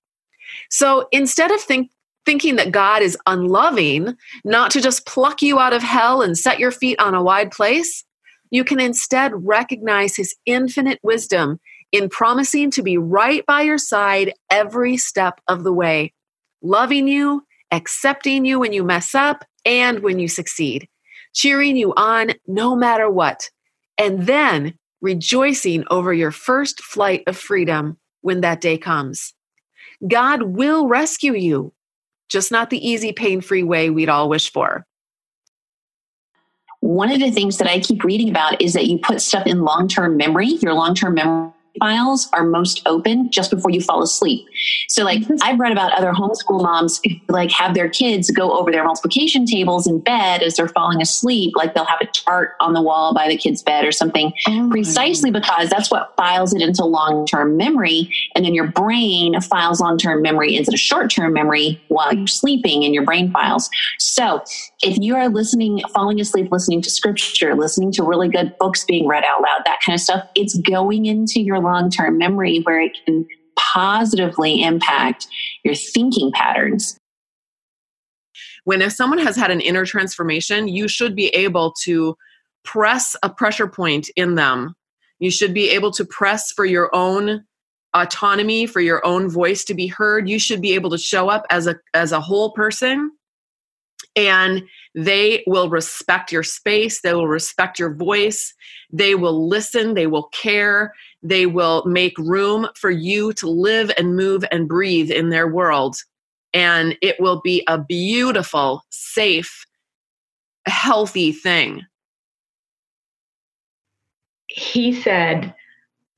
So 0.69 1.07
instead 1.11 1.49
of 1.49 1.61
think, 1.61 1.89
thinking 2.25 2.55
that 2.55 2.71
God 2.71 3.01
is 3.01 3.17
unloving, 3.25 4.15
not 4.43 4.71
to 4.71 4.81
just 4.81 5.05
pluck 5.05 5.41
you 5.41 5.59
out 5.59 5.73
of 5.73 5.83
hell 5.83 6.21
and 6.21 6.37
set 6.37 6.59
your 6.59 6.71
feet 6.71 6.99
on 6.99 7.13
a 7.13 7.23
wide 7.23 7.51
place, 7.51 8.03
you 8.51 8.63
can 8.63 8.79
instead 8.79 9.31
recognize 9.35 10.15
his 10.15 10.35
infinite 10.45 10.99
wisdom 11.03 11.59
in 11.91 12.09
promising 12.09 12.71
to 12.71 12.83
be 12.83 12.97
right 12.97 13.45
by 13.45 13.61
your 13.61 13.77
side 13.77 14.33
every 14.49 14.97
step 14.97 15.39
of 15.47 15.63
the 15.63 15.73
way, 15.73 16.13
loving 16.61 17.07
you, 17.07 17.43
accepting 17.71 18.45
you 18.45 18.59
when 18.59 18.73
you 18.73 18.83
mess 18.83 19.15
up 19.15 19.43
and 19.65 19.99
when 19.99 20.19
you 20.19 20.27
succeed, 20.27 20.87
cheering 21.33 21.75
you 21.75 21.93
on 21.95 22.31
no 22.47 22.75
matter 22.75 23.09
what, 23.09 23.49
and 23.97 24.25
then 24.27 24.73
rejoicing 25.01 25.83
over 25.89 26.13
your 26.13 26.31
first 26.31 26.81
flight 26.81 27.23
of 27.27 27.37
freedom 27.37 27.97
when 28.21 28.41
that 28.41 28.61
day 28.61 28.77
comes. 28.77 29.33
God 30.07 30.43
will 30.43 30.87
rescue 30.87 31.33
you, 31.33 31.73
just 32.29 32.51
not 32.51 32.69
the 32.69 32.87
easy, 32.87 33.11
pain 33.11 33.41
free 33.41 33.63
way 33.63 33.89
we'd 33.89 34.09
all 34.09 34.29
wish 34.29 34.51
for. 34.51 34.85
One 36.79 37.11
of 37.11 37.19
the 37.19 37.31
things 37.31 37.57
that 37.59 37.67
I 37.67 37.79
keep 37.79 38.03
reading 38.03 38.29
about 38.29 38.61
is 38.61 38.73
that 38.73 38.87
you 38.87 38.97
put 38.97 39.21
stuff 39.21 39.47
in 39.47 39.61
long 39.61 39.87
term 39.87 40.17
memory, 40.17 40.47
your 40.61 40.73
long 40.73 40.95
term 40.95 41.13
memory 41.15 41.53
files 41.79 42.29
are 42.33 42.43
most 42.43 42.81
open 42.85 43.29
just 43.31 43.51
before 43.51 43.71
you 43.71 43.81
fall 43.81 44.01
asleep. 44.03 44.45
So 44.87 45.03
like 45.03 45.21
mm-hmm. 45.21 45.35
I've 45.41 45.59
read 45.59 45.71
about 45.71 45.91
other 45.93 46.11
homeschool 46.11 46.61
moms 46.61 46.99
who 47.03 47.11
like 47.29 47.51
have 47.51 47.73
their 47.73 47.89
kids 47.89 48.29
go 48.31 48.57
over 48.57 48.71
their 48.71 48.83
multiplication 48.83 49.45
tables 49.45 49.87
in 49.87 49.99
bed 49.99 50.43
as 50.43 50.55
they're 50.55 50.67
falling 50.67 51.01
asleep. 51.01 51.53
Like 51.55 51.73
they'll 51.73 51.85
have 51.85 52.01
a 52.01 52.07
chart 52.07 52.53
on 52.59 52.73
the 52.73 52.81
wall 52.81 53.13
by 53.13 53.27
the 53.27 53.37
kid's 53.37 53.63
bed 53.63 53.85
or 53.85 53.91
something 53.91 54.33
oh 54.47 54.69
precisely 54.71 55.31
because 55.31 55.69
that's 55.69 55.89
what 55.89 56.13
files 56.15 56.53
it 56.53 56.61
into 56.61 56.85
long-term 56.85 57.57
memory. 57.57 58.09
And 58.35 58.45
then 58.45 58.53
your 58.53 58.67
brain 58.67 59.39
files 59.41 59.79
long-term 59.79 60.21
memory 60.21 60.55
into 60.55 60.71
the 60.71 60.77
short-term 60.77 61.33
memory 61.33 61.81
while 61.87 62.13
you're 62.13 62.27
sleeping 62.27 62.83
in 62.83 62.93
your 62.93 63.03
brain 63.03 63.31
files. 63.31 63.69
So 63.97 64.43
if 64.83 64.97
you 64.99 65.15
are 65.15 65.29
listening, 65.29 65.81
falling 65.93 66.19
asleep, 66.19 66.51
listening 66.51 66.81
to 66.83 66.89
scripture, 66.89 67.55
listening 67.55 67.91
to 67.93 68.03
really 68.03 68.29
good 68.29 68.55
books 68.59 68.83
being 68.83 69.07
read 69.07 69.23
out 69.23 69.41
loud, 69.41 69.61
that 69.65 69.79
kind 69.85 69.95
of 69.95 70.01
stuff, 70.01 70.27
it's 70.35 70.57
going 70.59 71.05
into 71.05 71.39
your 71.39 71.62
long 71.63 71.89
term 71.89 72.17
memory 72.17 72.59
where 72.59 72.81
it 72.81 72.97
can 73.05 73.25
positively 73.57 74.63
impact 74.63 75.27
your 75.63 75.75
thinking 75.75 76.31
patterns. 76.31 76.97
When 78.65 78.81
if 78.81 78.93
someone 78.93 79.19
has 79.19 79.35
had 79.35 79.51
an 79.51 79.61
inner 79.61 79.85
transformation, 79.85 80.67
you 80.67 80.87
should 80.87 81.15
be 81.15 81.27
able 81.29 81.73
to 81.83 82.15
press 82.63 83.15
a 83.23 83.29
pressure 83.29 83.67
point 83.67 84.09
in 84.15 84.35
them. 84.35 84.73
You 85.19 85.31
should 85.31 85.53
be 85.53 85.69
able 85.69 85.91
to 85.91 86.05
press 86.05 86.51
for 86.51 86.65
your 86.65 86.93
own 86.95 87.43
autonomy, 87.93 88.65
for 88.65 88.79
your 88.79 89.05
own 89.05 89.29
voice 89.29 89.63
to 89.65 89.73
be 89.73 89.87
heard. 89.87 90.29
You 90.29 90.39
should 90.39 90.61
be 90.61 90.73
able 90.73 90.89
to 90.91 90.97
show 90.97 91.29
up 91.29 91.45
as 91.49 91.67
a 91.67 91.75
as 91.93 92.11
a 92.11 92.21
whole 92.21 92.51
person 92.51 93.11
and 94.15 94.63
they 94.95 95.43
will 95.47 95.69
respect 95.69 96.31
your 96.31 96.43
space, 96.43 97.01
they 97.01 97.13
will 97.13 97.27
respect 97.27 97.79
your 97.79 97.93
voice, 97.93 98.53
they 98.91 99.15
will 99.15 99.47
listen, 99.47 99.93
they 99.95 100.07
will 100.07 100.27
care, 100.29 100.93
they 101.23 101.45
will 101.45 101.85
make 101.85 102.17
room 102.17 102.67
for 102.75 102.91
you 102.91 103.33
to 103.33 103.49
live 103.49 103.91
and 103.97 104.15
move 104.15 104.43
and 104.51 104.67
breathe 104.67 105.09
in 105.09 105.29
their 105.29 105.47
world. 105.47 105.95
And 106.53 106.97
it 107.01 107.19
will 107.19 107.41
be 107.41 107.63
a 107.67 107.77
beautiful, 107.77 108.83
safe, 108.89 109.65
healthy 110.67 111.31
thing. 111.31 111.81
He 114.47 114.93
said, 114.93 115.55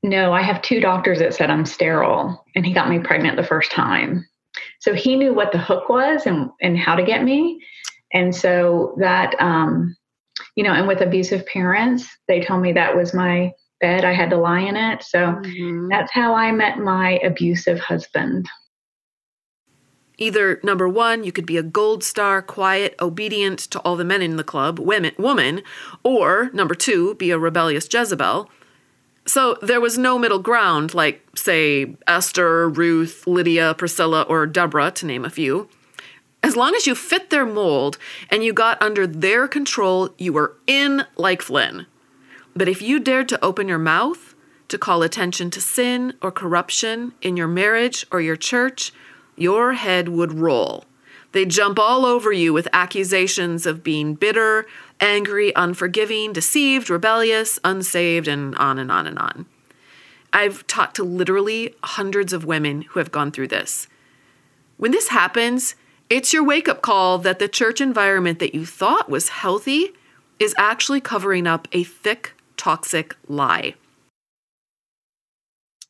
No, 0.03 0.33
I 0.33 0.41
have 0.41 0.61
two 0.61 0.81
doctors 0.81 1.19
that 1.19 1.33
said 1.33 1.49
I'm 1.49 1.65
sterile, 1.65 2.43
and 2.55 2.65
he 2.65 2.73
got 2.73 2.89
me 2.89 2.99
pregnant 2.99 3.37
the 3.37 3.43
first 3.43 3.71
time. 3.71 4.27
So 4.79 4.93
he 4.93 5.15
knew 5.15 5.33
what 5.33 5.51
the 5.51 5.57
hook 5.57 5.87
was 5.89 6.25
and, 6.25 6.49
and 6.61 6.77
how 6.77 6.95
to 6.95 7.03
get 7.03 7.23
me. 7.23 7.61
And 8.13 8.35
so 8.35 8.95
that, 8.99 9.35
um, 9.39 9.95
you 10.55 10.63
know, 10.63 10.73
and 10.73 10.87
with 10.87 11.01
abusive 11.01 11.45
parents, 11.45 12.07
they 12.27 12.41
told 12.41 12.61
me 12.61 12.73
that 12.73 12.95
was 12.95 13.13
my 13.13 13.51
bed. 13.79 14.05
I 14.05 14.13
had 14.13 14.29
to 14.31 14.37
lie 14.37 14.61
in 14.61 14.75
it. 14.75 15.03
So 15.03 15.19
mm-hmm. 15.19 15.89
that's 15.89 16.11
how 16.11 16.33
I 16.33 16.51
met 16.51 16.79
my 16.79 17.19
abusive 17.23 17.79
husband. 17.79 18.47
Either 20.17 20.61
number 20.63 20.87
one, 20.87 21.23
you 21.23 21.31
could 21.31 21.45
be 21.45 21.57
a 21.57 21.63
gold 21.63 22.03
star, 22.03 22.41
quiet, 22.41 22.95
obedient 23.01 23.59
to 23.59 23.79
all 23.79 23.95
the 23.95 24.05
men 24.05 24.21
in 24.21 24.37
the 24.37 24.43
club, 24.43 24.79
women, 24.79 25.11
woman, 25.17 25.61
or 26.03 26.49
number 26.53 26.73
two, 26.73 27.15
be 27.15 27.31
a 27.31 27.37
rebellious 27.37 27.87
Jezebel. 27.91 28.49
So 29.27 29.57
there 29.61 29.81
was 29.81 29.97
no 29.97 30.17
middle 30.17 30.39
ground, 30.39 30.93
like, 30.93 31.21
say, 31.35 31.95
Esther, 32.07 32.69
Ruth, 32.69 33.25
Lydia, 33.27 33.73
Priscilla, 33.73 34.21
or 34.21 34.45
Deborah, 34.45 34.91
to 34.91 35.05
name 35.05 35.25
a 35.25 35.29
few. 35.29 35.67
As 36.43 36.55
long 36.55 36.75
as 36.75 36.85
you 36.85 36.93
fit 36.93 37.31
their 37.31 37.45
mold 37.45 37.97
and 38.29 38.43
you 38.43 38.53
got 38.53 38.79
under 38.81 39.07
their 39.07 39.47
control, 39.47 40.13
you 40.19 40.31
were 40.31 40.55
in 40.67 41.03
like 41.17 41.41
Flynn. 41.41 41.87
But 42.55 42.69
if 42.69 42.81
you 42.81 42.99
dared 42.99 43.29
to 43.29 43.43
open 43.43 43.67
your 43.67 43.77
mouth 43.79 44.33
to 44.69 44.77
call 44.77 45.03
attention 45.03 45.51
to 45.51 45.61
sin 45.61 46.13
or 46.21 46.31
corruption 46.31 47.13
in 47.21 47.37
your 47.37 47.47
marriage 47.47 48.05
or 48.11 48.21
your 48.21 48.37
church, 48.37 48.93
your 49.35 49.73
head 49.73 50.09
would 50.09 50.33
roll. 50.33 50.85
They'd 51.33 51.51
jump 51.51 51.77
all 51.77 52.05
over 52.05 52.31
you 52.31 52.53
with 52.53 52.69
accusations 52.71 53.65
of 53.65 53.83
being 53.83 54.15
bitter, 54.15 54.65
angry, 55.01 55.53
unforgiving, 55.53 56.31
deceived, 56.31 56.89
rebellious, 56.89 57.59
unsaved, 57.65 58.29
and 58.29 58.55
on 58.55 58.79
and 58.79 58.89
on 58.89 59.05
and 59.05 59.19
on. 59.19 59.45
I've 60.31 60.65
talked 60.65 60.95
to 60.95 61.03
literally 61.03 61.75
hundreds 61.83 62.31
of 62.31 62.45
women 62.45 62.83
who 62.83 62.99
have 62.99 63.11
gone 63.11 63.31
through 63.31 63.49
this. 63.49 63.87
When 64.77 64.91
this 64.91 65.09
happens, 65.09 65.75
it's 66.09 66.31
your 66.31 66.43
wake 66.43 66.69
up 66.69 66.81
call 66.81 67.17
that 67.19 67.39
the 67.39 67.49
church 67.49 67.81
environment 67.81 68.39
that 68.39 68.55
you 68.55 68.65
thought 68.65 69.09
was 69.09 69.29
healthy 69.29 69.91
is 70.39 70.55
actually 70.57 71.01
covering 71.01 71.47
up 71.47 71.67
a 71.71 71.83
thick, 71.83 72.33
toxic 72.57 73.15
lie. 73.27 73.75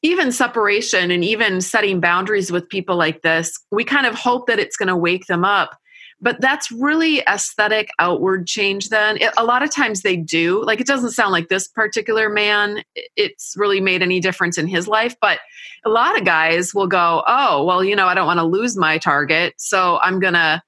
Even 0.01 0.31
separation 0.31 1.09
and 1.09 1.23
even 1.23 1.61
setting 1.61 1.99
boundaries 1.99 2.51
with 2.51 2.69
people 2.69 2.95
like 2.95 3.21
this, 3.21 3.57
we 3.71 3.83
kind 3.83 4.05
of 4.05 4.13
hope 4.13 4.47
that 4.47 4.59
it's 4.59 4.77
going 4.77 4.87
to 4.87 4.95
wake 4.95 5.25
them 5.25 5.43
up. 5.43 5.77
But 6.21 6.39
that's 6.39 6.71
really 6.71 7.21
aesthetic 7.27 7.89
outward 7.99 8.47
change 8.47 8.89
then. 8.89 9.17
It, 9.17 9.33
a 9.37 9.43
lot 9.43 9.63
of 9.63 9.71
times 9.71 10.01
they 10.01 10.15
do. 10.15 10.63
Like 10.63 10.79
it 10.79 10.87
doesn't 10.87 11.11
sound 11.11 11.31
like 11.31 11.49
this 11.49 11.67
particular 11.67 12.29
man 12.29 12.83
it's 13.15 13.55
really 13.57 13.81
made 13.81 14.01
any 14.01 14.19
difference 14.19 14.57
in 14.57 14.67
his 14.67 14.87
life. 14.87 15.15
But 15.19 15.39
a 15.85 15.89
lot 15.89 16.17
of 16.17 16.25
guys 16.25 16.73
will 16.73 16.87
go 16.87 17.23
oh 17.27 17.63
well 17.63 17.83
you 17.83 17.95
know 17.95 18.07
i 18.07 18.13
don't 18.13 18.25
want 18.25 18.39
to 18.39 18.45
lose 18.45 18.75
my 18.75 18.97
target 18.97 19.53
so 19.57 19.99
i'm 20.01 20.19
going 20.19 20.33
to 20.33 20.61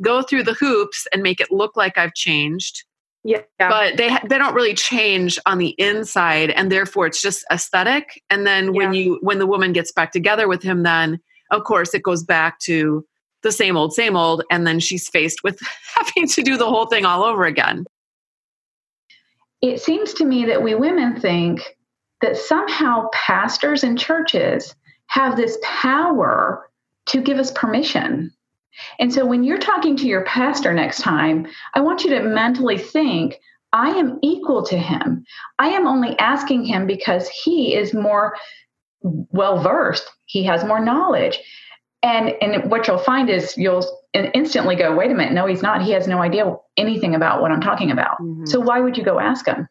go 0.00 0.22
through 0.22 0.42
the 0.42 0.54
hoops 0.54 1.08
and 1.12 1.22
make 1.22 1.40
it 1.40 1.50
look 1.50 1.76
like 1.76 1.96
i've 1.96 2.14
changed 2.14 2.84
yeah 3.24 3.42
but 3.58 3.96
they 3.96 4.16
they 4.28 4.38
don't 4.38 4.54
really 4.54 4.74
change 4.74 5.38
on 5.44 5.58
the 5.58 5.74
inside 5.78 6.50
and 6.50 6.70
therefore 6.70 7.06
it's 7.06 7.20
just 7.20 7.44
aesthetic 7.52 8.22
and 8.30 8.46
then 8.46 8.66
yeah. 8.66 8.70
when 8.70 8.92
you 8.92 9.18
when 9.22 9.38
the 9.38 9.46
woman 9.46 9.72
gets 9.72 9.92
back 9.92 10.12
together 10.12 10.46
with 10.48 10.62
him 10.62 10.82
then 10.82 11.18
of 11.50 11.64
course 11.64 11.94
it 11.94 12.02
goes 12.02 12.22
back 12.22 12.58
to 12.60 13.04
the 13.42 13.52
same 13.52 13.76
old, 13.76 13.92
same 13.92 14.16
old. 14.16 14.42
And 14.50 14.66
then 14.66 14.80
she's 14.80 15.08
faced 15.08 15.42
with 15.42 15.60
having 15.94 16.28
to 16.28 16.42
do 16.42 16.56
the 16.56 16.68
whole 16.68 16.86
thing 16.86 17.04
all 17.04 17.24
over 17.24 17.44
again. 17.44 17.84
It 19.60 19.80
seems 19.80 20.14
to 20.14 20.24
me 20.24 20.44
that 20.46 20.62
we 20.62 20.74
women 20.74 21.20
think 21.20 21.76
that 22.20 22.36
somehow 22.36 23.08
pastors 23.12 23.84
and 23.84 23.98
churches 23.98 24.74
have 25.06 25.36
this 25.36 25.58
power 25.62 26.68
to 27.06 27.20
give 27.20 27.38
us 27.38 27.50
permission. 27.52 28.32
And 28.98 29.12
so 29.12 29.26
when 29.26 29.44
you're 29.44 29.58
talking 29.58 29.96
to 29.96 30.06
your 30.06 30.24
pastor 30.24 30.72
next 30.72 31.00
time, 31.00 31.46
I 31.74 31.80
want 31.80 32.04
you 32.04 32.10
to 32.10 32.22
mentally 32.22 32.78
think, 32.78 33.40
I 33.72 33.90
am 33.90 34.18
equal 34.22 34.64
to 34.66 34.78
him. 34.78 35.24
I 35.58 35.68
am 35.68 35.86
only 35.86 36.18
asking 36.18 36.64
him 36.64 36.86
because 36.86 37.28
he 37.28 37.74
is 37.74 37.92
more 37.92 38.34
well 39.02 39.62
versed, 39.62 40.10
he 40.26 40.44
has 40.44 40.64
more 40.64 40.80
knowledge 40.80 41.38
and 42.02 42.32
and 42.40 42.70
what 42.70 42.86
you'll 42.86 42.98
find 42.98 43.28
is 43.28 43.56
you'll 43.56 43.84
instantly 44.14 44.76
go 44.76 44.94
wait 44.94 45.10
a 45.10 45.14
minute 45.14 45.32
no 45.32 45.46
he's 45.46 45.62
not 45.62 45.82
he 45.82 45.90
has 45.92 46.06
no 46.06 46.20
idea 46.20 46.54
anything 46.76 47.14
about 47.14 47.40
what 47.42 47.50
i'm 47.50 47.60
talking 47.60 47.90
about 47.90 48.20
mm-hmm. 48.20 48.46
so 48.46 48.60
why 48.60 48.80
would 48.80 48.96
you 48.96 49.04
go 49.04 49.18
ask 49.18 49.46
him 49.46 49.68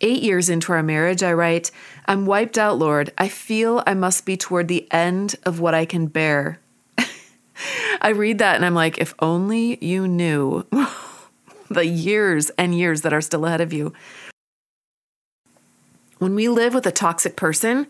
Eight 0.00 0.22
years 0.22 0.50
into 0.50 0.72
our 0.72 0.82
marriage, 0.82 1.22
I 1.22 1.32
write, 1.32 1.70
I'm 2.06 2.26
wiped 2.26 2.58
out, 2.58 2.78
Lord. 2.78 3.12
I 3.16 3.28
feel 3.28 3.82
I 3.86 3.94
must 3.94 4.26
be 4.26 4.36
toward 4.36 4.66
the 4.66 4.86
end 4.92 5.36
of 5.44 5.60
what 5.60 5.72
I 5.72 5.86
can 5.86 6.08
bear. 6.08 6.58
I 8.04 8.10
read 8.10 8.36
that 8.40 8.56
and 8.56 8.66
I'm 8.66 8.74
like, 8.74 8.98
if 8.98 9.14
only 9.20 9.82
you 9.82 10.06
knew 10.06 10.66
the 11.70 11.86
years 11.86 12.50
and 12.58 12.78
years 12.78 13.00
that 13.00 13.14
are 13.14 13.22
still 13.22 13.46
ahead 13.46 13.62
of 13.62 13.72
you. 13.72 13.94
When 16.18 16.34
we 16.34 16.50
live 16.50 16.74
with 16.74 16.86
a 16.86 16.92
toxic 16.92 17.34
person, 17.34 17.86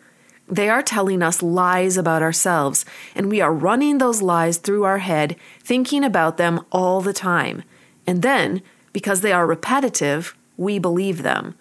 they 0.48 0.68
are 0.68 0.82
telling 0.82 1.20
us 1.20 1.42
lies 1.42 1.96
about 1.96 2.22
ourselves, 2.22 2.84
and 3.16 3.28
we 3.28 3.40
are 3.40 3.52
running 3.52 3.98
those 3.98 4.22
lies 4.22 4.58
through 4.58 4.84
our 4.84 4.98
head, 4.98 5.34
thinking 5.60 6.04
about 6.04 6.36
them 6.36 6.64
all 6.70 7.00
the 7.00 7.12
time. 7.12 7.64
And 8.06 8.22
then, 8.22 8.62
because 8.92 9.20
they 9.20 9.32
are 9.32 9.48
repetitive, 9.48 10.36
we 10.56 10.78
believe 10.78 11.24
them. 11.24 11.56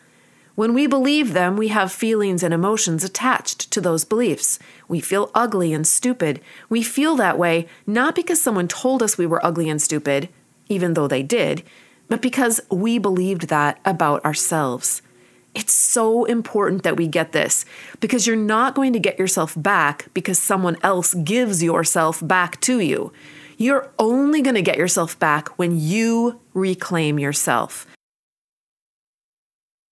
When 0.56 0.76
we 0.76 0.86
believe 0.86 1.34
them, 1.34 1.58
we 1.58 1.70
have 1.70 1.91
feelings 1.91 2.43
and 2.43 2.54
emotions 2.54 3.04
attached 3.04 3.72
to 3.72 3.82
those 3.82 4.06
beliefs. 4.06 4.60
We 4.88 4.99
feel 4.99 5.32
ugly 5.34 5.74
and 5.74 5.86
stupid. 5.86 6.41
We 6.70 6.84
feel 6.84 7.16
that 7.16 7.39
way 7.39 7.68
not 7.88 8.14
because 8.14 8.39
someone 8.39 8.68
told 8.68 9.01
us 9.01 9.18
we 9.18 9.26
were 9.26 9.43
ugly 9.43 9.68
and 9.68 9.82
stupid, 9.82 10.30
even 10.70 10.93
though 10.93 11.08
they 11.08 11.24
did, 11.24 11.64
but 12.08 12.22
because 12.22 12.62
we 12.70 12.99
believed 12.99 13.47
that 13.47 13.80
about 13.84 14.24
ourselves. 14.24 15.01
It's 15.56 15.74
so 15.74 16.26
important 16.26 16.84
that 16.84 16.97
we 16.97 17.08
get 17.08 17.32
this 17.32 17.66
because 17.99 18.28
you're 18.28 18.36
not 18.36 18.76
going 18.76 18.93
to 18.93 18.99
get 18.99 19.18
yourself 19.18 19.56
back 19.58 20.08
because 20.14 20.38
someone 20.38 20.78
else 20.84 21.16
gives 21.16 21.64
yourself 21.64 22.26
back 22.26 22.62
to 22.62 22.80
you. 22.80 23.12
You're 23.58 23.91
only 23.97 24.41
going 24.43 24.56
to 24.56 24.62
get 24.62 24.78
yourself 24.78 25.18
back 25.18 25.49
when 25.58 25.80
you 25.80 26.39
reclaim 26.54 27.18
yourself. 27.18 27.88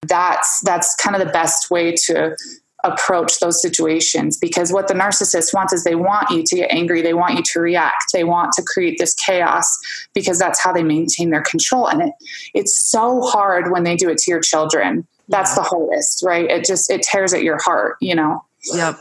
That's 0.07 0.61
that's 0.61 0.95
kind 0.95 1.15
of 1.15 1.25
the 1.25 1.31
best 1.31 1.69
way 1.69 1.95
to 2.05 2.35
approach 2.83 3.39
those 3.39 3.61
situations 3.61 4.37
because 4.37 4.71
what 4.73 4.87
the 4.87 4.93
narcissist 4.93 5.53
wants 5.53 5.71
is 5.71 5.83
they 5.83 5.95
want 5.95 6.29
you 6.31 6.41
to 6.43 6.55
get 6.55 6.71
angry 6.71 6.99
they 7.03 7.13
want 7.13 7.35
you 7.35 7.43
to 7.43 7.59
react 7.59 8.05
they 8.11 8.23
want 8.23 8.51
to 8.53 8.63
create 8.63 8.97
this 8.97 9.13
chaos 9.13 9.77
because 10.15 10.39
that's 10.39 10.59
how 10.59 10.73
they 10.73 10.81
maintain 10.81 11.29
their 11.29 11.43
control 11.43 11.87
and 11.87 12.01
it 12.01 12.13
it's 12.55 12.75
so 12.89 13.21
hard 13.21 13.71
when 13.71 13.83
they 13.83 13.95
do 13.95 14.09
it 14.09 14.17
to 14.17 14.31
your 14.31 14.39
children. 14.39 15.07
That's 15.27 15.53
the 15.53 15.61
hardest 15.61 16.23
right? 16.23 16.49
It 16.49 16.65
just 16.65 16.89
it 16.89 17.03
tears 17.03 17.35
at 17.35 17.43
your 17.43 17.59
heart 17.61 17.97
you 18.01 18.15
know? 18.15 18.43
Yep 18.73 18.97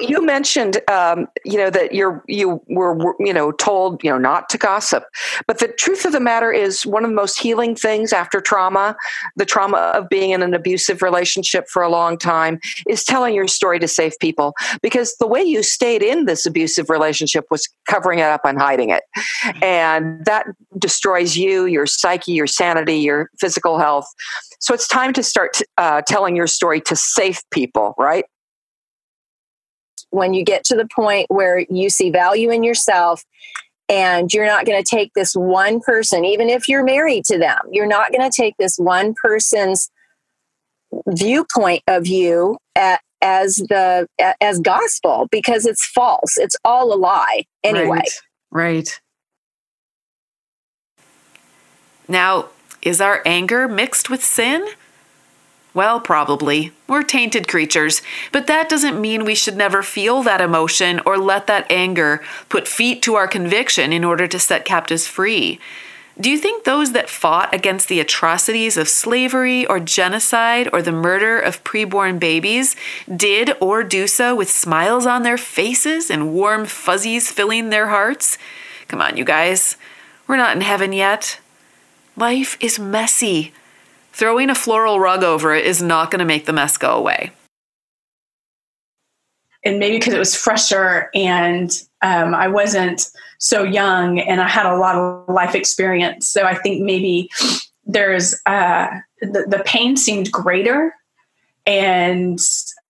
you 0.00 0.24
mentioned, 0.24 0.80
um, 0.90 1.26
you 1.44 1.56
know, 1.56 1.70
that 1.70 1.94
you're 1.94 2.22
you 2.28 2.60
were 2.68 3.14
you 3.18 3.32
know 3.32 3.52
told 3.52 4.02
you 4.04 4.10
know 4.10 4.18
not 4.18 4.48
to 4.50 4.58
gossip, 4.58 5.04
but 5.46 5.58
the 5.58 5.68
truth 5.68 6.04
of 6.04 6.12
the 6.12 6.20
matter 6.20 6.52
is 6.52 6.84
one 6.84 7.02
of 7.02 7.10
the 7.10 7.16
most 7.16 7.38
healing 7.38 7.74
things 7.74 8.12
after 8.12 8.40
trauma, 8.40 8.96
the 9.36 9.46
trauma 9.46 9.78
of 9.94 10.08
being 10.08 10.30
in 10.30 10.42
an 10.42 10.52
abusive 10.52 11.00
relationship 11.00 11.66
for 11.68 11.82
a 11.82 11.88
long 11.88 12.18
time, 12.18 12.58
is 12.86 13.04
telling 13.04 13.34
your 13.34 13.48
story 13.48 13.78
to 13.78 13.88
save 13.88 14.18
people. 14.20 14.54
Because 14.82 15.16
the 15.18 15.26
way 15.26 15.42
you 15.42 15.62
stayed 15.62 16.02
in 16.02 16.26
this 16.26 16.44
abusive 16.44 16.90
relationship 16.90 17.46
was 17.50 17.66
covering 17.88 18.18
it 18.18 18.26
up 18.26 18.42
and 18.44 18.58
hiding 18.58 18.90
it, 18.90 19.02
and 19.62 20.24
that 20.26 20.46
destroys 20.78 21.38
you, 21.38 21.64
your 21.64 21.86
psyche, 21.86 22.32
your 22.32 22.46
sanity, 22.46 22.96
your 22.96 23.30
physical 23.38 23.78
health. 23.78 24.06
So 24.60 24.74
it's 24.74 24.88
time 24.88 25.14
to 25.14 25.22
start 25.22 25.60
uh, 25.78 26.02
telling 26.02 26.36
your 26.36 26.46
story 26.46 26.82
to 26.82 26.96
save 26.96 27.42
people, 27.50 27.94
right? 27.98 28.24
When 30.10 30.34
you 30.34 30.44
get 30.44 30.64
to 30.64 30.76
the 30.76 30.88
point 30.94 31.26
where 31.28 31.60
you 31.70 31.90
see 31.90 32.10
value 32.10 32.50
in 32.50 32.62
yourself 32.62 33.24
and 33.88 34.32
you're 34.32 34.46
not 34.46 34.66
going 34.66 34.82
to 34.82 34.88
take 34.88 35.12
this 35.14 35.34
one 35.34 35.80
person, 35.80 36.24
even 36.24 36.48
if 36.48 36.68
you're 36.68 36.84
married 36.84 37.24
to 37.26 37.38
them, 37.38 37.58
you're 37.70 37.86
not 37.86 38.12
going 38.12 38.28
to 38.28 38.34
take 38.34 38.54
this 38.58 38.78
one 38.78 39.14
person's 39.14 39.90
viewpoint 41.08 41.82
of 41.86 42.06
you 42.06 42.58
at, 42.74 43.00
as 43.22 43.56
the 43.56 44.06
as 44.40 44.60
gospel 44.60 45.26
because 45.30 45.66
it's 45.66 45.84
false. 45.86 46.36
It's 46.36 46.56
all 46.64 46.92
a 46.92 46.96
lie 46.96 47.44
anyway. 47.64 47.98
Right. 47.98 48.10
right. 48.50 49.00
Now, 52.08 52.50
is 52.82 53.00
our 53.00 53.22
anger 53.26 53.66
mixed 53.66 54.10
with 54.10 54.24
sin? 54.24 54.66
Well, 55.76 56.00
probably. 56.00 56.72
We're 56.88 57.02
tainted 57.02 57.48
creatures, 57.48 58.00
but 58.32 58.46
that 58.46 58.70
doesn't 58.70 58.98
mean 58.98 59.26
we 59.26 59.34
should 59.34 59.58
never 59.58 59.82
feel 59.82 60.22
that 60.22 60.40
emotion 60.40 61.02
or 61.04 61.18
let 61.18 61.46
that 61.48 61.70
anger 61.70 62.22
put 62.48 62.66
feet 62.66 63.02
to 63.02 63.14
our 63.14 63.28
conviction 63.28 63.92
in 63.92 64.02
order 64.02 64.26
to 64.26 64.38
set 64.38 64.64
captives 64.64 65.06
free. 65.06 65.60
Do 66.18 66.30
you 66.30 66.38
think 66.38 66.64
those 66.64 66.92
that 66.92 67.10
fought 67.10 67.54
against 67.54 67.88
the 67.88 68.00
atrocities 68.00 68.78
of 68.78 68.88
slavery 68.88 69.66
or 69.66 69.78
genocide 69.78 70.70
or 70.72 70.80
the 70.80 70.92
murder 70.92 71.38
of 71.38 71.62
preborn 71.62 72.18
babies 72.18 72.74
did 73.14 73.52
or 73.60 73.84
do 73.84 74.06
so 74.06 74.34
with 74.34 74.48
smiles 74.48 75.04
on 75.04 75.24
their 75.24 75.36
faces 75.36 76.10
and 76.10 76.32
warm 76.32 76.64
fuzzies 76.64 77.30
filling 77.30 77.68
their 77.68 77.88
hearts? 77.88 78.38
Come 78.88 79.02
on, 79.02 79.18
you 79.18 79.26
guys. 79.26 79.76
We're 80.26 80.38
not 80.38 80.56
in 80.56 80.62
heaven 80.62 80.94
yet. 80.94 81.38
Life 82.16 82.56
is 82.62 82.78
messy. 82.78 83.52
Throwing 84.16 84.48
a 84.48 84.54
floral 84.54 84.98
rug 84.98 85.22
over 85.22 85.54
it 85.54 85.66
is 85.66 85.82
not 85.82 86.10
going 86.10 86.20
to 86.20 86.24
make 86.24 86.46
the 86.46 86.52
mess 86.54 86.78
go 86.78 86.96
away. 86.96 87.32
And 89.62 89.78
maybe 89.78 89.98
because 89.98 90.14
it 90.14 90.18
was 90.18 90.34
fresher 90.34 91.10
and 91.14 91.70
um, 92.00 92.34
I 92.34 92.48
wasn't 92.48 93.10
so 93.36 93.62
young 93.62 94.18
and 94.18 94.40
I 94.40 94.48
had 94.48 94.64
a 94.64 94.78
lot 94.78 94.96
of 94.96 95.28
life 95.28 95.54
experience. 95.54 96.30
So 96.30 96.44
I 96.44 96.54
think 96.54 96.82
maybe 96.82 97.28
there's 97.84 98.34
uh, 98.46 98.86
the, 99.20 99.44
the 99.48 99.62
pain 99.66 99.98
seemed 99.98 100.32
greater 100.32 100.94
and 101.66 102.38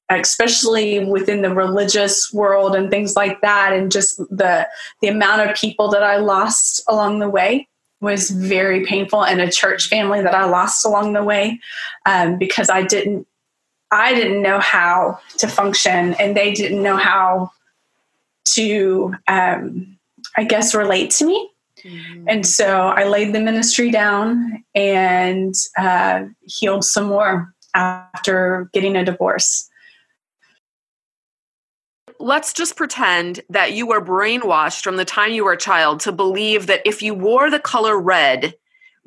especially 0.09 1.05
within 1.05 1.43
the 1.43 1.53
religious 1.53 2.33
world 2.33 2.77
and 2.77 2.89
things 2.89 3.16
like 3.16 3.41
that 3.41 3.72
and 3.72 3.91
just 3.91 4.18
the 4.18 4.68
the 5.03 5.09
amount 5.09 5.43
of 5.43 5.57
people 5.57 5.89
that 5.89 6.05
I 6.05 6.18
lost 6.18 6.85
along 6.87 7.18
the 7.18 7.29
way 7.29 7.66
was 8.01 8.30
very 8.30 8.84
painful 8.84 9.24
and 9.24 9.40
a 9.40 9.51
church 9.51 9.88
family 9.88 10.20
that 10.22 10.34
I 10.34 10.44
lost 10.44 10.84
along 10.84 11.14
the 11.14 11.24
way 11.24 11.61
um, 12.05 12.38
because 12.38 12.70
I 12.70 12.82
didn't 12.82 13.26
I 13.90 14.14
didn't 14.14 14.42
know 14.42 14.59
how 14.59 15.20
to 15.38 15.47
function 15.47 16.14
and 16.14 16.36
they 16.36 16.53
didn't 16.53 16.82
know 16.82 16.97
how 16.97 17.53
to 18.55 19.14
um, 19.28 19.97
I 20.36 20.44
guess 20.44 20.74
relate 20.74 21.11
to 21.12 21.26
me. 21.26 21.51
Mm-hmm. 21.84 22.28
And 22.28 22.47
so 22.47 22.88
I 22.88 23.05
laid 23.05 23.34
the 23.34 23.40
ministry 23.40 23.90
down 23.90 24.64
and 24.74 25.55
uh, 25.78 26.24
healed 26.47 26.84
some 26.84 27.07
more 27.07 27.55
after 27.74 28.70
getting 28.72 28.97
a 28.97 29.05
divorce 29.05 29.68
let's 32.27 32.53
just 32.53 32.77
pretend 32.77 33.41
that 33.49 33.72
you 33.72 33.87
were 33.87 34.05
brainwashed 34.05 34.83
from 34.83 34.97
the 34.97 35.05
time 35.05 35.33
you 35.33 35.45
were 35.45 35.53
a 35.53 35.57
child 35.57 36.01
to 36.01 36.11
believe 36.11 36.66
that 36.66 36.83
if 36.85 37.01
you 37.01 37.14
wore 37.14 37.49
the 37.49 37.61
color 37.61 37.99
red 38.01 38.53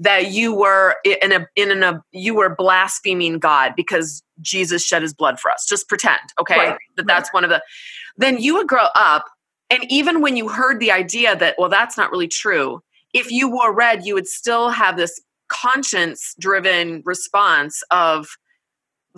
that 0.01 0.31
you 0.31 0.55
were 0.55 0.95
in 1.03 1.33
a 1.33 1.45
in 1.57 1.83
a 1.83 2.01
you 2.13 2.33
were 2.33 2.55
blaspheming 2.55 3.37
God 3.37 3.73
because 3.75 4.23
Jesus 4.39 4.81
shed 4.85 5.01
his 5.01 5.13
blood 5.13 5.37
for 5.37 5.51
us. 5.51 5.65
Just 5.67 5.89
pretend, 5.89 6.21
okay? 6.39 6.55
Right. 6.55 6.77
That 6.95 7.07
that's 7.07 7.33
one 7.33 7.43
of 7.43 7.49
the 7.49 7.61
then 8.15 8.37
you 8.37 8.53
would 8.53 8.69
grow 8.69 8.87
up 8.95 9.25
and 9.69 9.83
even 9.89 10.21
when 10.21 10.37
you 10.37 10.47
heard 10.47 10.79
the 10.79 10.91
idea 10.91 11.35
that 11.35 11.55
well 11.57 11.69
that's 11.69 11.97
not 11.97 12.11
really 12.11 12.29
true, 12.29 12.81
if 13.13 13.29
you 13.29 13.51
wore 13.51 13.75
red 13.75 14.05
you 14.05 14.13
would 14.13 14.29
still 14.29 14.69
have 14.69 14.95
this 14.95 15.19
conscience 15.49 16.35
driven 16.39 17.01
response 17.03 17.83
of 17.91 18.29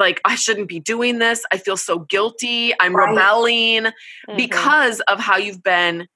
like 0.02 0.20
I 0.26 0.36
shouldn't 0.36 0.68
be 0.68 0.82
doing 0.82 1.20
this. 1.20 1.43
I 1.54 1.58
feel 1.58 1.78
so 1.78 1.99
guilty. 1.99 2.74
I'm 2.80 2.93
right. 2.93 3.10
rebelling 3.10 3.84
mm-hmm. 3.84 4.36
because 4.36 4.99
of 5.02 5.20
how 5.20 5.38
you've 5.38 5.64
been 5.64 6.08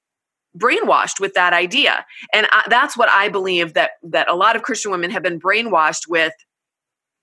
brainwashed 0.58 1.20
with 1.20 1.34
that 1.34 1.52
idea. 1.52 2.04
And 2.32 2.46
I, 2.50 2.64
that's 2.68 2.96
what 2.96 3.08
I 3.10 3.28
believe 3.28 3.74
that 3.74 3.92
that 4.02 4.28
a 4.28 4.34
lot 4.34 4.56
of 4.56 4.62
Christian 4.62 4.90
women 4.90 5.10
have 5.10 5.22
been 5.22 5.40
brainwashed 5.40 6.08
with 6.08 6.32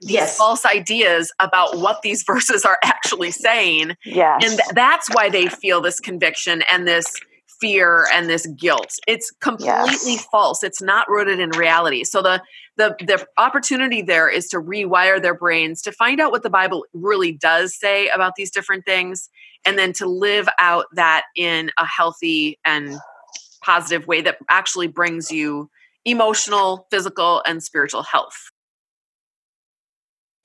these 0.02 0.12
yes. 0.12 0.38
false 0.38 0.66
ideas 0.66 1.32
about 1.40 1.78
what 1.78 2.02
these 2.02 2.24
verses 2.28 2.66
are 2.66 2.78
actually 2.84 3.32
saying. 3.32 3.96
Yes. 4.06 4.42
And 4.44 4.58
th- 4.58 4.70
that's 4.74 5.14
why 5.14 5.30
they 5.30 5.48
feel 5.48 5.82
this 5.82 6.00
conviction 6.00 6.64
and 6.72 6.88
this 6.88 7.06
fear 7.62 8.08
and 8.14 8.30
this 8.30 8.46
guilt. 8.60 8.92
It's 9.08 9.32
completely 9.40 10.14
yes. 10.14 10.26
false. 10.32 10.64
It's 10.64 10.82
not 10.82 11.10
rooted 11.10 11.40
in 11.40 11.50
reality. 11.52 12.04
So 12.04 12.22
the 12.22 12.42
the 12.78 12.96
the 13.00 13.26
opportunity 13.38 14.02
there 14.02 14.30
is 14.30 14.48
to 14.50 14.58
rewire 14.58 15.22
their 15.22 15.36
brains 15.36 15.82
to 15.84 15.92
find 15.92 16.20
out 16.20 16.32
what 16.32 16.44
the 16.44 16.50
Bible 16.50 16.86
really 16.94 17.32
does 17.32 17.78
say 17.78 18.08
about 18.10 18.34
these 18.36 18.52
different 18.52 18.86
things 18.86 19.30
and 19.66 19.78
then 19.78 19.94
to 19.94 20.08
live 20.08 20.48
out 20.60 20.86
that 20.94 21.24
in 21.36 21.72
a 21.78 21.86
healthy 21.86 22.60
and 22.66 22.98
positive 23.64 24.08
way 24.08 24.22
that 24.22 24.38
actually 24.50 24.88
brings 24.88 25.32
you 25.32 25.70
emotional, 26.06 26.88
physical 26.92 27.42
and 27.46 27.64
spiritual 27.64 28.04
health. 28.04 28.36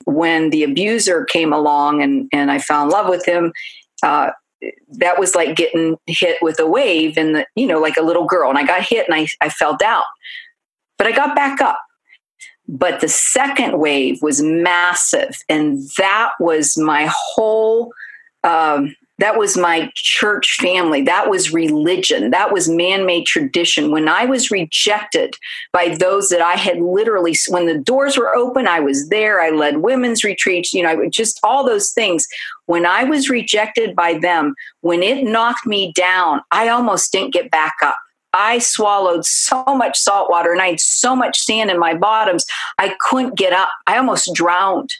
When 0.05 0.51
the 0.51 0.63
abuser 0.63 1.25
came 1.25 1.51
along 1.51 2.01
and, 2.01 2.29
and 2.31 2.49
I 2.49 2.59
fell 2.59 2.83
in 2.83 2.89
love 2.89 3.09
with 3.09 3.25
him, 3.25 3.51
uh, 4.01 4.31
that 4.93 5.19
was 5.19 5.35
like 5.35 5.55
getting 5.55 5.97
hit 6.05 6.37
with 6.41 6.59
a 6.59 6.67
wave 6.67 7.17
and 7.17 7.45
you 7.55 7.65
know 7.65 7.79
like 7.79 7.95
a 7.95 8.01
little 8.01 8.25
girl 8.25 8.49
and 8.49 8.59
i 8.59 8.65
got 8.65 8.81
hit 8.81 9.07
and 9.07 9.15
I, 9.15 9.25
I 9.39 9.47
fell 9.47 9.77
down. 9.77 10.03
But 10.97 11.07
i 11.07 11.11
got 11.13 11.33
back 11.33 11.61
up 11.61 11.79
but 12.69 13.01
the 13.01 13.07
second 13.07 13.79
wave 13.79 14.21
was 14.21 14.41
massive 14.43 15.35
and 15.49 15.81
that 15.97 16.31
was 16.39 16.77
my 16.77 17.09
whole 17.11 17.91
um, 18.43 18.95
that 19.19 19.37
was 19.37 19.57
my 19.57 19.91
church 19.95 20.55
family. 20.61 21.01
That 21.01 21.29
was 21.29 21.53
religion. 21.53 22.31
That 22.31 22.53
was 22.53 22.69
man 22.69 23.05
made 23.05 23.25
tradition. 23.25 23.91
When 23.91 24.07
I 24.07 24.23
was 24.23 24.49
rejected 24.49 25.35
by 25.73 25.89
those 25.89 26.29
that 26.29 26.41
I 26.41 26.53
had 26.53 26.79
literally, 26.79 27.35
when 27.49 27.65
the 27.65 27.77
doors 27.77 28.17
were 28.17 28.33
open, 28.33 28.65
I 28.65 28.79
was 28.79 29.09
there. 29.09 29.41
I 29.41 29.49
led 29.49 29.79
women's 29.79 30.23
retreats, 30.23 30.73
you 30.73 30.81
know, 30.81 31.09
just 31.09 31.37
all 31.43 31.65
those 31.65 31.91
things. 31.91 32.25
When 32.67 32.85
I 32.85 33.03
was 33.03 33.29
rejected 33.29 33.93
by 33.93 34.17
them, 34.17 34.55
when 34.81 35.03
it 35.03 35.25
knocked 35.25 35.67
me 35.67 35.91
down, 35.95 36.39
I 36.51 36.69
almost 36.69 37.11
didn't 37.11 37.33
get 37.33 37.51
back 37.51 37.75
up. 37.83 37.97
I 38.33 38.59
swallowed 38.59 39.25
so 39.25 39.63
much 39.65 39.97
salt 39.97 40.29
water 40.29 40.51
and 40.51 40.61
I 40.61 40.69
had 40.69 40.79
so 40.79 41.15
much 41.15 41.39
sand 41.39 41.71
in 41.71 41.79
my 41.79 41.95
bottoms, 41.95 42.45
I 42.77 42.95
couldn't 42.99 43.37
get 43.37 43.53
up. 43.53 43.69
I 43.87 43.97
almost 43.97 44.33
drowned. 44.33 44.91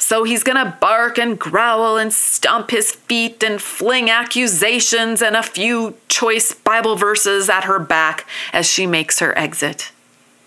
So 0.00 0.22
he's 0.22 0.44
gonna 0.44 0.76
bark 0.80 1.18
and 1.18 1.38
growl 1.38 1.96
and 1.96 2.12
stomp 2.12 2.70
his 2.70 2.92
feet 2.92 3.42
and 3.42 3.60
fling 3.60 4.08
accusations 4.08 5.20
and 5.20 5.36
a 5.36 5.42
few 5.42 5.96
choice 6.08 6.52
Bible 6.54 6.94
verses 6.96 7.50
at 7.50 7.64
her 7.64 7.80
back 7.80 8.24
as 8.52 8.66
she 8.66 8.86
makes 8.86 9.18
her 9.18 9.36
exit. 9.36 9.90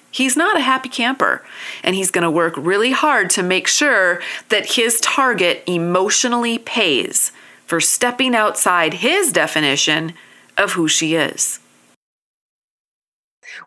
He's 0.10 0.36
not 0.36 0.58
a 0.58 0.62
happy 0.62 0.90
camper, 0.90 1.44
and 1.84 1.96
he's 1.96 2.12
to 2.12 2.32
work 2.32 2.54
really 2.58 2.92
hard 2.92 3.30
to 3.32 3.44
make 3.44 3.68
sure 3.68 4.22
that 4.50 4.74
his 4.74 5.00
target 5.00 5.64
emotionally 5.68 6.58
pays 6.58 7.32
for 7.66 7.80
stepping 7.80 8.36
outside 8.36 8.96
his 8.96 9.32
definition 9.32 10.14
of 10.62 10.72
who 10.72 10.88
she 10.88 11.16
is. 11.16 11.60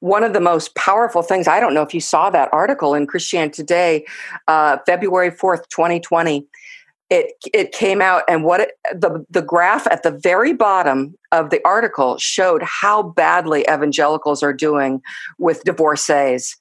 One 0.01 0.24
of 0.24 0.32
the 0.32 0.40
most 0.40 0.74
powerful 0.76 1.22
things, 1.22 1.47
I 1.47 1.61
don't 1.61 1.74
know 1.74 1.82
if 1.82 1.92
you 1.92 2.01
saw 2.01 2.30
that 2.30 2.49
article 2.53 2.95
in 2.95 3.07
Christian 3.07 3.51
Today, 3.51 4.07
uh, 4.49 4.78
February 4.86 5.30
4th, 5.30 5.68
2020 5.68 6.47
it 7.11 7.32
it 7.53 7.72
came 7.72 8.01
out 8.01 8.22
and 8.28 8.45
what 8.45 8.61
it, 8.61 8.70
the 8.92 9.24
the 9.30 9.42
graph 9.42 9.86
at 9.88 10.03
the 10.03 10.11
very 10.11 10.53
bottom 10.53 11.16
of 11.32 11.51
the 11.51 11.61
article 11.64 12.16
showed 12.18 12.62
how 12.62 13.03
badly 13.03 13.61
evangelicals 13.62 14.42
are 14.42 14.53
doing 14.53 15.03
with 15.38 15.62
divorcees. 15.64 16.57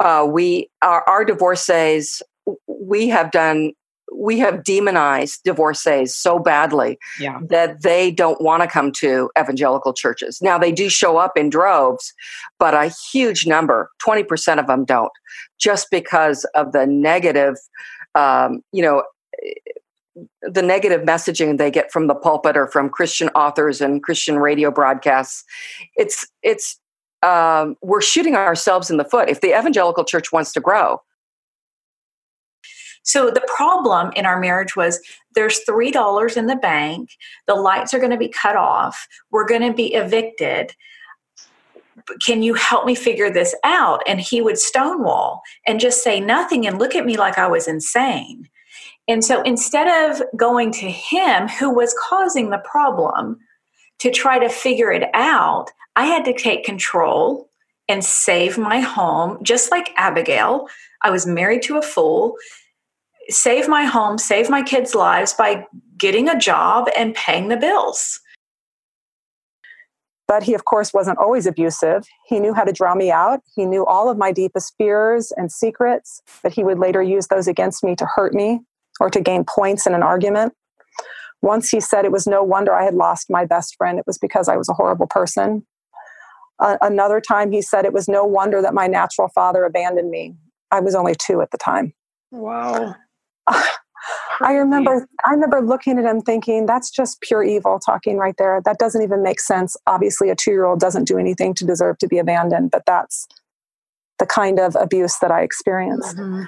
Uh, 0.00 0.26
we 0.28 0.70
our, 0.80 1.06
our 1.08 1.24
divorcees 1.24 2.22
we 2.66 3.08
have 3.08 3.30
done 3.30 3.72
we 4.14 4.38
have 4.38 4.64
demonized 4.64 5.40
divorcees 5.44 6.14
so 6.14 6.38
badly 6.38 6.98
yeah. 7.18 7.38
that 7.48 7.82
they 7.82 8.10
don't 8.10 8.40
want 8.40 8.62
to 8.62 8.68
come 8.68 8.92
to 8.92 9.30
evangelical 9.38 9.92
churches. 9.92 10.40
Now 10.42 10.58
they 10.58 10.72
do 10.72 10.88
show 10.88 11.16
up 11.16 11.36
in 11.36 11.50
droves, 11.50 12.12
but 12.58 12.74
a 12.74 12.92
huge 13.12 13.46
number, 13.46 13.90
20% 14.06 14.58
of 14.58 14.66
them 14.66 14.84
don't, 14.84 15.12
just 15.58 15.88
because 15.90 16.44
of 16.54 16.72
the 16.72 16.86
negative, 16.86 17.56
um, 18.14 18.62
you 18.72 18.82
know, 18.82 19.02
the 20.42 20.62
negative 20.62 21.02
messaging 21.02 21.56
they 21.56 21.70
get 21.70 21.90
from 21.90 22.06
the 22.06 22.14
pulpit 22.14 22.56
or 22.56 22.66
from 22.66 22.90
Christian 22.90 23.28
authors 23.30 23.80
and 23.80 24.02
Christian 24.02 24.38
radio 24.38 24.70
broadcasts. 24.70 25.42
It's 25.96 26.26
it's 26.42 26.78
um, 27.22 27.76
we're 27.82 28.02
shooting 28.02 28.34
ourselves 28.34 28.90
in 28.90 28.98
the 28.98 29.04
foot. 29.04 29.30
If 29.30 29.40
the 29.40 29.58
evangelical 29.58 30.04
church 30.04 30.32
wants 30.32 30.52
to 30.52 30.60
grow, 30.60 31.00
so 33.02 33.30
the 33.30 33.46
problem 33.54 34.12
in 34.16 34.26
our 34.26 34.38
marriage 34.38 34.76
was 34.76 35.00
there's 35.34 35.60
three 35.60 35.90
dollars 35.90 36.36
in 36.36 36.46
the 36.46 36.56
bank. 36.56 37.10
The 37.46 37.54
lights 37.54 37.92
are 37.94 37.98
going 37.98 38.10
to 38.10 38.16
be 38.16 38.28
cut 38.28 38.56
off. 38.56 39.06
We're 39.30 39.46
going 39.46 39.62
to 39.62 39.72
be 39.72 39.94
evicted. 39.94 40.74
Can 42.24 42.42
you 42.42 42.54
help 42.54 42.86
me 42.86 42.94
figure 42.94 43.30
this 43.30 43.54
out? 43.64 44.02
And 44.06 44.20
he 44.20 44.40
would 44.40 44.58
stonewall 44.58 45.42
and 45.66 45.80
just 45.80 46.02
say 46.02 46.20
nothing 46.20 46.66
and 46.66 46.78
look 46.78 46.94
at 46.94 47.06
me 47.06 47.16
like 47.16 47.38
I 47.38 47.46
was 47.46 47.68
insane. 47.68 48.48
And 49.08 49.24
so 49.24 49.42
instead 49.42 50.10
of 50.10 50.22
going 50.36 50.72
to 50.72 50.90
him 50.90 51.48
who 51.48 51.70
was 51.74 51.94
causing 51.98 52.50
the 52.50 52.62
problem 52.64 53.38
to 53.98 54.10
try 54.10 54.38
to 54.38 54.48
figure 54.48 54.92
it 54.92 55.08
out, 55.14 55.70
I 55.96 56.06
had 56.06 56.24
to 56.24 56.32
take 56.32 56.64
control 56.64 57.50
and 57.88 58.04
save 58.04 58.58
my 58.58 58.80
home, 58.80 59.42
just 59.42 59.70
like 59.70 59.92
Abigail. 59.96 60.68
I 61.02 61.10
was 61.10 61.26
married 61.26 61.62
to 61.62 61.78
a 61.78 61.82
fool. 61.82 62.36
Save 63.28 63.68
my 63.68 63.84
home, 63.84 64.18
save 64.18 64.50
my 64.50 64.62
kids' 64.62 64.94
lives 64.94 65.32
by 65.32 65.66
getting 65.96 66.28
a 66.28 66.38
job 66.38 66.88
and 66.96 67.14
paying 67.14 67.48
the 67.48 67.56
bills. 67.56 68.20
But 70.28 70.42
he, 70.42 70.54
of 70.54 70.64
course, 70.64 70.94
wasn't 70.94 71.18
always 71.18 71.46
abusive. 71.46 72.04
He 72.26 72.40
knew 72.40 72.54
how 72.54 72.64
to 72.64 72.72
draw 72.72 72.94
me 72.94 73.10
out. 73.10 73.40
He 73.54 73.66
knew 73.66 73.84
all 73.84 74.08
of 74.08 74.16
my 74.16 74.32
deepest 74.32 74.74
fears 74.78 75.32
and 75.36 75.52
secrets, 75.52 76.22
but 76.42 76.52
he 76.52 76.64
would 76.64 76.78
later 76.78 77.02
use 77.02 77.26
those 77.26 77.46
against 77.46 77.84
me 77.84 77.94
to 77.96 78.06
hurt 78.06 78.32
me 78.32 78.60
or 78.98 79.10
to 79.10 79.20
gain 79.20 79.44
points 79.44 79.86
in 79.86 79.94
an 79.94 80.02
argument. 80.02 80.54
Once 81.42 81.68
he 81.68 81.80
said 81.80 82.04
it 82.04 82.12
was 82.12 82.26
no 82.26 82.42
wonder 82.42 82.72
I 82.72 82.84
had 82.84 82.94
lost 82.94 83.28
my 83.28 83.44
best 83.44 83.74
friend, 83.76 83.98
it 83.98 84.06
was 84.06 84.16
because 84.16 84.48
I 84.48 84.56
was 84.56 84.68
a 84.68 84.74
horrible 84.74 85.08
person. 85.08 85.66
Uh, 86.60 86.78
another 86.80 87.20
time 87.20 87.50
he 87.50 87.60
said 87.60 87.84
it 87.84 87.92
was 87.92 88.08
no 88.08 88.24
wonder 88.24 88.62
that 88.62 88.72
my 88.72 88.86
natural 88.86 89.28
father 89.28 89.64
abandoned 89.64 90.10
me. 90.10 90.34
I 90.70 90.80
was 90.80 90.94
only 90.94 91.14
two 91.14 91.42
at 91.42 91.50
the 91.50 91.58
time. 91.58 91.92
Wow. 92.30 92.94
I 94.40 94.54
remember 94.54 95.06
I 95.24 95.30
remember 95.30 95.60
looking 95.60 95.98
at 95.98 96.04
him 96.04 96.20
thinking 96.20 96.66
that's 96.66 96.90
just 96.90 97.20
pure 97.20 97.44
evil 97.44 97.78
talking 97.78 98.16
right 98.16 98.34
there. 98.38 98.60
That 98.64 98.78
doesn't 98.78 99.02
even 99.02 99.22
make 99.22 99.38
sense. 99.38 99.76
Obviously 99.86 100.30
a 100.30 100.36
2-year-old 100.36 100.80
doesn't 100.80 101.04
do 101.04 101.18
anything 101.18 101.54
to 101.54 101.64
deserve 101.64 101.98
to 101.98 102.08
be 102.08 102.18
abandoned, 102.18 102.70
but 102.70 102.82
that's 102.86 103.28
the 104.18 104.26
kind 104.26 104.58
of 104.58 104.76
abuse 104.76 105.16
that 105.20 105.30
I 105.30 105.42
experienced. 105.42 106.16
Mm-hmm. 106.16 106.42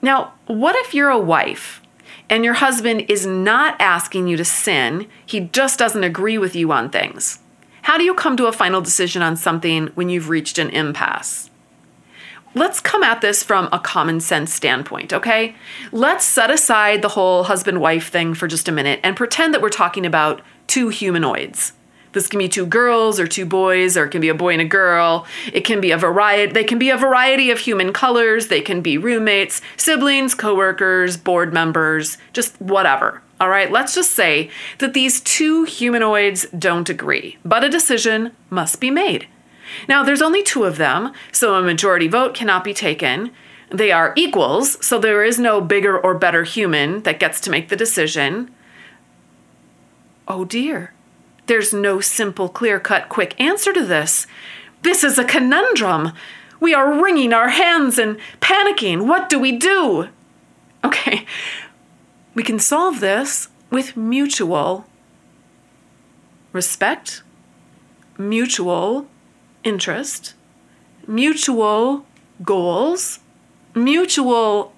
Now, 0.00 0.34
what 0.46 0.76
if 0.76 0.94
you're 0.94 1.10
a 1.10 1.18
wife 1.18 1.80
and 2.28 2.44
your 2.44 2.54
husband 2.54 3.06
is 3.08 3.26
not 3.26 3.80
asking 3.80 4.26
you 4.26 4.36
to 4.36 4.44
sin, 4.44 5.06
he 5.24 5.40
just 5.40 5.78
doesn't 5.78 6.02
agree 6.02 6.38
with 6.38 6.56
you 6.56 6.72
on 6.72 6.90
things? 6.90 7.38
How 7.82 7.98
do 7.98 8.04
you 8.04 8.14
come 8.14 8.36
to 8.36 8.46
a 8.46 8.52
final 8.52 8.80
decision 8.80 9.22
on 9.22 9.36
something 9.36 9.88
when 9.94 10.08
you've 10.08 10.28
reached 10.28 10.58
an 10.58 10.70
impasse? 10.70 11.50
Let's 12.54 12.80
come 12.80 13.02
at 13.02 13.22
this 13.22 13.42
from 13.42 13.70
a 13.72 13.78
common 13.78 14.20
sense 14.20 14.52
standpoint, 14.52 15.14
okay? 15.14 15.56
Let's 15.90 16.24
set 16.24 16.50
aside 16.50 17.00
the 17.00 17.08
whole 17.08 17.44
husband 17.44 17.80
wife 17.80 18.10
thing 18.10 18.34
for 18.34 18.46
just 18.46 18.68
a 18.68 18.72
minute 18.72 19.00
and 19.02 19.16
pretend 19.16 19.54
that 19.54 19.62
we're 19.62 19.70
talking 19.70 20.04
about 20.04 20.42
two 20.66 20.90
humanoids. 20.90 21.72
This 22.12 22.28
can 22.28 22.38
be 22.38 22.50
two 22.50 22.66
girls 22.66 23.18
or 23.18 23.26
two 23.26 23.46
boys, 23.46 23.96
or 23.96 24.04
it 24.04 24.10
can 24.10 24.20
be 24.20 24.28
a 24.28 24.34
boy 24.34 24.52
and 24.52 24.60
a 24.60 24.66
girl. 24.66 25.26
It 25.50 25.62
can 25.62 25.80
be 25.80 25.92
a 25.92 25.96
variety. 25.96 26.52
They 26.52 26.64
can 26.64 26.78
be 26.78 26.90
a 26.90 26.96
variety 26.98 27.50
of 27.50 27.58
human 27.58 27.94
colors. 27.94 28.48
They 28.48 28.60
can 28.60 28.82
be 28.82 28.98
roommates, 28.98 29.62
siblings, 29.78 30.34
coworkers, 30.34 31.16
board 31.16 31.54
members, 31.54 32.18
just 32.34 32.60
whatever. 32.60 33.22
All 33.40 33.48
right, 33.48 33.72
let's 33.72 33.94
just 33.94 34.10
say 34.10 34.50
that 34.78 34.92
these 34.92 35.22
two 35.22 35.64
humanoids 35.64 36.46
don't 36.56 36.90
agree, 36.90 37.38
but 37.46 37.64
a 37.64 37.70
decision 37.70 38.32
must 38.50 38.78
be 38.78 38.90
made. 38.90 39.26
Now, 39.88 40.02
there's 40.02 40.22
only 40.22 40.42
two 40.42 40.64
of 40.64 40.76
them, 40.76 41.12
so 41.30 41.54
a 41.54 41.62
majority 41.62 42.08
vote 42.08 42.34
cannot 42.34 42.64
be 42.64 42.74
taken. 42.74 43.30
They 43.70 43.90
are 43.90 44.12
equals, 44.16 44.84
so 44.84 44.98
there 44.98 45.24
is 45.24 45.38
no 45.38 45.60
bigger 45.60 45.98
or 45.98 46.14
better 46.14 46.44
human 46.44 47.02
that 47.02 47.18
gets 47.18 47.40
to 47.40 47.50
make 47.50 47.68
the 47.68 47.76
decision. 47.76 48.50
Oh 50.28 50.44
dear. 50.44 50.92
There's 51.46 51.72
no 51.72 52.00
simple, 52.00 52.48
clear 52.48 52.78
cut, 52.78 53.08
quick 53.08 53.38
answer 53.40 53.72
to 53.72 53.84
this. 53.84 54.26
This 54.82 55.02
is 55.02 55.18
a 55.18 55.24
conundrum. 55.24 56.12
We 56.60 56.74
are 56.74 57.02
wringing 57.02 57.32
our 57.32 57.48
hands 57.48 57.98
and 57.98 58.18
panicking. 58.40 59.06
What 59.06 59.28
do 59.28 59.38
we 59.38 59.52
do? 59.52 60.08
Okay, 60.84 61.26
we 62.34 62.42
can 62.42 62.58
solve 62.58 63.00
this 63.00 63.48
with 63.70 63.96
mutual 63.96 64.86
respect, 66.52 67.22
mutual 68.18 69.06
interest, 69.64 70.34
mutual 71.06 72.04
goals, 72.42 73.20
mutual 73.74 74.72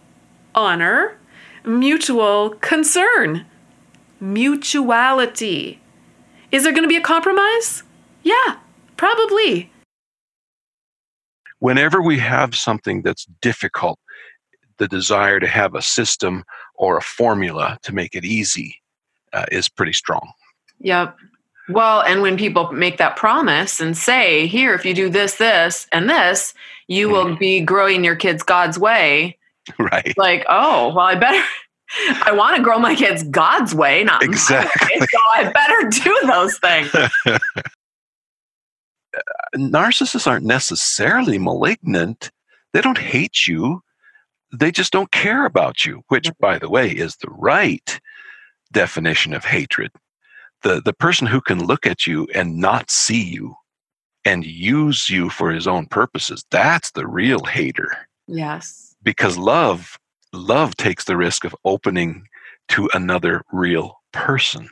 honor, 0.55 1.19
mutual 1.65 2.51
concern, 2.61 3.47
mutuality. 4.21 5.81
Is 6.51 6.65
there 6.65 6.73
going 6.73 6.85
to 6.85 6.89
be 6.89 6.97
a 6.97 7.03
compromise? 7.03 7.83
Yeah, 8.23 8.57
probably. 8.97 9.71
Whenever 11.59 12.03
we 12.03 12.19
have 12.19 12.55
something 12.55 13.03
that's 13.03 13.27
difficult, 13.41 13.99
the 14.79 14.89
desire 14.89 15.41
to 15.41 15.47
have 15.47 15.75
a 15.75 15.83
system 15.83 16.45
or 16.75 16.97
a 16.99 17.03
formula 17.03 17.79
to 17.83 17.95
make 17.95 18.15
it 18.15 18.25
easy 18.25 18.81
uh, 19.33 19.47
is 19.51 19.69
pretty 19.69 19.93
strong. 19.93 20.33
Yep. 20.81 21.17
Well, 21.69 22.03
and 22.03 22.21
when 22.21 22.37
people 22.37 22.71
make 22.73 22.99
that 22.99 23.17
promise 23.17 23.81
and 23.81 23.97
say, 23.97 24.47
here, 24.47 24.75
if 24.75 24.85
you 24.85 24.93
do 24.95 25.09
this, 25.09 25.37
this, 25.37 25.87
and 25.93 26.11
this, 26.11 26.53
you 26.89 27.09
will 27.09 27.27
mm-hmm. 27.27 27.39
be 27.39 27.61
growing 27.61 28.05
your 28.05 28.17
kids 28.17 28.43
God's 28.43 28.79
way. 28.79 29.39
Right. 29.79 30.13
Like, 30.19 30.45
oh, 30.47 30.89
well, 30.89 31.07
I 31.07 31.15
better, 31.15 31.43
I 32.27 32.33
want 32.33 32.55
to 32.59 32.63
grow 32.63 32.79
my 32.79 32.95
kids 32.95 33.23
God's 33.23 33.75
way, 33.75 34.05
not 34.05 34.23
exactly. 34.23 35.01
Way, 35.01 35.07
so 35.11 35.19
I 35.37 35.51
better 35.53 35.89
do 36.05 36.15
those 36.27 36.59
things. 36.59 36.91
Narcissists 39.57 40.27
aren't 40.27 40.45
necessarily 40.45 41.39
malignant. 41.39 42.31
They 42.75 42.83
don't 42.83 42.99
hate 42.99 43.47
you. 43.47 43.81
They 44.53 44.71
just 44.71 44.93
don't 44.93 45.11
care 45.11 45.47
about 45.47 45.87
you, 45.87 46.03
which, 46.09 46.31
by 46.39 46.59
the 46.59 46.69
way, 46.69 46.91
is 46.91 47.17
the 47.17 47.31
right 47.31 47.99
definition 48.71 49.33
of 49.33 49.47
hatred. 49.47 49.93
The, 50.65 50.83
the 50.85 50.93
person 50.93 51.27
who 51.27 51.41
can 51.41 51.65
look 51.65 51.87
at 51.87 52.07
you 52.07 52.27
and 52.35 52.59
not 52.59 52.91
see 52.91 53.23
you 53.23 53.55
and 54.25 54.45
use 54.45 55.09
you 55.09 55.31
for 55.31 55.51
his 55.53 55.67
own 55.67 55.87
purposes, 55.87 56.45
that's 56.51 56.91
the 56.91 57.07
real 57.07 57.45
hater. 57.45 57.97
Yes. 58.27 58.97
Because 59.03 59.39
love 59.39 59.97
love 60.33 60.77
takes 60.77 61.05
the 61.05 61.17
risk 61.17 61.45
of 61.45 61.55
opening 61.65 62.27
to 62.69 62.89
another 62.93 63.45
real 63.53 64.01
person. 64.13 64.69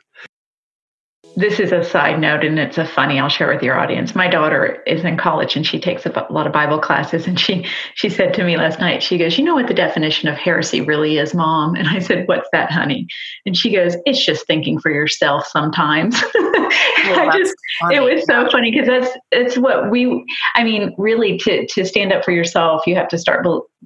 This 1.37 1.59
is 1.61 1.72
a 1.72 1.83
side 1.83 2.20
note, 2.20 2.45
and 2.45 2.59
it's 2.59 2.78
a 2.78 2.87
funny. 2.87 3.18
I'll 3.18 3.28
share 3.28 3.49
with 3.53 3.62
your 3.62 3.78
audience. 3.78 4.14
My 4.14 4.28
daughter 4.28 4.83
is 4.87 5.05
in 5.05 5.16
college, 5.16 5.57
and 5.57 5.66
she 5.66 5.80
takes 5.80 6.05
a 6.05 6.26
lot 6.30 6.47
of 6.47 6.53
Bible 6.53 6.78
classes. 6.78 7.26
And 7.26 7.41
she 7.41 7.66
she 7.95 8.11
said 8.11 8.35
to 8.35 8.45
me 8.45 8.57
last 8.57 8.80
night, 8.80 9.03
she 9.03 9.16
goes, 9.16 9.39
"You 9.39 9.45
know 9.45 9.55
what 9.55 9.66
the 9.66 9.74
definition 9.74 10.28
of 10.28 10.37
heresy 10.37 10.80
really 10.83 11.18
is, 11.18 11.35
Mom?" 11.35 11.74
And 11.74 11.89
I 11.89 12.01
said, 12.01 12.28
"What's 12.28 12.49
that, 12.53 12.70
honey?" 12.70 13.07
And 13.47 13.57
she 13.57 13.72
goes, 13.72 13.97
"It's 14.05 14.24
just 14.24 14.47
thinking 14.47 14.78
for 14.78 14.91
yourself 14.91 15.47
sometimes." 15.47 16.22
I 16.35 17.30
just, 17.37 17.55
it 17.91 18.01
was 18.01 18.24
so 18.26 18.49
funny 18.51 18.70
because 18.70 18.89
that's 18.89 19.18
it's 19.30 19.57
what 19.57 19.91
we. 19.91 20.24
I 20.55 20.64
mean, 20.64 20.95
really, 20.99 21.39
to 21.39 21.66
to 21.66 21.85
stand 21.87 22.12
up 22.12 22.24
for 22.24 22.33
yourself, 22.33 22.87
you 22.87 22.95
have 22.97 23.09
to 23.09 23.18
start 23.18 23.45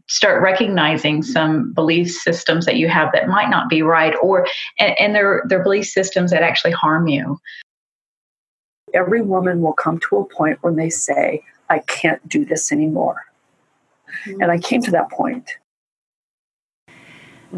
start 0.08 0.42
recognizing 0.42 1.22
some 1.22 1.72
belief 1.72 2.10
systems 2.10 2.66
that 2.66 2.76
you 2.76 2.88
have 2.88 3.12
that 3.12 3.28
might 3.28 3.50
not 3.50 3.68
be 3.68 3.82
right, 3.82 4.14
or 4.22 4.46
and, 4.78 4.98
and 4.98 5.14
they're 5.14 5.42
they're 5.48 5.62
belief 5.62 5.86
systems 5.86 6.30
that 6.30 6.42
actually 6.42 6.72
harm 6.72 7.08
you. 7.08 7.38
Every 8.94 9.22
woman 9.22 9.60
will 9.60 9.72
come 9.72 9.98
to 10.08 10.18
a 10.18 10.24
point 10.24 10.62
when 10.62 10.76
they 10.76 10.90
say, 10.90 11.42
"I 11.70 11.80
can't 11.80 12.26
do 12.28 12.44
this 12.44 12.72
anymore," 12.72 13.24
mm-hmm. 14.26 14.42
and 14.42 14.50
I 14.50 14.58
came 14.58 14.82
to 14.82 14.90
that 14.92 15.10
point. 15.10 15.50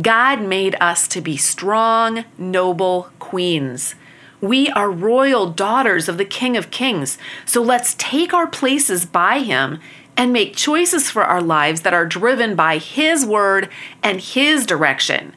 God 0.00 0.42
made 0.42 0.76
us 0.80 1.08
to 1.08 1.20
be 1.20 1.36
strong, 1.36 2.24
noble 2.36 3.10
queens. 3.18 3.94
We 4.40 4.68
are 4.70 4.90
royal 4.90 5.50
daughters 5.50 6.08
of 6.08 6.18
the 6.18 6.24
King 6.24 6.56
of 6.56 6.70
Kings. 6.70 7.18
So 7.44 7.60
let's 7.60 7.96
take 7.98 8.32
our 8.32 8.46
places 8.46 9.04
by 9.04 9.40
Him 9.40 9.80
and 10.18 10.32
make 10.32 10.54
choices 10.54 11.10
for 11.10 11.24
our 11.24 11.40
lives 11.40 11.80
that 11.80 11.94
are 11.94 12.04
driven 12.04 12.54
by 12.54 12.76
His 12.76 13.24
word 13.24 13.70
and 14.02 14.20
His 14.20 14.66
direction. 14.66 15.34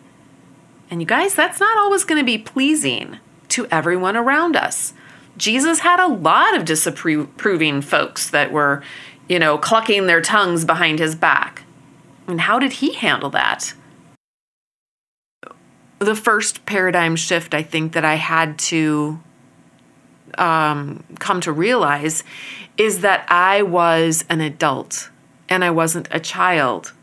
And 0.90 1.00
you 1.00 1.08
guys, 1.08 1.36
that's 1.36 1.62
not 1.62 1.78
always 1.78 2.04
going 2.04 2.20
to 2.20 2.26
be 2.26 2.38
pleasing 2.38 3.20
to 3.50 3.68
everyone 3.68 4.18
around 4.18 4.58
us. 4.58 4.94
Jesus 5.38 5.80
had 5.80 6.02
a 6.02 6.08
lot 6.08 6.58
of 6.58 6.66
disapproving 6.66 7.82
folks 7.82 8.30
that 8.32 8.52
were, 8.52 8.84
you 9.30 9.40
know, 9.40 9.58
clucking 9.58 10.08
their 10.08 10.22
tongues 10.22 10.66
behind 10.66 11.00
his 11.00 11.16
back. 11.16 11.64
And 12.28 12.42
how 12.42 12.60
did 12.60 12.74
he 12.74 12.94
handle 12.94 13.30
that? 13.30 13.74
the 16.02 16.16
first 16.16 16.66
paradigm 16.66 17.16
shift 17.16 17.54
I 17.54 17.62
think 17.62 17.94
that 17.94 18.04
I 18.04 18.16
had 18.16 18.58
to 18.58 19.20
um, 20.38 21.04
come 21.20 21.42
to 21.42 21.52
realize 21.52 22.24
is 22.78 23.02
that 23.02 23.26
I 23.30 23.62
was 23.62 24.26
an 24.30 24.42
adult 24.42 25.10
and 25.50 25.64
I 25.64 25.70
wasn't 25.70 26.08
a 26.12 26.20
child. 26.20 26.94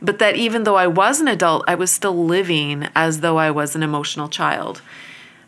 But 0.00 0.18
that 0.18 0.36
even 0.36 0.64
though 0.64 0.76
I 0.76 0.86
was 0.86 1.20
an 1.20 1.28
adult, 1.28 1.64
I 1.68 1.74
was 1.74 1.90
still 1.90 2.24
living 2.24 2.88
as 2.94 3.20
though 3.20 3.36
I 3.36 3.50
was 3.50 3.74
an 3.74 3.82
emotional 3.82 4.28
child. 4.28 4.82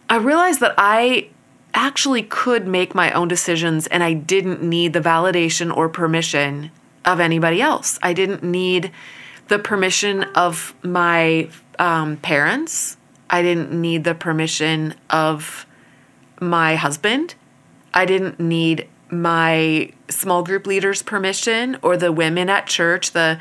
I 0.08 0.16
realized 0.16 0.60
that 0.60 0.74
I 0.78 1.28
actually 1.74 2.22
could 2.22 2.66
make 2.66 2.94
my 2.94 3.10
own 3.12 3.28
decisions 3.28 3.86
and 3.88 4.02
I 4.02 4.14
didn't 4.14 4.62
need 4.62 4.92
the 4.92 5.00
validation 5.00 5.76
or 5.76 5.88
permission 5.88 6.70
of 7.04 7.20
anybody 7.20 7.60
else. 7.60 7.98
I 8.02 8.12
didn't 8.12 8.42
need 8.42 8.90
the 9.48 9.58
permission 9.58 10.24
of 10.34 10.74
my 10.82 11.48
um, 11.78 12.16
parents. 12.18 12.96
I 13.28 13.42
didn't 13.42 13.72
need 13.72 14.04
the 14.04 14.14
permission 14.14 14.94
of 15.10 15.65
my 16.40 16.76
husband. 16.76 17.34
I 17.94 18.04
didn't 18.04 18.38
need 18.38 18.88
my 19.10 19.92
small 20.08 20.42
group 20.42 20.66
leaders' 20.66 21.02
permission 21.02 21.78
or 21.82 21.96
the 21.96 22.12
women 22.12 22.50
at 22.50 22.66
church, 22.66 23.12
the 23.12 23.38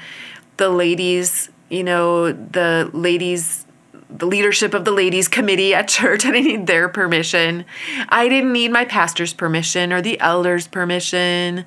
the 0.58 0.70
ladies, 0.70 1.50
you 1.70 1.84
know, 1.84 2.32
the 2.32 2.90
ladies 2.94 3.66
the 4.10 4.26
leadership 4.26 4.74
of 4.74 4.86
the 4.86 4.92
ladies 4.92 5.28
committee 5.28 5.74
at 5.74 5.88
church. 5.88 6.26
I 6.26 6.32
didn't 6.32 6.48
need 6.48 6.68
their 6.68 6.88
permission. 6.88 7.66
I 8.10 8.30
didn't 8.30 8.54
need 8.54 8.72
my 8.72 8.86
pastor's 8.86 9.34
permission 9.34 9.92
or 9.92 10.02
the 10.02 10.20
elders' 10.20 10.68
permission. 10.68 11.66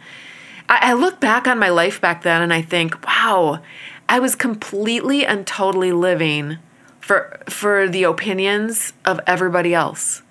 I, 0.68 0.90
I 0.90 0.92
look 0.94 1.20
back 1.20 1.46
on 1.46 1.58
my 1.58 1.68
life 1.68 2.00
back 2.00 2.22
then 2.22 2.42
and 2.42 2.52
I 2.52 2.62
think, 2.62 3.06
wow, 3.06 3.60
I 4.08 4.20
was 4.20 4.34
completely 4.34 5.26
and 5.26 5.46
totally 5.46 5.92
living 5.92 6.58
for 7.00 7.38
for 7.48 7.88
the 7.88 8.04
opinions 8.04 8.92
of 9.04 9.20
everybody 9.26 9.74
else. 9.74 10.22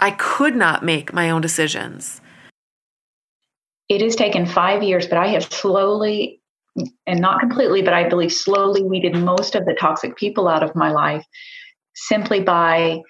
I 0.00 0.12
could 0.12 0.56
not 0.56 0.84
make 0.84 1.12
my 1.12 1.30
own 1.30 1.40
decisions. 1.40 2.20
It 3.88 4.00
has 4.00 4.16
taken 4.16 4.46
5 4.46 4.82
years, 4.82 5.06
but 5.06 5.18
I 5.18 5.28
have 5.28 5.44
slowly 5.44 6.40
and 7.06 7.20
not 7.20 7.40
completely, 7.40 7.82
but 7.82 7.94
I 7.94 8.08
believe 8.08 8.32
slowly 8.32 8.82
weeded 8.82 9.14
most 9.14 9.54
of 9.54 9.64
the 9.66 9.76
toxic 9.78 10.16
people 10.16 10.48
out 10.48 10.62
of 10.62 10.74
my 10.74 10.90
life 10.90 11.24
simply 11.94 12.40
by 12.40 13.02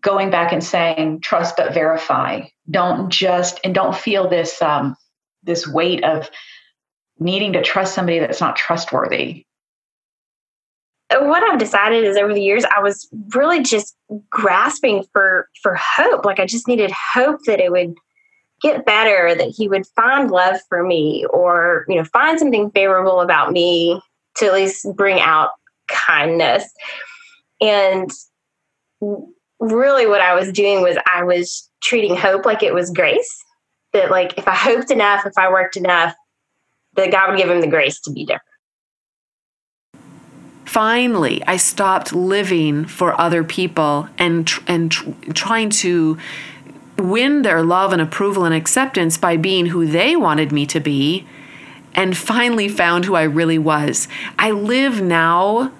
going 0.00 0.30
back 0.30 0.52
and 0.52 0.64
saying 0.64 1.20
trust 1.20 1.56
but 1.56 1.74
verify. 1.74 2.42
Don't 2.70 3.10
just 3.10 3.60
and 3.64 3.74
don't 3.74 3.94
feel 3.94 4.28
this 4.28 4.60
um, 4.62 4.96
this 5.42 5.68
weight 5.68 6.02
of 6.04 6.30
needing 7.18 7.52
to 7.52 7.62
trust 7.62 7.94
somebody 7.94 8.18
that's 8.18 8.40
not 8.40 8.56
trustworthy. 8.56 9.44
What 11.20 11.42
I've 11.42 11.58
decided 11.58 12.04
is 12.04 12.16
over 12.16 12.32
the 12.32 12.42
years, 12.42 12.64
I 12.76 12.80
was 12.80 13.08
really 13.34 13.62
just 13.62 13.96
grasping 14.30 15.04
for 15.12 15.48
for 15.62 15.74
hope. 15.74 16.24
Like 16.24 16.40
I 16.40 16.46
just 16.46 16.68
needed 16.68 16.90
hope 16.90 17.40
that 17.46 17.60
it 17.60 17.70
would 17.72 17.94
get 18.62 18.86
better, 18.86 19.34
that 19.34 19.48
he 19.48 19.68
would 19.68 19.86
find 19.96 20.30
love 20.30 20.56
for 20.68 20.84
me, 20.84 21.26
or 21.30 21.84
you 21.88 21.96
know, 21.96 22.04
find 22.04 22.38
something 22.38 22.70
favorable 22.70 23.20
about 23.20 23.52
me 23.52 24.00
to 24.36 24.46
at 24.46 24.54
least 24.54 24.86
bring 24.96 25.20
out 25.20 25.50
kindness. 25.88 26.64
And 27.60 28.10
really, 29.60 30.06
what 30.06 30.20
I 30.20 30.34
was 30.34 30.52
doing 30.52 30.82
was 30.82 30.96
I 31.12 31.24
was 31.24 31.68
treating 31.82 32.16
hope 32.16 32.46
like 32.46 32.62
it 32.62 32.74
was 32.74 32.90
grace. 32.90 33.44
That 33.92 34.10
like 34.10 34.38
if 34.38 34.48
I 34.48 34.54
hoped 34.54 34.90
enough, 34.90 35.26
if 35.26 35.36
I 35.36 35.50
worked 35.50 35.76
enough, 35.76 36.14
that 36.94 37.10
God 37.10 37.30
would 37.30 37.38
give 37.38 37.50
him 37.50 37.60
the 37.60 37.66
grace 37.66 38.00
to 38.02 38.12
be 38.12 38.24
different. 38.24 38.42
Finally, 40.72 41.42
I 41.46 41.58
stopped 41.58 42.14
living 42.14 42.86
for 42.86 43.20
other 43.20 43.44
people 43.44 44.08
and 44.16 44.50
and 44.66 44.90
trying 45.34 45.68
to 45.68 46.16
win 46.96 47.42
their 47.42 47.62
love 47.62 47.92
and 47.92 48.00
approval 48.00 48.46
and 48.46 48.54
acceptance 48.54 49.18
by 49.18 49.36
being 49.36 49.66
who 49.66 49.86
they 49.86 50.16
wanted 50.16 50.50
me 50.50 50.64
to 50.64 50.80
be 50.80 51.26
and 51.94 52.16
finally 52.16 52.70
found 52.70 53.04
who 53.04 53.14
I 53.14 53.24
really 53.24 53.58
was. 53.58 54.08
I 54.38 54.52
live 54.52 55.02
now 55.02 55.72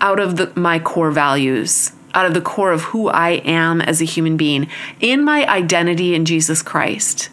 out 0.00 0.18
of 0.18 0.36
the, 0.36 0.50
my 0.58 0.78
core 0.78 1.10
values, 1.10 1.92
out 2.14 2.24
of 2.24 2.32
the 2.32 2.40
core 2.40 2.72
of 2.72 2.80
who 2.84 3.08
I 3.08 3.42
am 3.44 3.82
as 3.82 4.00
a 4.00 4.06
human 4.06 4.38
being, 4.38 4.68
in 5.00 5.22
my 5.22 5.46
identity 5.46 6.14
in 6.14 6.24
Jesus 6.24 6.62
Christ. 6.62 7.28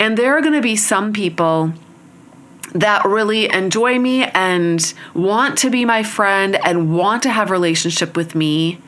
And 0.00 0.18
there 0.18 0.36
are 0.36 0.40
going 0.40 0.54
to 0.54 0.60
be 0.60 0.74
some 0.74 1.12
people 1.12 1.74
that 2.72 3.04
really 3.04 3.50
enjoy 3.52 3.98
me 3.98 4.24
and 4.24 4.92
want 5.14 5.58
to 5.58 5.70
be 5.70 5.84
my 5.84 6.02
friend 6.02 6.56
and 6.64 6.96
want 6.96 7.22
to 7.22 7.30
have 7.30 7.50
relationship 7.50 8.16
with 8.16 8.34
me. 8.34 8.80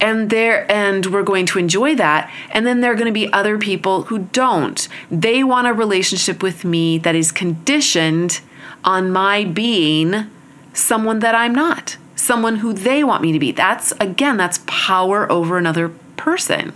And 0.00 0.30
there 0.30 0.70
and 0.72 1.04
we're 1.06 1.22
going 1.22 1.44
to 1.46 1.58
enjoy 1.58 1.94
that. 1.96 2.32
And 2.50 2.66
then 2.66 2.80
there 2.80 2.92
are 2.92 2.94
going 2.94 3.06
to 3.06 3.12
be 3.12 3.30
other 3.32 3.58
people 3.58 4.04
who 4.04 4.20
don't. 4.20 4.88
They 5.10 5.44
want 5.44 5.66
a 5.66 5.74
relationship 5.74 6.42
with 6.42 6.64
me 6.64 6.96
that 6.98 7.14
is 7.14 7.30
conditioned 7.30 8.40
on 8.82 9.12
my 9.12 9.44
being 9.44 10.26
someone 10.72 11.18
that 11.18 11.34
I'm 11.34 11.54
not 11.54 11.96
someone 12.16 12.56
who 12.56 12.72
they 12.72 13.02
want 13.02 13.22
me 13.22 13.32
to 13.32 13.38
be. 13.38 13.52
That's 13.52 13.92
again 13.92 14.36
that's 14.36 14.60
power 14.66 15.30
over 15.30 15.58
another 15.58 15.88
person 16.16 16.72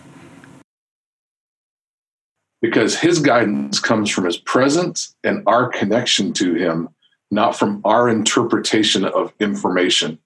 because 2.65 2.99
his 2.99 3.19
guidance 3.19 3.79
comes 3.79 4.09
from 4.09 4.25
his 4.25 4.39
presence 4.39 5.15
and 5.23 5.43
our 5.47 5.69
connection 5.69 6.33
to 6.33 6.55
him, 6.55 6.89
not 7.31 7.55
from 7.55 7.83
our 7.85 8.09
interpretation 8.09 9.05
of 9.05 9.35
information. 9.39 10.19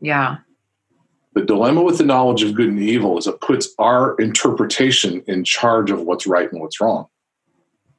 Yeah. 0.00 0.38
The 1.34 1.44
dilemma 1.44 1.84
with 1.84 1.98
the 1.98 2.04
knowledge 2.04 2.42
of 2.42 2.56
good 2.56 2.66
and 2.68 2.80
evil 2.80 3.16
is 3.16 3.28
it 3.28 3.40
puts 3.40 3.68
our 3.78 4.16
interpretation 4.16 5.22
in 5.28 5.44
charge 5.44 5.92
of 5.92 6.02
what's 6.02 6.26
right 6.26 6.50
and 6.50 6.60
what's 6.60 6.80
wrong. 6.80 7.06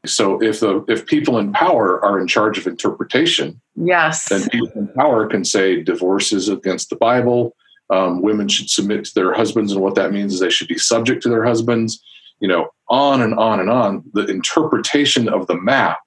So 0.06 0.44
if 0.44 0.60
the 0.60 0.84
if 0.90 1.06
people 1.06 1.38
in 1.38 1.54
power 1.54 2.04
are 2.04 2.20
in 2.20 2.28
charge 2.28 2.58
of 2.58 2.68
interpretation, 2.68 3.62
yes, 3.76 4.28
then 4.28 4.50
people 4.50 4.72
in 4.76 4.90
power 4.90 5.26
can 5.26 5.46
say 5.46 5.82
divorce 5.82 6.34
is 6.34 6.50
against 6.50 6.90
the 6.90 6.98
Bible. 6.98 7.56
Um, 7.90 8.22
women 8.22 8.50
should 8.50 8.70
submit 8.70 9.06
to 9.06 9.14
their 9.16 9.34
husbands, 9.34 9.72
and 9.72 9.82
what 9.82 9.96
that 9.96 10.12
means 10.12 10.34
is 10.34 10.42
they 10.42 10.50
should 10.50 10.68
be 10.68 10.78
subject 10.78 11.24
to 11.24 11.30
their 11.30 11.46
husbands 11.46 12.04
you 12.40 12.48
know, 12.48 12.70
on 12.88 13.22
and 13.22 13.34
on 13.36 13.60
and 13.60 13.70
on, 13.70 14.04
the 14.14 14.26
interpretation 14.26 15.28
of 15.28 15.48
the 15.48 15.56
map 15.56 16.00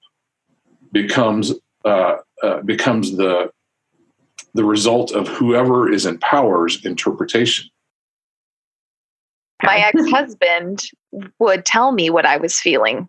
becomes 0.92 1.52
uh, 1.84 2.16
uh, 2.42 2.60
becomes 2.62 3.16
the 3.16 3.50
the 4.54 4.64
result 4.64 5.12
of 5.12 5.28
whoever 5.28 5.90
is 5.90 6.06
in 6.06 6.18
power's 6.18 6.84
interpretation. 6.84 7.68
My 9.62 9.78
ex-husband 9.78 10.84
would 11.38 11.64
tell 11.64 11.92
me 11.92 12.10
what 12.10 12.24
I 12.24 12.36
was 12.36 12.58
feeling. 12.58 13.08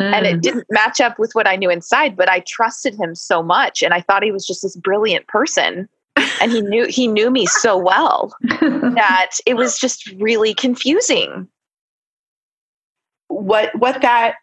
Mm. 0.00 0.12
And 0.12 0.26
it 0.26 0.36
mm. 0.36 0.40
didn't 0.42 0.66
match 0.70 1.00
up 1.00 1.18
with 1.18 1.32
what 1.34 1.46
I 1.46 1.54
knew 1.56 1.70
inside, 1.70 2.16
but 2.16 2.28
I 2.28 2.40
trusted 2.40 2.96
him 2.96 3.14
so 3.14 3.42
much 3.42 3.82
and 3.82 3.94
I 3.94 4.00
thought 4.00 4.24
he 4.24 4.32
was 4.32 4.46
just 4.46 4.62
this 4.62 4.76
brilliant 4.76 5.28
person 5.28 5.88
and 6.40 6.52
he 6.52 6.60
knew 6.62 6.86
he 6.88 7.06
knew 7.06 7.30
me 7.30 7.46
so 7.46 7.76
well 7.76 8.34
that 8.60 9.30
it 9.46 9.54
was 9.54 9.78
just 9.78 10.10
really 10.18 10.54
confusing 10.54 11.48
what 13.28 13.76
what 13.78 14.02
that 14.02 14.36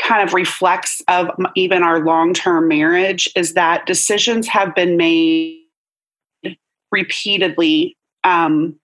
kind 0.00 0.26
of 0.26 0.34
reflects 0.34 1.00
of 1.08 1.30
even 1.54 1.82
our 1.82 2.00
long-term 2.00 2.66
marriage 2.66 3.28
is 3.36 3.54
that 3.54 3.86
decisions 3.86 4.48
have 4.48 4.74
been 4.74 4.96
made 4.96 5.60
repeatedly 6.90 7.96
um, 8.24 8.78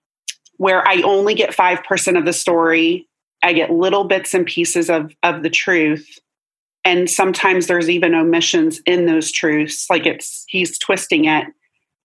where 0.58 0.86
I 0.86 1.02
only 1.02 1.34
get 1.34 1.54
5% 1.54 2.18
of 2.18 2.24
the 2.24 2.32
story 2.32 3.08
I 3.42 3.52
get 3.52 3.70
little 3.70 4.04
bits 4.04 4.34
and 4.34 4.46
pieces 4.46 4.90
of 4.90 5.12
of 5.22 5.42
the 5.42 5.50
truth. 5.50 6.18
And 6.84 7.08
sometimes 7.10 7.66
there's 7.66 7.90
even 7.90 8.14
omissions 8.14 8.80
in 8.86 9.06
those 9.06 9.30
truths, 9.30 9.88
like 9.90 10.06
it's 10.06 10.44
he's 10.48 10.78
twisting 10.78 11.26
it. 11.26 11.46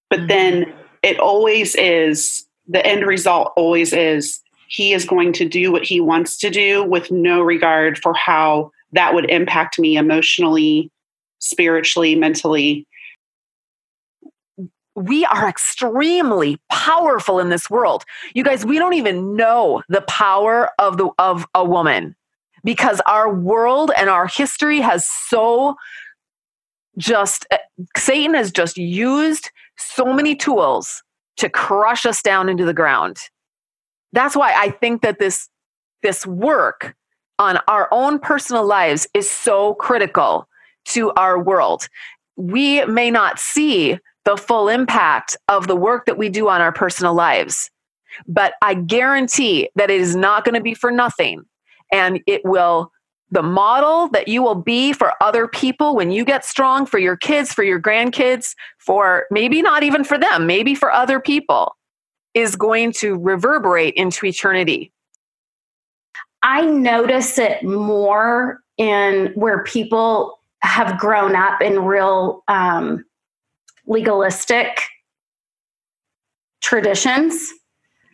But 0.09 0.19
mm-hmm. 0.19 0.27
then 0.27 0.73
it 1.01 1.19
always 1.19 1.75
is 1.75 2.45
the 2.67 2.85
end 2.85 3.05
result 3.05 3.53
always 3.55 3.93
is 3.93 4.39
he 4.67 4.93
is 4.93 5.05
going 5.05 5.33
to 5.33 5.47
do 5.47 5.71
what 5.71 5.83
he 5.83 5.99
wants 5.99 6.37
to 6.37 6.49
do 6.49 6.83
with 6.83 7.11
no 7.11 7.41
regard 7.41 7.97
for 7.97 8.13
how 8.13 8.71
that 8.91 9.13
would 9.13 9.29
impact 9.29 9.79
me 9.79 9.97
emotionally, 9.97 10.91
spiritually, 11.39 12.15
mentally 12.15 12.87
we 14.95 15.25
are 15.25 15.47
extremely 15.47 16.59
powerful 16.69 17.39
in 17.39 17.49
this 17.49 17.69
world. 17.69 18.03
You 18.33 18.43
guys, 18.43 18.65
we 18.65 18.77
don't 18.77 18.93
even 18.93 19.35
know 19.35 19.81
the 19.89 20.01
power 20.01 20.69
of 20.79 20.97
the 20.97 21.09
of 21.17 21.45
a 21.55 21.65
woman 21.65 22.15
because 22.63 23.01
our 23.07 23.33
world 23.33 23.91
and 23.97 24.09
our 24.09 24.27
history 24.27 24.79
has 24.81 25.05
so 25.27 25.75
just 26.97 27.45
eh, 27.51 27.57
Satan 27.97 28.35
has 28.35 28.51
just 28.51 28.77
used 28.77 29.49
so 29.77 30.13
many 30.13 30.35
tools 30.35 31.03
to 31.37 31.49
crush 31.49 32.05
us 32.05 32.21
down 32.21 32.47
into 32.47 32.65
the 32.65 32.73
ground. 32.73 33.17
That's 34.13 34.35
why 34.35 34.53
I 34.55 34.69
think 34.69 35.01
that 35.01 35.19
this 35.19 35.49
this 36.01 36.25
work 36.25 36.95
on 37.39 37.59
our 37.67 37.87
own 37.91 38.19
personal 38.19 38.65
lives 38.65 39.07
is 39.13 39.29
so 39.29 39.73
critical 39.75 40.47
to 40.85 41.11
our 41.13 41.41
world. 41.41 41.87
We 42.35 42.85
may 42.85 43.09
not 43.09 43.39
see 43.39 43.97
the 44.25 44.37
full 44.37 44.69
impact 44.69 45.37
of 45.47 45.67
the 45.67 45.75
work 45.75 46.05
that 46.05 46.17
we 46.17 46.29
do 46.29 46.47
on 46.49 46.61
our 46.61 46.71
personal 46.71 47.13
lives. 47.13 47.69
But 48.27 48.53
I 48.61 48.75
guarantee 48.75 49.69
that 49.75 49.89
it 49.89 49.99
is 49.99 50.15
not 50.15 50.45
going 50.45 50.55
to 50.55 50.61
be 50.61 50.73
for 50.73 50.91
nothing. 50.91 51.43
And 51.91 52.21
it 52.27 52.41
will, 52.43 52.91
the 53.31 53.43
model 53.43 54.07
that 54.09 54.27
you 54.27 54.41
will 54.41 54.55
be 54.55 54.93
for 54.93 55.13
other 55.21 55.47
people 55.47 55.95
when 55.95 56.11
you 56.11 56.23
get 56.23 56.45
strong 56.45 56.85
for 56.85 56.99
your 56.99 57.17
kids, 57.17 57.53
for 57.53 57.63
your 57.63 57.81
grandkids, 57.81 58.55
for 58.77 59.25
maybe 59.31 59.61
not 59.61 59.83
even 59.83 60.03
for 60.03 60.17
them, 60.17 60.45
maybe 60.45 60.75
for 60.75 60.91
other 60.91 61.19
people, 61.19 61.75
is 62.33 62.55
going 62.55 62.91
to 62.93 63.17
reverberate 63.17 63.93
into 63.95 64.25
eternity. 64.25 64.91
I 66.41 66.65
notice 66.65 67.37
it 67.37 67.63
more 67.63 68.61
in 68.77 69.31
where 69.35 69.63
people 69.63 70.39
have 70.61 70.99
grown 70.99 71.35
up 71.35 71.61
in 71.61 71.83
real 71.83 72.43
um, 72.47 73.05
legalistic 73.85 74.79
traditions. 76.61 77.49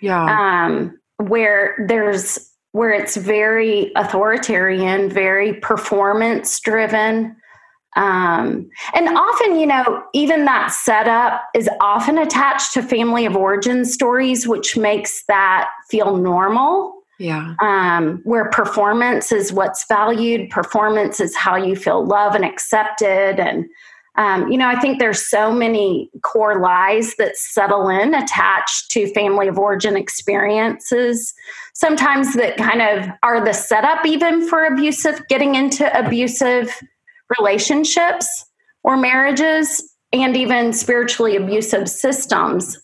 Yeah. 0.01 0.65
Um, 0.65 0.99
where 1.17 1.85
there's 1.87 2.49
where 2.71 2.91
it's 2.91 3.17
very 3.17 3.91
authoritarian, 3.95 5.09
very 5.09 5.53
performance 5.55 6.59
driven. 6.59 7.35
Um, 7.99 8.69
and 8.93 9.09
often, 9.09 9.59
you 9.59 9.67
know, 9.67 10.01
even 10.13 10.45
that 10.45 10.71
setup 10.71 11.43
is 11.53 11.69
often 11.81 12.17
attached 12.17 12.73
to 12.73 12.81
family 12.81 13.25
of 13.25 13.35
origin 13.35 13.83
stories, 13.83 14.47
which 14.47 14.77
makes 14.77 15.25
that 15.25 15.69
feel 15.89 16.15
normal. 16.15 16.95
Yeah. 17.19 17.55
Um, 17.61 18.21
where 18.23 18.49
performance 18.49 19.33
is 19.33 19.51
what's 19.51 19.85
valued, 19.85 20.49
performance 20.49 21.19
is 21.19 21.35
how 21.35 21.57
you 21.57 21.75
feel 21.75 22.05
loved 22.05 22.37
and 22.37 22.45
accepted. 22.45 23.37
And 23.37 23.65
um, 24.15 24.49
you 24.49 24.57
know, 24.57 24.67
I 24.67 24.79
think 24.79 24.99
there's 24.99 25.29
so 25.29 25.51
many 25.51 26.09
core 26.23 26.61
lies 26.61 27.15
that 27.17 27.35
settle 27.35 27.89
in 27.89 28.13
attached 28.13 28.91
to 28.91 29.11
family 29.13 29.49
of 29.49 29.59
origin 29.59 29.97
experiences, 29.97 31.33
sometimes 31.73 32.33
that 32.35 32.55
kind 32.55 32.81
of 32.81 33.09
are 33.23 33.43
the 33.43 33.53
setup 33.53 34.05
even 34.05 34.47
for 34.47 34.65
abusive, 34.65 35.21
getting 35.27 35.55
into 35.55 35.85
abusive 35.97 36.73
relationships 37.37 38.45
or 38.83 38.97
marriages, 38.97 39.83
and 40.13 40.35
even 40.35 40.73
spiritually 40.73 41.35
abusive 41.35 41.87
systems. 41.89 42.81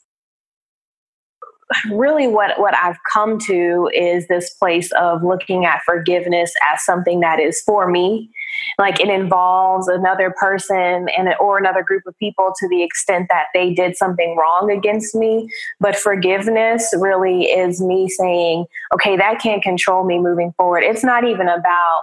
Really 1.92 2.28
what 2.28 2.60
what 2.60 2.76
I've 2.76 2.98
come 3.12 3.40
to 3.48 3.90
is 3.92 4.28
this 4.28 4.54
place 4.54 4.92
of 4.92 5.24
looking 5.24 5.66
at 5.66 5.82
forgiveness 5.84 6.54
as 6.72 6.86
something 6.86 7.22
that 7.22 7.40
is 7.40 7.60
for 7.62 7.90
me. 7.90 8.30
Like 8.78 9.00
it 9.00 9.10
involves 9.10 9.88
another 9.88 10.34
person 10.40 11.08
and 11.18 11.34
or 11.40 11.58
another 11.58 11.82
group 11.82 12.04
of 12.06 12.16
people 12.20 12.54
to 12.60 12.68
the 12.70 12.84
extent 12.84 13.28
that 13.30 13.46
they 13.56 13.74
did 13.74 13.98
something 13.98 14.38
wrong 14.38 14.70
against 14.70 15.16
me. 15.16 15.50
But 15.80 15.96
forgiveness 15.96 16.94
really 16.96 17.46
is 17.46 17.82
me 17.82 18.10
saying 18.10 18.66
okay 18.94 19.18
that 19.18 19.42
can't 19.42 19.64
control 19.64 20.06
me 20.06 20.20
moving 20.20 20.54
forward. 20.58 20.84
It's 20.84 21.04
not 21.04 21.24
even 21.26 21.48
about 21.48 22.02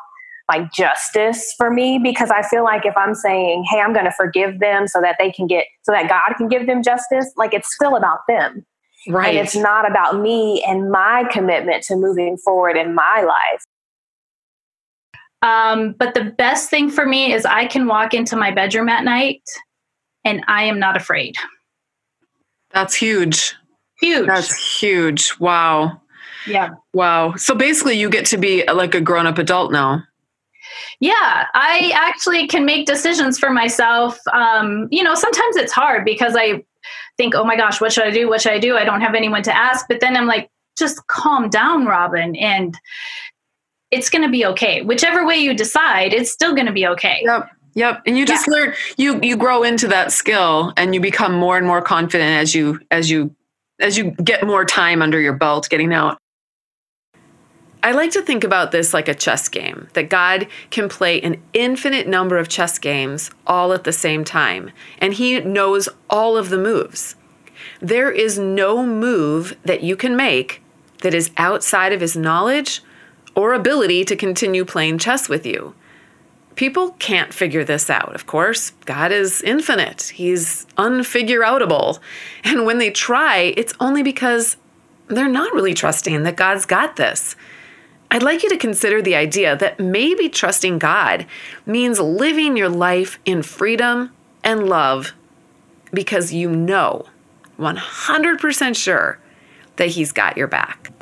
like 0.53 0.73
justice 0.73 1.55
for 1.57 1.71
me 1.71 1.99
because 2.03 2.31
I 2.31 2.43
feel 2.43 2.65
like 2.65 2.85
if 2.85 2.97
I'm 2.97 3.15
saying, 3.15 3.65
hey, 3.71 3.81
I'm 3.81 3.93
going 3.93 4.05
to 4.05 4.13
forgive 4.13 4.61
them 4.61 4.87
so 4.87 5.01
that 5.01 5.17
they 5.19 5.31
can 5.31 5.47
get, 5.47 5.67
so 5.83 5.93
that 5.93 6.09
God 6.09 6.37
can 6.37 6.49
give 6.49 6.67
them 6.67 6.83
justice, 6.83 7.33
like 7.37 7.55
it's 7.55 7.75
still 7.75 7.97
about 7.97 8.21
them. 8.29 8.67
Right. 9.09 9.31
And 9.31 9.39
it's 9.39 9.57
not 9.57 9.91
about 9.91 10.21
me 10.21 10.63
and 10.67 10.91
my 10.91 11.25
commitment 11.31 11.83
to 11.85 11.97
moving 11.97 12.37
forward 12.37 12.77
in 12.77 12.95
my 12.95 13.25
life. 13.27 13.65
Um, 15.41 15.93
but 15.99 16.15
the 16.15 16.25
best 16.25 16.71
thing 16.71 16.91
for 16.91 17.05
me 17.07 17.33
is 17.33 17.45
I 17.45 17.67
can 17.67 17.87
walk 17.87 18.15
into 18.15 18.37
my 18.37 18.53
bedroom 18.53 18.89
at 18.89 19.05
night 19.05 19.43
and 20.25 20.45
I 20.47 20.65
am 20.65 20.79
not 20.79 20.97
afraid. 20.97 21.37
That's 22.71 22.95
huge. 22.95 23.55
Huge. 24.01 24.27
That's 24.27 24.81
huge. 24.81 25.33
Wow. 25.41 26.01
Yeah. 26.47 26.71
Wow. 26.93 27.35
So 27.37 27.55
basically, 27.55 27.99
you 27.99 28.11
get 28.11 28.27
to 28.27 28.37
be 28.37 28.65
like 28.67 28.95
a 28.95 29.01
grown 29.01 29.27
up 29.27 29.39
adult 29.39 29.73
now. 29.73 30.03
Yeah, 31.01 31.47
I 31.55 31.93
actually 31.95 32.47
can 32.47 32.65
make 32.65 32.87
decisions 32.87 33.39
for 33.39 33.51
myself. 33.51 34.19
Um, 34.33 34.89
you 34.91 35.03
know, 35.03 35.15
sometimes 35.15 35.57
it's 35.57 35.73
hard 35.73 36.05
because 36.05 36.35
I 36.37 36.65
think, 37.17 37.35
oh 37.35 37.45
my 37.45 37.57
gosh, 37.57 37.81
what 37.81 37.93
should 37.93 38.05
I 38.05 38.11
do? 38.11 38.29
What 38.29 38.41
should 38.41 38.53
I 38.53 38.59
do? 38.59 38.77
I 38.77 38.85
don't 38.85 39.01
have 39.01 39.15
anyone 39.15 39.43
to 39.45 39.57
ask. 39.57 39.87
But 39.89 40.01
then 40.01 40.17
I'm 40.17 40.27
like, 40.27 40.51
just 40.79 41.07
calm 41.07 41.51
down, 41.51 41.85
Robin, 41.85 42.35
and 42.37 42.77
it's 43.91 44.09
going 44.09 44.23
to 44.23 44.31
be 44.31 44.47
okay. 44.47 44.83
Whichever 44.83 45.27
way 45.27 45.37
you 45.37 45.55
decide, 45.55 46.13
it's 46.13 46.31
still 46.31 46.55
going 46.55 46.67
to 46.67 46.73
be 46.73 46.87
okay. 46.87 47.21
Yep. 47.25 47.51
Yep. 47.75 48.03
And 48.07 48.19
you 48.19 48.27
just 48.27 48.47
yeah. 48.49 48.55
learn 48.55 48.75
you 48.99 49.21
you 49.23 49.37
grow 49.37 49.63
into 49.63 49.89
that 49.89 50.13
skill 50.13 50.75
and 50.77 50.95
you 50.95 51.01
become 51.01 51.35
more 51.35 51.57
and 51.57 51.67
more 51.67 51.81
confident 51.81 52.31
as 52.31 52.55
you 52.55 52.79
as 52.91 53.11
you 53.11 53.35
as 53.81 53.97
you 53.97 54.11
get 54.23 54.47
more 54.47 54.65
time 54.65 55.01
under 55.01 55.19
your 55.19 55.33
belt 55.33 55.69
getting 55.71 55.93
out. 55.93 56.19
I 57.85 57.91
like 57.91 58.13
to 58.13 58.23
think 58.23 58.45
about 58.45 58.71
this 58.71 58.95
like 58.95 59.09
a 59.09 59.15
chess 59.15 59.49
game, 59.49 59.89
that 59.95 60.09
God 60.09 60.47
can 60.71 60.89
play 60.89 61.21
an 61.21 61.43
infinite 61.53 62.07
number 62.07 62.39
of 62.39 62.49
chess 62.49 62.79
games 62.79 63.31
all 63.45 63.73
at 63.73 63.83
the 63.83 63.93
same 63.93 64.25
time, 64.25 64.71
and 64.99 65.15
He 65.15 65.41
knows 65.41 65.89
all 66.09 66.37
of 66.37 66.49
the 66.49 66.59
moves. 66.59 67.17
There 67.81 68.11
is 68.11 68.39
no 68.39 68.87
move 68.87 69.57
that 69.65 69.83
you 69.83 69.97
can 69.97 70.15
make 70.17 70.63
that 71.01 71.15
is 71.15 71.33
outside 71.37 71.93
of 71.93 72.01
His 72.01 72.17
knowledge 72.17 72.83
or 73.35 73.53
ability 73.53 74.05
to 74.05 74.17
continue 74.17 74.65
playing 74.65 74.99
chess 74.99 75.29
with 75.29 75.45
you. 75.45 75.75
People 76.55 76.91
can't 76.99 77.35
figure 77.35 77.65
this 77.65 77.91
out, 77.91 78.15
of 78.15 78.27
course. 78.27 78.71
God 78.85 79.11
is 79.11 79.43
infinite, 79.43 80.13
He's 80.15 80.67
unfigureoutable. 80.79 81.99
And 82.45 82.65
when 82.65 82.79
they 82.79 82.91
try, 82.91 83.55
it's 83.57 83.75
only 83.81 84.05
because 84.05 84.57
they're 85.09 85.29
not 85.29 85.53
really 85.53 85.75
trusting 85.75 86.23
that 86.23 86.37
God's 86.37 86.65
got 86.65 86.95
this. 86.95 87.35
I'd 88.13 88.23
like 88.23 88.43
you 88.43 88.51
to 88.51 88.59
consider 88.59 89.01
the 89.01 89.15
idea 89.15 89.57
that 89.57 89.81
maybe 89.81 90.29
trusting 90.29 90.79
God 90.79 91.25
means 91.65 91.99
living 91.99 92.59
your 92.59 92.69
life 92.69 93.19
in 93.25 93.43
freedom 93.43 94.13
and 94.45 94.69
love 94.69 95.15
because 95.95 96.31
you 96.31 96.51
know 96.51 97.07
100% 97.59 98.77
sure 98.77 99.19
that 99.77 99.89
He's 99.89 100.13
got 100.13 100.37
your 100.37 100.47
back. 100.47 100.93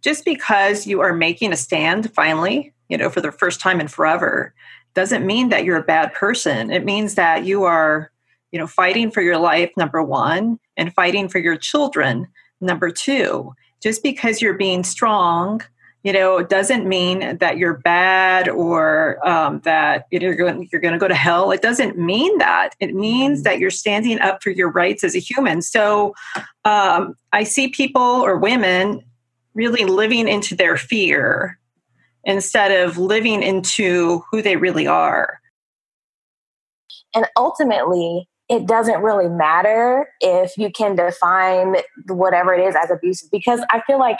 Just 0.00 0.24
because 0.24 0.88
you 0.88 1.00
are 1.02 1.12
making 1.12 1.52
a 1.52 1.56
stand 1.56 2.12
finally, 2.14 2.74
you 2.88 2.98
know, 2.98 3.08
for 3.08 3.20
the 3.20 3.30
first 3.30 3.60
time 3.60 3.80
in 3.80 3.86
forever, 3.86 4.52
doesn't 4.94 5.24
mean 5.24 5.50
that 5.50 5.62
you're 5.62 5.76
a 5.76 5.84
bad 5.84 6.12
person. 6.14 6.72
It 6.72 6.84
means 6.84 7.14
that 7.14 7.44
you 7.44 7.62
are, 7.62 8.10
you 8.50 8.58
know, 8.58 8.66
fighting 8.66 9.12
for 9.12 9.22
your 9.22 9.38
life, 9.38 9.70
number 9.76 10.02
one, 10.02 10.58
and 10.76 10.92
fighting 10.94 11.28
for 11.28 11.38
your 11.38 11.56
children, 11.56 12.26
number 12.60 12.90
two 12.90 13.54
just 13.82 14.02
because 14.02 14.40
you're 14.42 14.54
being 14.54 14.84
strong 14.84 15.62
you 16.04 16.12
know 16.12 16.42
doesn't 16.42 16.86
mean 16.86 17.38
that 17.38 17.58
you're 17.58 17.78
bad 17.78 18.48
or 18.48 19.18
um, 19.28 19.60
that 19.60 20.06
you're 20.10 20.34
going, 20.34 20.68
you're 20.70 20.80
going 20.80 20.92
to 20.92 20.98
go 20.98 21.08
to 21.08 21.14
hell. 21.14 21.50
It 21.50 21.60
doesn't 21.60 21.98
mean 21.98 22.38
that. 22.38 22.70
It 22.80 22.94
means 22.94 23.42
that 23.42 23.58
you're 23.58 23.70
standing 23.70 24.20
up 24.20 24.42
for 24.42 24.50
your 24.50 24.70
rights 24.70 25.02
as 25.02 25.16
a 25.16 25.18
human. 25.18 25.60
So 25.62 26.14
um, 26.64 27.14
i 27.32 27.42
see 27.42 27.68
people 27.68 28.00
or 28.00 28.36
women 28.36 29.02
really 29.54 29.84
living 29.84 30.28
into 30.28 30.54
their 30.54 30.76
fear 30.76 31.58
instead 32.24 32.70
of 32.70 32.96
living 32.96 33.42
into 33.42 34.22
who 34.30 34.40
they 34.40 34.56
really 34.56 34.86
are. 34.86 35.40
And 37.14 37.26
ultimately 37.36 38.28
it 38.48 38.66
doesn't 38.66 39.02
really 39.02 39.28
matter 39.28 40.08
if 40.20 40.56
you 40.56 40.70
can 40.70 40.96
define 40.96 41.76
whatever 42.08 42.54
it 42.54 42.66
is 42.66 42.74
as 42.74 42.90
abusive 42.90 43.30
because 43.30 43.60
I 43.70 43.82
feel 43.86 43.98
like 43.98 44.18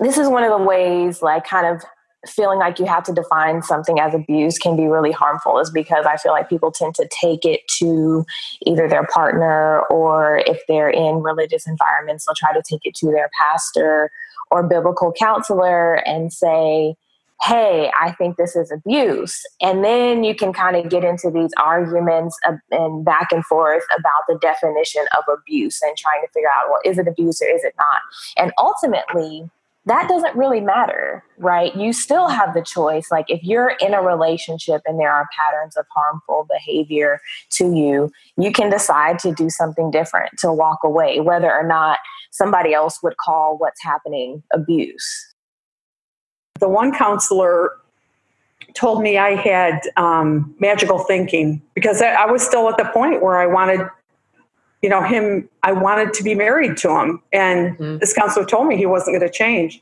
this 0.00 0.18
is 0.18 0.28
one 0.28 0.42
of 0.42 0.50
the 0.50 0.64
ways, 0.64 1.22
like, 1.22 1.44
kind 1.44 1.66
of 1.66 1.82
feeling 2.26 2.58
like 2.58 2.78
you 2.78 2.86
have 2.86 3.04
to 3.04 3.12
define 3.12 3.62
something 3.62 4.00
as 4.00 4.14
abuse 4.14 4.58
can 4.58 4.76
be 4.76 4.86
really 4.86 5.12
harmful 5.12 5.58
is 5.58 5.70
because 5.70 6.06
I 6.06 6.16
feel 6.16 6.32
like 6.32 6.48
people 6.48 6.72
tend 6.72 6.94
to 6.96 7.08
take 7.20 7.44
it 7.44 7.60
to 7.78 8.24
either 8.66 8.88
their 8.88 9.06
partner 9.06 9.80
or 9.90 10.42
if 10.46 10.62
they're 10.66 10.88
in 10.88 11.16
religious 11.16 11.66
environments, 11.66 12.24
they'll 12.24 12.34
try 12.34 12.52
to 12.52 12.62
take 12.68 12.80
it 12.84 12.94
to 12.96 13.06
their 13.06 13.30
pastor 13.38 14.10
or 14.50 14.62
biblical 14.66 15.12
counselor 15.12 15.94
and 16.06 16.32
say, 16.32 16.94
Hey, 17.44 17.90
I 18.00 18.12
think 18.12 18.38
this 18.38 18.56
is 18.56 18.72
abuse. 18.72 19.42
And 19.60 19.84
then 19.84 20.24
you 20.24 20.34
can 20.34 20.54
kind 20.54 20.76
of 20.76 20.88
get 20.88 21.04
into 21.04 21.30
these 21.30 21.50
arguments 21.58 22.38
and 22.70 23.04
back 23.04 23.32
and 23.32 23.44
forth 23.44 23.84
about 23.98 24.22
the 24.28 24.38
definition 24.40 25.04
of 25.16 25.24
abuse 25.30 25.82
and 25.82 25.94
trying 25.94 26.22
to 26.22 26.28
figure 26.32 26.48
out, 26.48 26.70
well, 26.70 26.80
is 26.86 26.96
it 26.96 27.06
abuse 27.06 27.42
or 27.42 27.48
is 27.48 27.62
it 27.62 27.74
not? 27.78 28.00
And 28.38 28.52
ultimately, 28.56 29.50
that 29.84 30.08
doesn't 30.08 30.34
really 30.34 30.62
matter, 30.62 31.22
right? 31.36 31.76
You 31.76 31.92
still 31.92 32.28
have 32.28 32.54
the 32.54 32.62
choice. 32.62 33.10
Like 33.10 33.26
if 33.28 33.42
you're 33.42 33.76
in 33.78 33.92
a 33.92 34.00
relationship 34.00 34.80
and 34.86 34.98
there 34.98 35.12
are 35.12 35.28
patterns 35.38 35.76
of 35.76 35.84
harmful 35.94 36.46
behavior 36.50 37.20
to 37.50 37.74
you, 37.76 38.10
you 38.38 38.52
can 38.52 38.70
decide 38.70 39.18
to 39.18 39.34
do 39.34 39.50
something 39.50 39.90
different, 39.90 40.38
to 40.38 40.50
walk 40.50 40.78
away, 40.82 41.20
whether 41.20 41.52
or 41.52 41.66
not 41.66 41.98
somebody 42.30 42.72
else 42.72 43.02
would 43.02 43.18
call 43.18 43.58
what's 43.58 43.82
happening 43.82 44.42
abuse. 44.54 45.33
The 46.60 46.68
one 46.68 46.92
counselor 46.94 47.72
told 48.74 49.02
me 49.02 49.18
I 49.18 49.34
had 49.34 49.80
um, 49.96 50.54
magical 50.58 50.98
thinking 50.98 51.62
because 51.74 52.02
I, 52.02 52.12
I 52.12 52.26
was 52.26 52.42
still 52.42 52.68
at 52.68 52.76
the 52.76 52.84
point 52.86 53.22
where 53.22 53.38
I 53.38 53.46
wanted 53.46 53.88
you 54.84 54.90
know, 54.90 55.00
him, 55.00 55.48
I 55.62 55.72
wanted 55.72 56.12
to 56.12 56.22
be 56.22 56.34
married 56.34 56.76
to 56.76 56.90
him. 56.90 57.22
And 57.32 57.78
mm-hmm. 57.78 57.96
this 58.00 58.12
counselor 58.12 58.44
told 58.44 58.68
me 58.68 58.76
he 58.76 58.84
wasn't 58.84 59.18
going 59.18 59.26
to 59.26 59.34
change. 59.34 59.80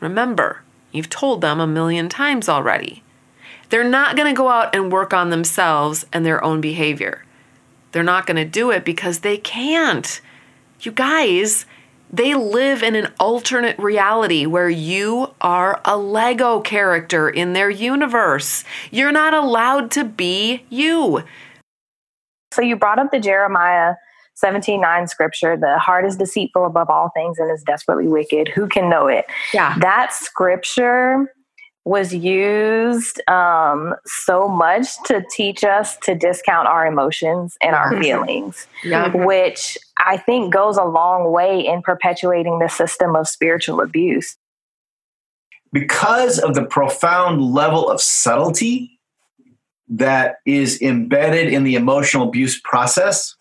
Remember, 0.00 0.62
you've 0.90 1.08
told 1.08 1.40
them 1.40 1.60
a 1.60 1.66
million 1.66 2.08
times 2.08 2.48
already. 2.48 3.04
They're 3.68 3.88
not 3.88 4.16
going 4.16 4.34
to 4.34 4.36
go 4.36 4.48
out 4.48 4.74
and 4.74 4.90
work 4.90 5.14
on 5.14 5.30
themselves 5.30 6.04
and 6.12 6.26
their 6.26 6.42
own 6.42 6.60
behavior. 6.60 7.24
They're 7.92 8.02
not 8.02 8.26
going 8.26 8.36
to 8.36 8.44
do 8.44 8.72
it 8.72 8.84
because 8.84 9.20
they 9.20 9.36
can't. 9.36 10.20
You 10.80 10.90
guys, 10.90 11.66
they 12.12 12.34
live 12.34 12.82
in 12.82 12.94
an 12.94 13.12
alternate 13.20 13.78
reality 13.78 14.46
where 14.46 14.68
you 14.68 15.32
are 15.40 15.80
a 15.84 15.96
Lego 15.96 16.60
character 16.60 17.28
in 17.28 17.52
their 17.52 17.70
universe. 17.70 18.64
You're 18.90 19.12
not 19.12 19.34
allowed 19.34 19.90
to 19.92 20.04
be 20.04 20.64
you. 20.68 21.22
So 22.52 22.62
you 22.62 22.76
brought 22.76 22.98
up 22.98 23.10
the 23.12 23.20
Jeremiah 23.20 23.94
17 24.34 24.80
9 24.80 25.06
scripture 25.06 25.56
the 25.56 25.78
heart 25.78 26.06
is 26.06 26.16
deceitful 26.16 26.64
above 26.64 26.88
all 26.88 27.10
things 27.14 27.38
and 27.38 27.52
is 27.52 27.62
desperately 27.62 28.08
wicked 28.08 28.48
who 28.48 28.66
can 28.66 28.88
know 28.88 29.06
it 29.06 29.26
yeah 29.52 29.76
that 29.80 30.14
scripture 30.14 31.30
was 31.90 32.14
used 32.14 33.20
um, 33.28 33.94
so 34.06 34.48
much 34.48 34.86
to 35.04 35.24
teach 35.30 35.64
us 35.64 35.96
to 35.98 36.14
discount 36.14 36.68
our 36.68 36.86
emotions 36.86 37.56
and 37.60 37.74
our 37.74 37.90
feelings 38.02 38.66
yeah. 38.84 39.10
which 39.26 39.76
i 39.98 40.16
think 40.16 40.52
goes 40.52 40.76
a 40.76 40.84
long 40.84 41.32
way 41.32 41.60
in 41.66 41.82
perpetuating 41.82 42.60
the 42.60 42.68
system 42.68 43.16
of 43.16 43.26
spiritual 43.26 43.80
abuse 43.80 44.36
because 45.72 46.38
of 46.38 46.54
the 46.54 46.64
profound 46.64 47.42
level 47.42 47.88
of 47.90 48.00
subtlety 48.00 49.00
that 49.90 50.36
is 50.46 50.80
embedded 50.80 51.52
in 51.52 51.64
the 51.64 51.74
emotional 51.74 52.28
abuse 52.28 52.60
process. 52.60 53.34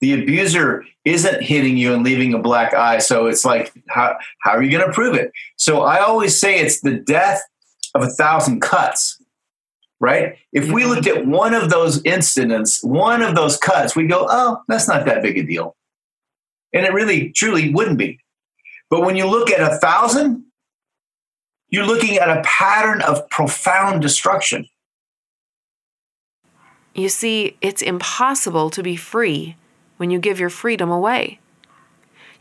The 0.00 0.14
abuser 0.14 0.84
isn't 1.04 1.42
hitting 1.42 1.76
you 1.76 1.92
and 1.92 2.04
leaving 2.04 2.34
a 2.34 2.38
black 2.38 2.74
eye. 2.74 2.98
So 2.98 3.26
it's 3.26 3.44
like, 3.44 3.72
how, 3.88 4.16
how 4.40 4.52
are 4.52 4.62
you 4.62 4.70
going 4.70 4.86
to 4.86 4.92
prove 4.92 5.14
it? 5.14 5.32
So 5.56 5.82
I 5.82 5.98
always 5.98 6.38
say 6.38 6.60
it's 6.60 6.80
the 6.80 6.94
death 6.94 7.42
of 7.94 8.02
a 8.02 8.08
thousand 8.08 8.60
cuts, 8.60 9.20
right? 10.00 10.36
If 10.52 10.70
we 10.70 10.84
looked 10.84 11.06
at 11.06 11.26
one 11.26 11.54
of 11.54 11.70
those 11.70 12.02
incidents, 12.04 12.82
one 12.82 13.22
of 13.22 13.34
those 13.34 13.56
cuts, 13.56 13.94
we 13.94 14.06
go, 14.06 14.26
oh, 14.28 14.62
that's 14.68 14.88
not 14.88 15.06
that 15.06 15.22
big 15.22 15.38
a 15.38 15.42
deal. 15.42 15.76
And 16.72 16.86
it 16.86 16.92
really, 16.92 17.30
truly 17.30 17.72
wouldn't 17.72 17.98
be. 17.98 18.18
But 18.90 19.02
when 19.02 19.16
you 19.16 19.26
look 19.26 19.50
at 19.50 19.60
a 19.60 19.76
thousand, 19.76 20.44
you're 21.68 21.86
looking 21.86 22.16
at 22.16 22.28
a 22.28 22.42
pattern 22.42 23.00
of 23.02 23.28
profound 23.30 24.02
destruction. 24.02 24.68
You 26.94 27.08
see, 27.08 27.56
it's 27.62 27.80
impossible 27.80 28.68
to 28.70 28.82
be 28.82 28.96
free 28.96 29.56
when 29.96 30.10
you 30.10 30.18
give 30.18 30.38
your 30.38 30.50
freedom 30.50 30.90
away. 30.90 31.40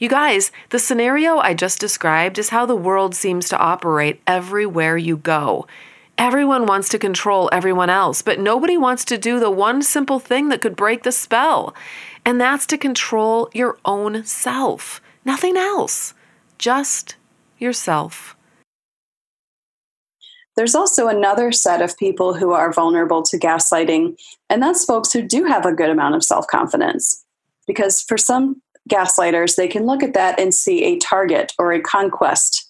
You 0.01 0.09
guys, 0.09 0.51
the 0.71 0.79
scenario 0.79 1.37
I 1.37 1.53
just 1.53 1.79
described 1.79 2.39
is 2.39 2.49
how 2.49 2.65
the 2.65 2.75
world 2.75 3.13
seems 3.13 3.47
to 3.49 3.57
operate 3.59 4.19
everywhere 4.25 4.97
you 4.97 5.15
go. 5.15 5.67
Everyone 6.17 6.65
wants 6.65 6.89
to 6.89 6.97
control 6.97 7.51
everyone 7.51 7.91
else, 7.91 8.23
but 8.23 8.39
nobody 8.39 8.77
wants 8.77 9.05
to 9.05 9.17
do 9.19 9.39
the 9.39 9.51
one 9.51 9.83
simple 9.83 10.17
thing 10.17 10.49
that 10.49 10.59
could 10.59 10.75
break 10.75 11.03
the 11.03 11.11
spell, 11.11 11.75
and 12.25 12.41
that's 12.41 12.65
to 12.65 12.79
control 12.79 13.47
your 13.53 13.77
own 13.85 14.25
self. 14.25 15.01
Nothing 15.23 15.55
else, 15.55 16.15
just 16.57 17.15
yourself. 17.59 18.35
There's 20.55 20.73
also 20.73 21.09
another 21.09 21.51
set 21.51 21.79
of 21.79 21.95
people 21.95 22.33
who 22.33 22.53
are 22.53 22.73
vulnerable 22.73 23.21
to 23.21 23.37
gaslighting, 23.37 24.17
and 24.49 24.63
that's 24.63 24.83
folks 24.83 25.13
who 25.13 25.21
do 25.21 25.45
have 25.45 25.67
a 25.67 25.75
good 25.75 25.91
amount 25.91 26.15
of 26.15 26.23
self 26.23 26.47
confidence. 26.47 27.23
Because 27.67 28.01
for 28.01 28.17
some 28.17 28.63
gaslighters, 28.89 29.55
they 29.55 29.67
can 29.67 29.85
look 29.85 30.03
at 30.03 30.13
that 30.13 30.39
and 30.39 30.53
see 30.53 30.83
a 30.83 30.99
target 30.99 31.53
or 31.57 31.71
a 31.71 31.81
conquest. 31.81 32.67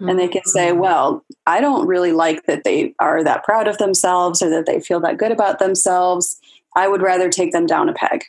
And 0.00 0.18
they 0.18 0.26
can 0.26 0.44
say, 0.44 0.70
mm-hmm. 0.70 0.80
well, 0.80 1.24
I 1.46 1.60
don't 1.60 1.86
really 1.86 2.10
like 2.10 2.46
that 2.46 2.64
they 2.64 2.92
are 2.98 3.22
that 3.22 3.44
proud 3.44 3.68
of 3.68 3.78
themselves 3.78 4.42
or 4.42 4.50
that 4.50 4.66
they 4.66 4.80
feel 4.80 4.98
that 5.00 5.16
good 5.16 5.30
about 5.30 5.60
themselves. 5.60 6.40
I 6.74 6.88
would 6.88 7.02
rather 7.02 7.28
take 7.28 7.52
them 7.52 7.66
down 7.66 7.88
a 7.88 7.92
peg. 7.92 8.24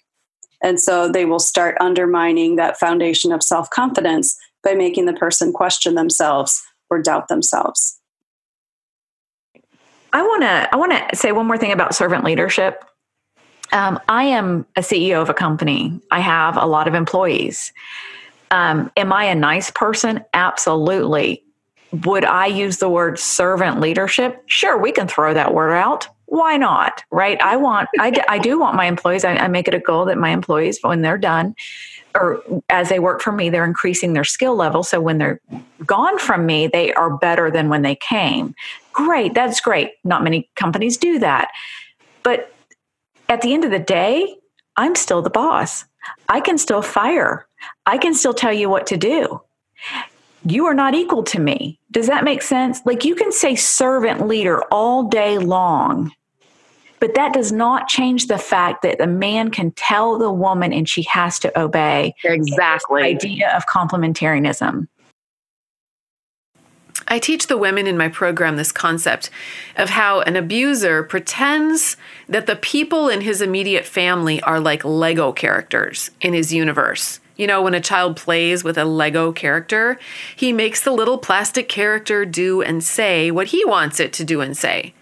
And 0.61 0.79
so 0.79 1.11
they 1.11 1.25
will 1.25 1.39
start 1.39 1.75
undermining 1.79 2.57
that 2.57 2.79
foundation 2.79 3.31
of 3.31 3.41
self 3.41 3.69
confidence 3.71 4.37
by 4.63 4.75
making 4.75 5.05
the 5.05 5.13
person 5.13 5.51
question 5.51 5.95
themselves 5.95 6.61
or 6.89 7.01
doubt 7.01 7.27
themselves. 7.27 7.99
I 10.13 10.21
want 10.21 10.43
to 10.43 10.69
I 10.71 10.75
want 10.77 10.91
to 10.91 11.15
say 11.15 11.31
one 11.31 11.47
more 11.47 11.57
thing 11.57 11.71
about 11.71 11.95
servant 11.95 12.23
leadership. 12.23 12.85
Um, 13.73 13.99
I 14.07 14.25
am 14.25 14.65
a 14.75 14.81
CEO 14.81 15.21
of 15.21 15.29
a 15.29 15.33
company. 15.33 15.99
I 16.11 16.19
have 16.19 16.55
a 16.57 16.65
lot 16.65 16.87
of 16.87 16.93
employees. 16.93 17.73
Um, 18.51 18.91
am 18.95 19.11
I 19.11 19.25
a 19.25 19.35
nice 19.35 19.71
person? 19.71 20.23
Absolutely. 20.33 21.43
Would 22.05 22.23
I 22.23 22.45
use 22.45 22.77
the 22.77 22.89
word 22.89 23.17
servant 23.19 23.79
leadership? 23.79 24.43
Sure, 24.45 24.77
we 24.77 24.91
can 24.91 25.07
throw 25.07 25.33
that 25.33 25.53
word 25.53 25.73
out. 25.73 26.07
Why 26.25 26.55
not? 26.57 27.03
Right? 27.11 27.41
I 27.41 27.57
want, 27.57 27.89
I, 27.99 28.11
d- 28.11 28.21
I 28.27 28.37
do 28.37 28.59
want 28.59 28.75
my 28.75 28.85
employees, 28.85 29.25
I, 29.25 29.35
I 29.35 29.47
make 29.47 29.67
it 29.67 29.73
a 29.73 29.79
goal 29.79 30.05
that 30.05 30.17
my 30.17 30.29
employees, 30.29 30.79
when 30.81 31.01
they're 31.01 31.17
done, 31.17 31.55
or 32.15 32.43
as 32.69 32.89
they 32.89 32.99
work 32.99 33.21
for 33.21 33.31
me, 33.31 33.49
they're 33.49 33.65
increasing 33.65 34.13
their 34.13 34.23
skill 34.23 34.55
level. 34.55 34.83
So 34.83 35.01
when 35.01 35.17
they're 35.17 35.41
gone 35.85 36.19
from 36.19 36.45
me, 36.45 36.67
they 36.67 36.93
are 36.93 37.17
better 37.17 37.49
than 37.49 37.69
when 37.69 37.81
they 37.81 37.95
came. 37.95 38.53
Great, 38.91 39.33
that's 39.33 39.59
great. 39.59 39.93
Not 40.03 40.23
many 40.23 40.49
companies 40.55 40.97
do 40.97 41.17
that. 41.19 41.49
But 42.21 42.52
at 43.29 43.41
the 43.41 43.53
end 43.53 43.65
of 43.65 43.71
the 43.71 43.79
day, 43.79 44.35
I'm 44.77 44.95
still 44.95 45.21
the 45.21 45.29
boss. 45.29 45.85
I 46.29 46.39
can 46.41 46.57
still 46.57 46.81
fire. 46.81 47.47
I 47.85 47.97
can 47.97 48.13
still 48.13 48.33
tell 48.33 48.53
you 48.53 48.69
what 48.69 48.87
to 48.87 48.97
do. 48.97 49.41
You 50.45 50.65
are 50.65 50.73
not 50.73 50.93
equal 50.93 51.23
to 51.23 51.39
me. 51.39 51.79
Does 51.91 52.07
that 52.07 52.23
make 52.23 52.41
sense? 52.41 52.81
Like 52.85 53.05
you 53.05 53.15
can 53.15 53.31
say 53.31 53.55
servant 53.55 54.27
leader 54.27 54.61
all 54.71 55.03
day 55.03 55.37
long 55.37 56.11
but 57.03 57.15
that 57.15 57.33
does 57.33 57.51
not 57.51 57.89
change 57.89 58.27
the 58.27 58.37
fact 58.37 58.81
that 58.81 58.97
the 58.97 59.07
man 59.07 59.51
can 59.51 59.71
tell 59.71 60.17
the 60.17 60.31
woman 60.31 60.71
and 60.71 60.87
she 60.87 61.01
has 61.01 61.37
to 61.39 61.59
obey. 61.59 62.15
Exactly. 62.23 63.03
idea 63.03 63.53
of 63.57 63.65
complementarianism. 63.65 64.87
I 67.13 67.19
teach 67.19 67.45
the 67.45 67.59
women 67.59 67.85
in 67.85 67.95
my 67.95 68.09
program 68.09 68.55
this 68.55 68.71
concept 68.71 69.29
of 69.75 69.91
how 69.91 70.21
an 70.21 70.35
abuser 70.35 71.03
pretends 71.03 71.95
that 72.27 72.47
the 72.47 72.55
people 72.55 73.07
in 73.07 73.21
his 73.21 73.39
immediate 73.39 73.85
family 73.85 74.41
are 74.41 74.59
like 74.59 74.83
Lego 74.83 75.31
characters 75.31 76.09
in 76.21 76.33
his 76.33 76.51
universe. 76.51 77.19
You 77.35 77.45
know, 77.45 77.61
when 77.61 77.75
a 77.75 77.79
child 77.79 78.17
plays 78.17 78.63
with 78.63 78.79
a 78.79 78.85
Lego 78.85 79.31
character, 79.31 79.99
he 80.35 80.51
makes 80.51 80.81
the 80.81 80.89
little 80.89 81.19
plastic 81.19 81.69
character 81.69 82.25
do 82.25 82.63
and 82.63 82.83
say 82.83 83.29
what 83.29 83.49
he 83.49 83.63
wants 83.63 83.99
it 83.99 84.11
to 84.13 84.23
do 84.23 84.41
and 84.41 84.57
say. 84.57 84.95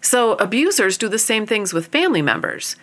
So 0.00 0.36
abusers 0.36 0.96
do 0.96 1.10
the 1.10 1.18
same 1.18 1.44
things 1.44 1.74
with 1.74 1.88
family 1.88 2.22
members. 2.22 2.76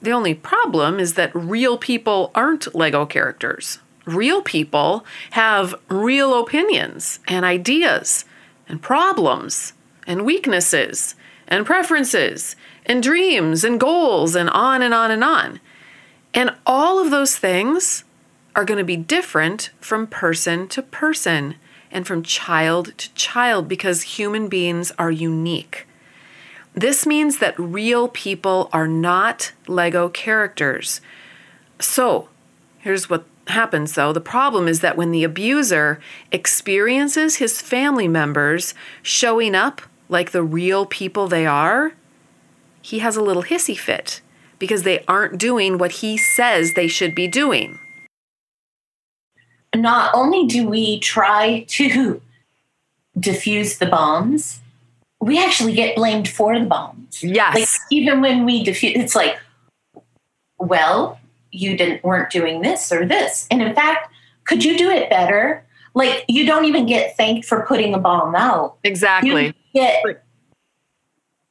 The 0.00 0.12
only 0.12 0.34
problem 0.34 1.00
is 1.00 1.14
that 1.14 1.34
real 1.34 1.76
people 1.76 2.30
aren't 2.36 2.72
Lego 2.72 3.04
characters. 3.04 3.80
Real 4.14 4.42
people 4.42 5.04
have 5.30 5.74
real 5.88 6.40
opinions 6.40 7.20
and 7.28 7.44
ideas 7.44 8.24
and 8.68 8.82
problems 8.82 9.72
and 10.06 10.24
weaknesses 10.24 11.14
and 11.46 11.66
preferences 11.66 12.56
and 12.86 13.02
dreams 13.02 13.64
and 13.64 13.78
goals 13.78 14.34
and 14.34 14.50
on 14.50 14.82
and 14.82 14.94
on 14.94 15.10
and 15.10 15.22
on. 15.22 15.60
And 16.34 16.54
all 16.66 16.98
of 16.98 17.10
those 17.10 17.36
things 17.36 18.04
are 18.54 18.64
going 18.64 18.78
to 18.78 18.84
be 18.84 18.96
different 18.96 19.70
from 19.80 20.06
person 20.06 20.68
to 20.68 20.82
person 20.82 21.56
and 21.90 22.06
from 22.06 22.22
child 22.22 22.96
to 22.98 23.12
child 23.14 23.68
because 23.68 24.02
human 24.02 24.48
beings 24.48 24.92
are 24.98 25.10
unique. 25.10 25.86
This 26.74 27.04
means 27.04 27.38
that 27.38 27.58
real 27.58 28.08
people 28.08 28.68
are 28.72 28.86
not 28.86 29.52
Lego 29.66 30.08
characters. 30.08 31.00
So, 31.80 32.28
here's 32.78 33.10
what 33.10 33.24
happens 33.50 33.94
though. 33.94 34.12
The 34.12 34.20
problem 34.20 34.66
is 34.66 34.80
that 34.80 34.96
when 34.96 35.10
the 35.10 35.24
abuser 35.24 36.00
experiences 36.32 37.36
his 37.36 37.60
family 37.60 38.08
members 38.08 38.74
showing 39.02 39.54
up 39.54 39.82
like 40.08 40.32
the 40.32 40.42
real 40.42 40.86
people 40.86 41.28
they 41.28 41.46
are, 41.46 41.92
he 42.82 42.98
has 43.00 43.16
a 43.16 43.22
little 43.22 43.42
hissy 43.44 43.76
fit 43.76 44.20
because 44.58 44.82
they 44.82 45.04
aren't 45.06 45.38
doing 45.38 45.78
what 45.78 45.92
he 45.92 46.16
says 46.16 46.74
they 46.74 46.88
should 46.88 47.14
be 47.14 47.28
doing. 47.28 47.78
Not 49.74 50.12
only 50.14 50.46
do 50.46 50.66
we 50.66 50.98
try 50.98 51.64
to 51.68 52.20
diffuse 53.18 53.78
the 53.78 53.86
bombs, 53.86 54.60
we 55.20 55.38
actually 55.38 55.74
get 55.74 55.94
blamed 55.94 56.28
for 56.28 56.58
the 56.58 56.64
bombs. 56.64 57.22
Yes. 57.22 57.54
Like 57.54 57.68
even 57.90 58.20
when 58.20 58.44
we 58.44 58.64
diffuse, 58.64 58.96
it's 58.96 59.14
like, 59.14 59.38
well, 60.58 61.19
you 61.52 61.76
didn't 61.76 62.02
weren't 62.04 62.30
doing 62.30 62.62
this 62.62 62.90
or 62.92 63.06
this, 63.06 63.46
and 63.50 63.60
in 63.62 63.74
fact, 63.74 64.12
could 64.44 64.64
you 64.64 64.76
do 64.78 64.90
it 64.90 65.10
better? 65.10 65.64
Like 65.94 66.24
you 66.28 66.46
don't 66.46 66.64
even 66.66 66.86
get 66.86 67.16
thanked 67.16 67.46
for 67.46 67.66
putting 67.66 67.94
a 67.94 67.98
bomb 67.98 68.34
out. 68.36 68.76
Exactly. 68.84 69.46
You 69.46 69.54
get 69.72 70.04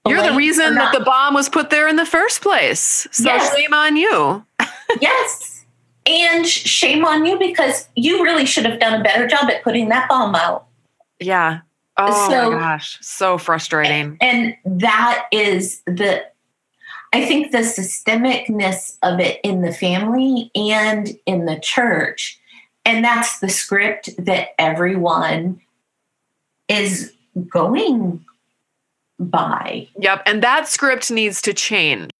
You're 0.07 0.23
the 0.23 0.33
reason 0.35 0.75
that 0.75 0.93
the 0.97 1.03
bomb 1.03 1.33
was 1.33 1.49
put 1.49 1.69
there 1.69 1.87
in 1.87 1.97
the 1.97 2.05
first 2.05 2.41
place. 2.41 3.05
So 3.11 3.23
Yes. 3.25 3.53
shame 3.55 3.73
on 3.73 3.97
you. 3.97 4.45
yes. 5.01 5.65
And 6.05 6.47
shame 6.47 7.05
on 7.05 7.25
you 7.25 7.37
because 7.37 7.87
you 7.95 8.23
really 8.23 8.45
should 8.45 8.65
have 8.65 8.79
done 8.79 8.99
a 8.99 9.03
better 9.03 9.27
job 9.27 9.49
at 9.49 9.61
putting 9.63 9.89
that 9.89 10.07
bomb 10.09 10.33
out. 10.35 10.65
Yeah. 11.19 11.59
Oh 11.97 12.29
So- 12.29 12.51
my 12.51 12.57
gosh. 12.57 12.97
So 13.01 13.37
frustrating. 13.37 14.17
And 14.21 14.55
that 14.65 15.25
is 15.31 15.81
the, 15.85 16.23
I 17.11 17.25
think 17.25 17.51
the 17.51 17.59
systemicness 17.59 18.97
of 19.01 19.19
it 19.19 19.39
in 19.43 19.61
the 19.61 19.73
family 19.73 20.51
and 20.55 21.09
in 21.25 21.45
the 21.45 21.59
church. 21.59 22.39
And 22.85 23.03
that's 23.03 23.39
the 23.39 23.49
script 23.49 24.09
that 24.17 24.49
everyone 24.59 25.61
is 26.67 27.13
going 27.49 28.23
by. 29.19 29.87
Yep. 29.99 30.23
And 30.25 30.43
that 30.43 30.67
script 30.67 31.11
needs 31.11 31.41
to 31.43 31.53
change. 31.53 32.11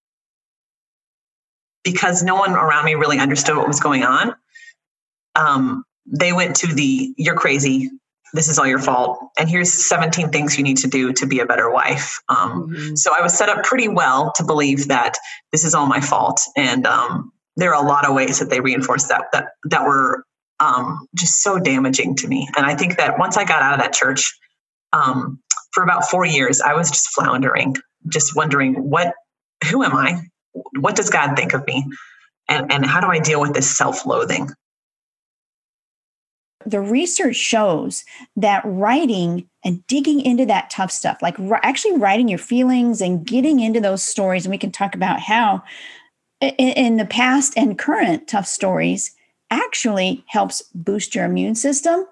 because 1.84 2.22
no 2.22 2.36
one 2.36 2.52
around 2.52 2.86
me 2.86 2.94
really 2.96 3.18
understood 3.20 3.56
what 3.58 3.68
was 3.68 3.80
going 3.80 4.04
on. 4.04 4.36
Um, 5.36 5.84
they 6.06 6.34
went 6.34 6.56
to 6.58 6.68
the 6.68 7.14
"You're 7.18 7.36
crazy. 7.36 7.90
This 8.34 8.50
is 8.50 8.60
all 8.60 8.68
your 8.68 8.80
fault." 8.80 9.20
And 9.38 9.50
here's 9.50 9.72
17 9.72 10.30
things 10.30 10.58
you 10.58 10.64
need 10.64 10.78
to 10.78 10.88
do 10.88 11.14
to 11.14 11.26
be 11.26 11.40
a 11.40 11.46
better 11.46 11.72
wife. 11.72 12.20
Um, 12.30 12.96
So 12.96 13.16
I 13.18 13.22
was 13.22 13.34
set 13.38 13.50
up 13.50 13.64
pretty 13.64 13.88
well 13.88 14.32
to 14.36 14.44
believe 14.44 14.88
that 14.88 15.16
this 15.52 15.64
is 15.64 15.74
all 15.76 15.88
my 15.88 16.02
fault, 16.02 16.42
and 16.56 16.86
um, 16.86 17.32
there 17.56 17.74
are 17.74 17.84
a 17.84 17.88
lot 17.88 18.06
of 18.06 18.16
ways 18.16 18.40
that 18.40 18.50
they 18.50 18.60
reinforced 18.60 19.10
that 19.10 19.26
that 19.34 19.50
that 19.66 19.84
were 19.86 20.24
um, 20.60 21.08
just 21.16 21.42
so 21.42 21.60
damaging 21.60 22.16
to 22.18 22.28
me. 22.28 22.48
And 22.56 22.66
I 22.66 22.76
think 22.76 22.98
that 22.98 23.18
once 23.18 23.38
I 23.38 23.46
got 23.46 23.62
out 23.62 23.74
of 23.74 23.80
that 23.80 23.94
church, 23.94 24.38
um, 24.94 25.40
for 25.72 25.84
about 25.84 26.06
four 26.06 26.26
years, 26.26 26.62
I 26.62 26.74
was 26.74 26.90
just 26.90 27.10
floundering, 27.10 27.76
just 28.08 28.36
wondering 28.36 28.76
what, 28.76 29.14
who 29.70 29.84
am 29.84 29.96
I? 29.96 30.22
What 30.80 30.96
does 30.96 31.10
God 31.10 31.36
think 31.36 31.54
of 31.54 31.66
me? 31.66 31.86
And, 32.48 32.72
and 32.72 32.86
how 32.86 33.00
do 33.00 33.08
I 33.08 33.20
deal 33.20 33.40
with 33.40 33.54
this 33.54 33.78
self 33.78 34.06
loathing? 34.06 34.50
The 36.66 36.82
research 36.82 37.36
shows 37.36 38.04
that 38.36 38.62
writing 38.66 39.48
and 39.64 39.86
digging 39.88 40.20
into 40.20 40.46
that 40.46 40.70
tough 40.70 40.92
stuff, 40.92 41.18
like 41.22 41.38
actually 41.64 41.98
writing 41.98 42.28
your 42.28 42.40
feelings 42.40 43.02
and 43.02 43.26
getting 43.26 43.60
into 43.60 43.80
those 43.80 44.04
stories, 44.04 44.46
and 44.46 44.52
we 44.52 44.58
can 44.58 44.72
talk 44.72 44.96
about 44.96 45.20
how 45.20 45.64
in 46.42 46.98
the 46.98 47.06
past 47.06 47.54
and 47.58 47.78
current 47.78 48.28
tough 48.28 48.48
stories 48.48 49.16
actually 49.52 50.24
helps 50.28 50.62
boost 50.74 51.16
your 51.16 51.26
immune 51.26 51.56
system, 51.56 52.06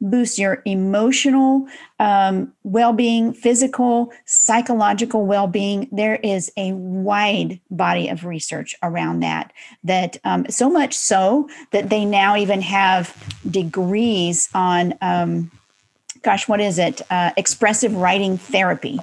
boost 0.00 0.38
your 0.38 0.62
emotional 0.64 1.66
um, 1.98 2.52
well 2.62 2.92
being, 2.92 3.32
physical, 3.32 4.12
psychological 4.24 5.26
well 5.26 5.46
being. 5.46 5.88
There 5.92 6.16
is 6.16 6.52
a 6.56 6.72
wide 6.72 7.60
body 7.70 8.08
of 8.08 8.24
research 8.24 8.74
around 8.82 9.20
that. 9.20 9.52
That 9.84 10.16
um, 10.24 10.46
so 10.48 10.70
much 10.70 10.94
so 10.94 11.48
that 11.70 11.90
they 11.90 12.04
now 12.04 12.36
even 12.36 12.60
have 12.62 13.16
degrees 13.50 14.48
on, 14.54 14.94
um, 15.00 15.50
gosh, 16.22 16.48
what 16.48 16.60
is 16.60 16.78
it? 16.78 17.02
Uh, 17.10 17.32
expressive 17.36 17.94
writing 17.94 18.38
therapy. 18.38 19.00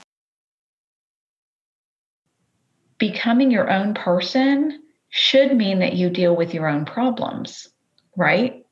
becoming 3.00 3.50
your 3.50 3.72
own 3.72 3.96
person 3.96 4.84
should 5.10 5.58
mean 5.58 5.80
that 5.80 5.94
you 5.94 6.10
deal 6.10 6.36
with 6.36 6.54
your 6.54 6.68
own 6.68 6.86
problems, 6.86 7.70
right? 8.16 8.64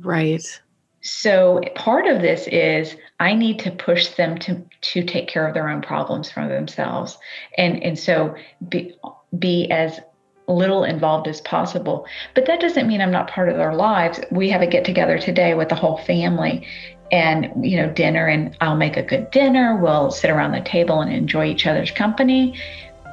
Right. 0.00 0.60
So 1.00 1.60
part 1.74 2.06
of 2.06 2.22
this 2.22 2.46
is 2.48 2.96
I 3.20 3.34
need 3.34 3.60
to 3.60 3.70
push 3.70 4.08
them 4.08 4.38
to 4.38 4.64
to 4.80 5.04
take 5.04 5.28
care 5.28 5.46
of 5.46 5.54
their 5.54 5.68
own 5.68 5.80
problems 5.80 6.30
for 6.30 6.46
themselves, 6.48 7.18
and 7.56 7.82
and 7.82 7.98
so 7.98 8.34
be 8.68 8.94
be 9.38 9.70
as 9.70 10.00
little 10.48 10.82
involved 10.84 11.28
as 11.28 11.40
possible. 11.42 12.06
But 12.34 12.46
that 12.46 12.60
doesn't 12.60 12.88
mean 12.88 13.00
I'm 13.00 13.10
not 13.10 13.28
part 13.30 13.48
of 13.48 13.56
their 13.56 13.74
lives. 13.74 14.20
We 14.30 14.48
have 14.50 14.62
a 14.62 14.66
get 14.66 14.84
together 14.84 15.18
today 15.18 15.54
with 15.54 15.68
the 15.68 15.74
whole 15.74 15.98
family, 15.98 16.66
and 17.12 17.64
you 17.64 17.76
know 17.76 17.90
dinner, 17.90 18.26
and 18.26 18.56
I'll 18.60 18.76
make 18.76 18.96
a 18.96 19.02
good 19.02 19.30
dinner. 19.30 19.76
We'll 19.76 20.10
sit 20.10 20.30
around 20.30 20.52
the 20.52 20.60
table 20.60 21.00
and 21.00 21.12
enjoy 21.12 21.46
each 21.46 21.66
other's 21.66 21.90
company, 21.90 22.58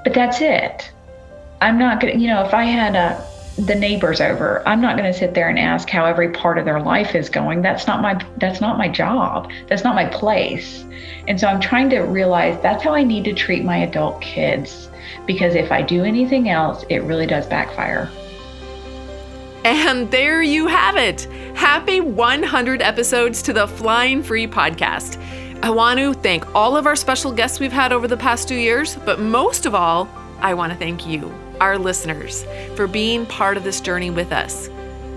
but 0.03 0.13
that's 0.13 0.41
it. 0.41 0.91
I'm 1.61 1.77
not 1.77 1.99
gonna, 1.99 2.15
you 2.15 2.27
know, 2.27 2.43
if 2.43 2.53
I 2.53 2.63
had 2.63 2.95
a 2.95 3.34
the 3.57 3.75
neighbors 3.75 4.19
over. 4.19 4.61
I'm 4.67 4.81
not 4.81 4.97
going 4.97 5.11
to 5.11 5.17
sit 5.17 5.33
there 5.33 5.47
and 5.47 5.57
ask 5.57 5.89
how 5.89 6.05
every 6.05 6.29
part 6.29 6.57
of 6.57 6.65
their 6.65 6.81
life 6.81 7.15
is 7.15 7.29
going. 7.29 7.61
That's 7.61 7.87
not 7.87 8.01
my 8.01 8.21
that's 8.37 8.59
not 8.59 8.77
my 8.77 8.89
job. 8.89 9.49
That's 9.67 9.83
not 9.83 9.95
my 9.95 10.05
place. 10.05 10.85
And 11.27 11.39
so 11.39 11.47
i'm 11.47 11.59
trying 11.59 11.89
to 11.89 11.99
realize 12.01 12.61
that's 12.61 12.83
how 12.83 12.93
i 12.93 13.03
need 13.03 13.23
to 13.25 13.33
treat 13.33 13.63
my 13.63 13.77
adult 13.77 14.21
kids 14.21 14.89
because 15.25 15.55
if 15.55 15.71
i 15.71 15.81
do 15.81 16.03
anything 16.03 16.49
else 16.49 16.85
it 16.89 16.99
really 16.99 17.25
does 17.25 17.47
backfire. 17.47 18.09
And 19.63 20.11
there 20.11 20.43
you 20.43 20.67
have 20.67 20.95
it. 20.95 21.23
Happy 21.55 21.99
100 21.99 22.83
episodes 22.83 23.41
to 23.41 23.53
the 23.53 23.67
Flying 23.67 24.21
Free 24.21 24.45
podcast. 24.45 25.19
I 25.63 25.71
want 25.71 25.97
to 25.97 26.13
thank 26.13 26.53
all 26.53 26.77
of 26.77 26.85
our 26.85 26.95
special 26.95 27.31
guests 27.31 27.59
we've 27.59 27.71
had 27.71 27.91
over 27.91 28.07
the 28.07 28.17
past 28.17 28.47
two 28.47 28.55
years, 28.55 28.95
but 28.95 29.19
most 29.19 29.65
of 29.65 29.73
all, 29.73 30.07
I 30.39 30.53
want 30.53 30.71
to 30.71 30.77
thank 30.77 31.07
you, 31.07 31.33
our 31.59 31.77
listeners, 31.77 32.45
for 32.75 32.87
being 32.87 33.25
part 33.25 33.57
of 33.57 33.63
this 33.63 33.81
journey 33.81 34.09
with 34.09 34.31
us. 34.31 34.69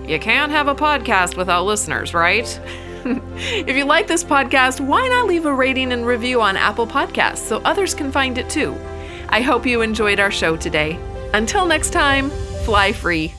You 0.07 0.19
can't 0.19 0.51
have 0.51 0.67
a 0.67 0.75
podcast 0.75 1.37
without 1.37 1.65
listeners, 1.65 2.13
right? 2.13 2.59
if 3.05 3.75
you 3.75 3.85
like 3.85 4.07
this 4.07 4.23
podcast, 4.23 4.79
why 4.79 5.07
not 5.07 5.27
leave 5.27 5.45
a 5.45 5.53
rating 5.53 5.91
and 5.91 6.05
review 6.05 6.41
on 6.41 6.57
Apple 6.57 6.87
Podcasts 6.87 7.37
so 7.37 7.57
others 7.59 7.93
can 7.93 8.11
find 8.11 8.37
it 8.37 8.49
too? 8.49 8.75
I 9.29 9.41
hope 9.41 9.65
you 9.65 9.81
enjoyed 9.81 10.19
our 10.19 10.31
show 10.31 10.57
today. 10.57 10.99
Until 11.33 11.65
next 11.65 11.91
time, 11.91 12.31
fly 12.65 12.91
free. 12.91 13.33